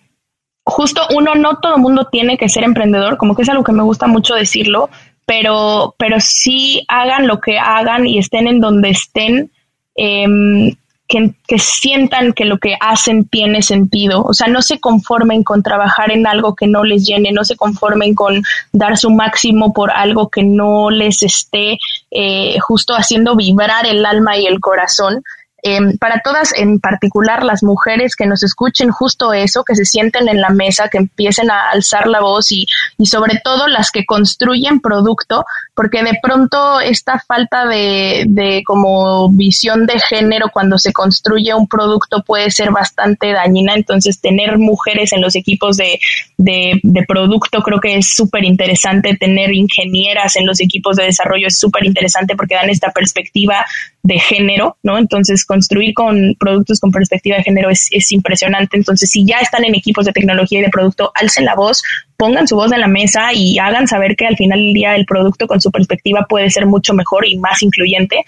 justo 0.64 1.02
uno, 1.14 1.36
no 1.36 1.60
todo 1.60 1.76
el 1.76 1.82
mundo 1.82 2.08
tiene 2.10 2.36
que 2.36 2.48
ser 2.48 2.64
emprendedor, 2.64 3.16
como 3.16 3.36
que 3.36 3.42
es 3.42 3.48
algo 3.48 3.62
que 3.62 3.70
me 3.70 3.84
gusta 3.84 4.08
mucho 4.08 4.34
decirlo, 4.34 4.90
pero, 5.24 5.94
pero 5.96 6.16
sí 6.18 6.84
hagan 6.88 7.28
lo 7.28 7.38
que 7.38 7.60
hagan 7.60 8.08
y 8.08 8.18
estén 8.18 8.48
en 8.48 8.58
donde 8.58 8.90
estén. 8.90 9.52
Em, 9.94 10.74
que, 11.10 11.58
sientan 11.58 12.32
que 12.32 12.44
lo 12.44 12.58
que 12.58 12.76
hacen 12.80 13.24
tiene 13.24 13.62
sentido. 13.62 14.22
O 14.22 14.32
sea, 14.32 14.46
no 14.46 14.62
se 14.62 14.78
conformen 14.78 15.42
con 15.42 15.62
trabajar 15.62 16.12
en 16.12 16.26
algo 16.26 16.54
que 16.54 16.68
no 16.68 16.84
les 16.84 17.04
llene, 17.04 17.32
no 17.32 17.44
se 17.44 17.56
conformen 17.56 18.14
con 18.14 18.42
dar 18.72 18.96
su 18.96 19.10
máximo 19.10 19.72
por 19.72 19.90
algo 19.90 20.28
que 20.28 20.44
no 20.44 20.90
les 20.90 21.22
esté 21.22 21.78
eh, 22.12 22.58
justo 22.60 22.94
haciendo 22.94 23.34
vibrar 23.34 23.86
el 23.86 24.06
alma 24.06 24.38
y 24.38 24.46
el 24.46 24.60
corazón. 24.60 25.22
Em, 25.62 25.98
para 25.98 26.20
todas, 26.24 26.54
en 26.56 26.80
particular 26.80 27.42
las 27.42 27.62
mujeres 27.62 28.16
que 28.16 28.26
nos 28.26 28.42
escuchen 28.42 28.90
justo 28.90 29.34
eso, 29.34 29.62
que 29.62 29.74
se 29.74 29.84
sienten 29.84 30.28
en 30.28 30.40
la 30.40 30.48
mesa, 30.48 30.88
que 30.88 30.96
empiecen 30.96 31.50
a 31.50 31.70
alzar 31.70 32.06
la 32.06 32.20
voz 32.20 32.50
y, 32.50 32.66
y 32.96 33.06
sobre 33.06 33.40
todo 33.44 33.66
las 33.68 33.90
que 33.90 34.06
construyen 34.06 34.80
producto, 34.80 35.44
porque 35.80 36.02
de 36.02 36.18
pronto 36.22 36.78
esta 36.78 37.18
falta 37.26 37.64
de, 37.64 38.24
de 38.28 38.62
como 38.66 39.30
visión 39.30 39.86
de 39.86 39.98
género 39.98 40.50
cuando 40.52 40.76
se 40.76 40.92
construye 40.92 41.54
un 41.54 41.66
producto 41.66 42.22
puede 42.22 42.50
ser 42.50 42.70
bastante 42.70 43.32
dañina, 43.32 43.72
entonces 43.74 44.20
tener 44.20 44.58
mujeres 44.58 45.14
en 45.14 45.22
los 45.22 45.34
equipos 45.36 45.78
de, 45.78 45.98
de, 46.36 47.04
producto 47.08 47.62
creo 47.62 47.80
que 47.80 47.96
es 47.96 48.12
súper 48.12 48.44
interesante, 48.44 49.16
tener 49.16 49.54
ingenieras 49.54 50.36
en 50.36 50.46
los 50.46 50.60
equipos 50.60 50.96
de 50.96 51.04
desarrollo 51.04 51.46
es 51.46 51.58
súper 51.58 51.86
interesante 51.86 52.36
porque 52.36 52.56
dan 52.56 52.68
esta 52.68 52.90
perspectiva 52.90 53.64
de 54.02 54.18
género, 54.18 54.76
¿no? 54.82 54.98
Entonces 54.98 55.46
construir 55.46 55.94
con 55.94 56.36
productos 56.38 56.80
con 56.80 56.90
perspectiva 56.90 57.36
de 57.36 57.42
género 57.42 57.70
es, 57.70 57.88
es 57.90 58.12
impresionante. 58.12 58.76
Entonces, 58.76 59.10
si 59.10 59.26
ya 59.26 59.38
están 59.38 59.64
en 59.64 59.74
equipos 59.74 60.06
de 60.06 60.12
tecnología 60.12 60.60
y 60.60 60.62
de 60.62 60.70
producto, 60.70 61.12
alcen 61.14 61.44
la 61.44 61.54
voz, 61.54 61.82
pongan 62.20 62.46
su 62.46 62.54
voz 62.54 62.70
en 62.70 62.80
la 62.80 62.86
mesa 62.86 63.32
y 63.32 63.58
hagan 63.58 63.88
saber 63.88 64.14
que 64.14 64.26
al 64.26 64.36
final 64.36 64.58
del 64.58 64.74
día 64.74 64.94
el 64.94 65.06
producto 65.06 65.46
con 65.46 65.58
su 65.58 65.70
perspectiva 65.70 66.26
puede 66.28 66.50
ser 66.50 66.66
mucho 66.66 66.92
mejor 66.92 67.26
y 67.26 67.38
más 67.38 67.62
incluyente. 67.62 68.24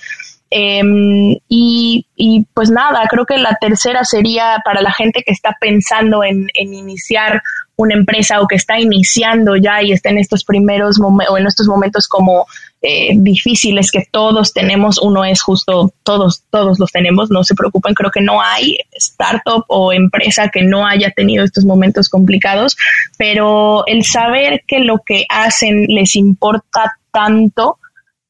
Em, 0.49 1.37
y, 1.47 2.07
y, 2.17 2.47
pues 2.55 2.71
nada, 2.71 3.07
creo 3.11 3.27
que 3.27 3.37
la 3.37 3.57
tercera 3.61 4.03
sería 4.05 4.63
para 4.65 4.81
la 4.81 4.93
gente 4.93 5.23
que 5.23 5.33
está 5.33 5.57
pensando 5.61 6.25
en, 6.25 6.49
en 6.55 6.73
iniciar 6.73 7.43
una 7.77 7.95
empresa 7.95 8.41
o 8.41 8.47
que 8.47 8.57
está 8.57 8.79
iniciando 8.79 9.57
ya 9.57 9.83
y 9.83 9.93
está 9.93 10.11
en 10.11 10.19
estos 10.19 10.45
primeros 10.45 10.99
momentos 10.99 11.33
o 11.33 11.39
en 11.39 11.47
estos 11.47 11.67
momentos 11.67 12.07
como 12.07 12.47
eh, 12.83 13.15
difíciles 13.17 13.91
que 13.91 14.07
todos 14.11 14.53
tenemos, 14.53 14.99
uno 15.01 15.25
es 15.25 15.41
justo, 15.41 15.93
todos, 16.03 16.43
todos 16.51 16.79
los 16.79 16.91
tenemos, 16.91 17.31
no 17.31 17.45
se 17.45 17.55
preocupen, 17.55 17.95
creo 17.95 18.11
que 18.11 18.21
no 18.21 18.43
hay 18.43 18.79
startup 18.93 19.65
o 19.69 19.93
empresa 19.93 20.49
que 20.49 20.63
no 20.63 20.87
haya 20.87 21.11
tenido 21.11 21.45
estos 21.45 21.65
momentos 21.65 22.09
complicados, 22.09 22.77
pero 23.17 23.85
el 23.87 24.05
saber 24.05 24.63
que 24.67 24.81
lo 24.81 24.99
que 25.05 25.25
hacen 25.29 25.87
les 25.89 26.17
importa 26.17 26.97
tanto, 27.13 27.79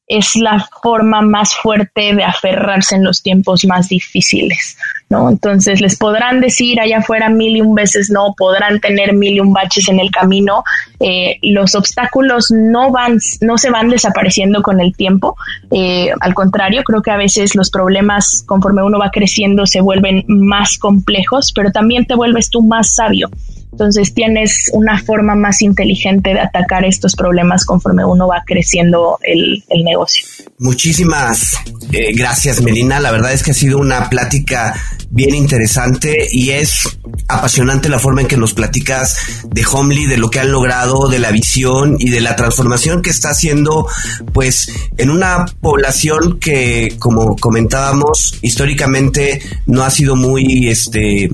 es 0.07 0.35
la 0.35 0.67
forma 0.81 1.21
más 1.21 1.55
fuerte 1.55 2.13
de 2.13 2.23
aferrarse 2.23 2.95
en 2.95 3.03
los 3.03 3.23
tiempos 3.23 3.65
más 3.65 3.89
difíciles, 3.89 4.77
¿no? 5.09 5.29
Entonces 5.29 5.81
les 5.81 5.97
podrán 5.97 6.41
decir 6.41 6.79
allá 6.79 6.99
afuera 6.99 7.29
mil 7.29 7.57
y 7.57 7.61
un 7.61 7.75
veces 7.75 8.09
no, 8.09 8.33
podrán 8.37 8.79
tener 8.79 9.13
mil 9.13 9.35
y 9.35 9.39
un 9.39 9.53
baches 9.53 9.87
en 9.89 9.99
el 9.99 10.11
camino, 10.11 10.63
eh, 10.99 11.37
los 11.41 11.75
obstáculos 11.75 12.47
no 12.51 12.91
van, 12.91 13.19
no 13.41 13.57
se 13.57 13.69
van 13.69 13.89
desapareciendo 13.89 14.61
con 14.61 14.79
el 14.79 14.95
tiempo, 14.95 15.35
eh, 15.71 16.11
al 16.19 16.33
contrario, 16.33 16.83
creo 16.83 17.01
que 17.01 17.11
a 17.11 17.17
veces 17.17 17.55
los 17.55 17.69
problemas 17.69 18.43
conforme 18.45 18.83
uno 18.83 18.99
va 18.99 19.11
creciendo 19.11 19.65
se 19.65 19.81
vuelven 19.81 20.23
más 20.27 20.77
complejos, 20.77 21.51
pero 21.53 21.71
también 21.71 22.05
te 22.05 22.15
vuelves 22.15 22.49
tú 22.49 22.61
más 22.61 22.95
sabio. 22.95 23.29
Entonces 23.73 24.13
tienes 24.13 24.69
una 24.71 25.01
forma 25.01 25.33
más 25.33 25.63
inteligente 25.63 26.29
de 26.29 26.39
atacar 26.39 26.85
estos 26.85 27.15
problemas 27.15 27.65
conforme 27.65 28.05
uno 28.05 28.27
va 28.27 28.43
creciendo 28.45 29.17
el, 29.23 29.63
negocio. 29.83 30.23
Muchísimas 30.59 31.55
eh, 31.91 32.13
gracias, 32.13 32.61
Melina. 32.61 32.99
La 32.99 33.09
verdad 33.09 33.33
es 33.33 33.41
que 33.41 33.49
ha 33.49 33.55
sido 33.55 33.79
una 33.79 34.11
plática 34.11 34.75
bien 35.09 35.33
interesante 35.33 36.27
y 36.31 36.51
es 36.51 36.99
apasionante 37.27 37.89
la 37.89 37.97
forma 37.97 38.21
en 38.21 38.27
que 38.27 38.37
nos 38.37 38.53
platicas 38.53 39.17
de 39.49 39.65
Homely, 39.65 40.05
de 40.05 40.17
lo 40.17 40.29
que 40.29 40.39
han 40.39 40.51
logrado, 40.51 41.07
de 41.09 41.17
la 41.17 41.31
visión 41.31 41.95
y 41.99 42.09
de 42.09 42.21
la 42.21 42.35
transformación 42.35 43.01
que 43.01 43.09
está 43.09 43.29
haciendo, 43.29 43.87
pues, 44.33 44.71
en 44.97 45.09
una 45.09 45.45
población 45.61 46.39
que, 46.39 46.95
como 46.99 47.35
comentábamos, 47.37 48.37
históricamente 48.43 49.41
no 49.65 49.83
ha 49.83 49.89
sido 49.89 50.15
muy, 50.15 50.69
este, 50.69 51.29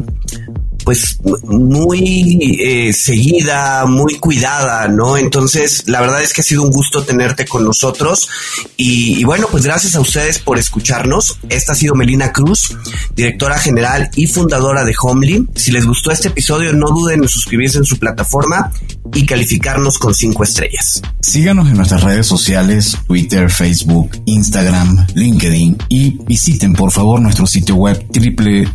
pues 0.89 1.19
muy 1.43 2.57
eh, 2.59 2.93
seguida, 2.93 3.85
muy 3.85 4.15
cuidada, 4.15 4.87
¿no? 4.87 5.17
Entonces, 5.17 5.83
la 5.85 6.01
verdad 6.01 6.23
es 6.23 6.33
que 6.33 6.41
ha 6.41 6.43
sido 6.43 6.63
un 6.63 6.71
gusto 6.71 7.03
tenerte 7.03 7.45
con 7.45 7.63
nosotros 7.63 8.27
y, 8.75 9.23
bueno, 9.23 9.45
pues 9.51 9.65
gracias 9.65 9.95
a 9.95 9.99
ustedes 9.99 10.39
por 10.39 10.57
escucharnos. 10.57 11.37
Esta 11.47 11.73
ha 11.73 11.75
sido 11.75 11.93
Melina 11.93 12.31
Cruz, 12.31 12.75
directora 13.13 13.59
general 13.59 14.09
y 14.15 14.25
fundadora 14.25 14.83
de 14.83 14.95
Homely. 14.99 15.45
Si 15.53 15.69
les 15.71 15.85
gustó 15.85 16.09
este 16.09 16.29
episodio, 16.29 16.73
no 16.73 16.87
duden 16.87 17.21
en 17.21 17.29
suscribirse 17.29 17.77
en 17.77 17.85
su 17.85 17.99
plataforma 17.99 18.71
y 19.13 19.25
calificarnos 19.25 19.97
con 19.97 20.13
cinco 20.13 20.43
estrellas. 20.43 21.01
Síganos 21.21 21.69
en 21.69 21.77
nuestras 21.77 22.03
redes 22.03 22.27
sociales, 22.27 22.97
Twitter, 23.07 23.49
Facebook, 23.49 24.11
Instagram, 24.25 25.07
LinkedIn 25.15 25.77
y 25.89 26.17
visiten 26.25 26.73
por 26.73 26.91
favor 26.91 27.21
nuestro 27.21 27.45
sitio 27.45 27.75
web 27.75 28.05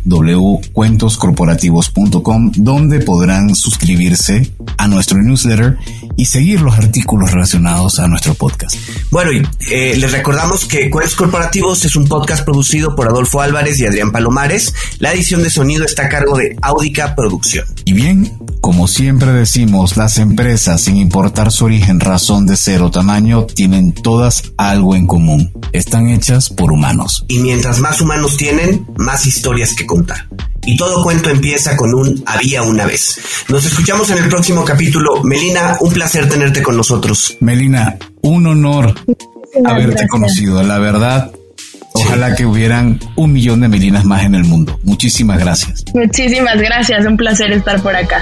www.cuentoscorporativos.com 0.05 2.51
donde 2.55 2.99
podrán 2.99 3.55
suscribirse 3.55 4.51
a 4.77 4.87
nuestro 4.87 5.19
newsletter 5.21 5.77
y 6.17 6.25
seguir 6.25 6.61
los 6.61 6.75
artículos 6.75 7.31
relacionados 7.31 7.99
a 7.99 8.07
nuestro 8.07 8.35
podcast. 8.35 8.75
Bueno, 9.11 9.31
y 9.31 9.41
eh, 9.71 9.95
les 9.97 10.11
recordamos 10.11 10.65
que 10.65 10.89
Cuentos 10.89 11.15
Corporativos 11.15 11.85
es 11.85 11.95
un 11.95 12.07
podcast 12.07 12.43
producido 12.45 12.95
por 12.95 13.07
Adolfo 13.07 13.41
Álvarez 13.41 13.79
y 13.79 13.85
Adrián 13.85 14.11
Palomares. 14.11 14.73
La 14.99 15.13
edición 15.13 15.43
de 15.43 15.49
sonido 15.49 15.85
está 15.85 16.05
a 16.05 16.09
cargo 16.09 16.37
de 16.37 16.57
Audica 16.61 17.15
Producción. 17.15 17.65
Y 17.85 17.93
bien, 17.93 18.37
como 18.61 18.87
siempre 18.87 19.31
decimos, 19.31 19.97
las 19.97 20.17
empresas, 20.25 20.81
sin 20.81 20.97
importar 20.97 21.51
su 21.51 21.65
origen, 21.65 21.99
razón 21.99 22.45
de 22.45 22.57
ser 22.57 22.81
o 22.81 22.91
tamaño, 22.91 23.45
tienen 23.45 23.93
todas 23.93 24.51
algo 24.57 24.95
en 24.95 25.07
común. 25.07 25.53
Están 25.71 26.09
hechas 26.09 26.49
por 26.49 26.71
humanos. 26.71 27.23
Y 27.27 27.39
mientras 27.39 27.79
más 27.79 28.01
humanos 28.01 28.35
tienen, 28.35 28.87
más 28.97 29.25
historias 29.25 29.73
que 29.75 29.85
contar. 29.85 30.27
Y 30.65 30.75
todo 30.77 31.03
cuento 31.03 31.29
empieza 31.29 31.77
con 31.77 31.93
un 31.93 32.23
había 32.25 32.63
una 32.63 32.85
vez. 32.85 33.19
Nos 33.49 33.65
escuchamos 33.65 34.09
en 34.09 34.17
el 34.17 34.29
próximo 34.29 34.65
capítulo. 34.65 35.23
Melina, 35.23 35.77
un 35.79 35.93
placer 35.93 36.27
tenerte 36.27 36.63
con 36.63 36.75
nosotros. 36.75 37.37
Melina, 37.39 37.97
un 38.21 38.47
honor 38.47 38.95
haberte 39.63 40.07
conocido. 40.07 40.63
La 40.63 40.79
verdad, 40.79 41.31
Ojalá 41.97 42.35
que 42.35 42.45
hubieran 42.45 42.99
un 43.15 43.31
millón 43.31 43.61
de 43.61 43.69
Melinas 43.69 44.03
más 44.03 44.25
en 44.25 44.35
el 44.35 44.43
mundo. 44.43 44.77
Muchísimas 44.83 45.39
gracias. 45.39 45.85
Muchísimas 45.93 46.57
gracias. 46.57 47.05
Un 47.05 47.15
placer 47.15 47.53
estar 47.53 47.81
por 47.81 47.95
acá. 47.95 48.21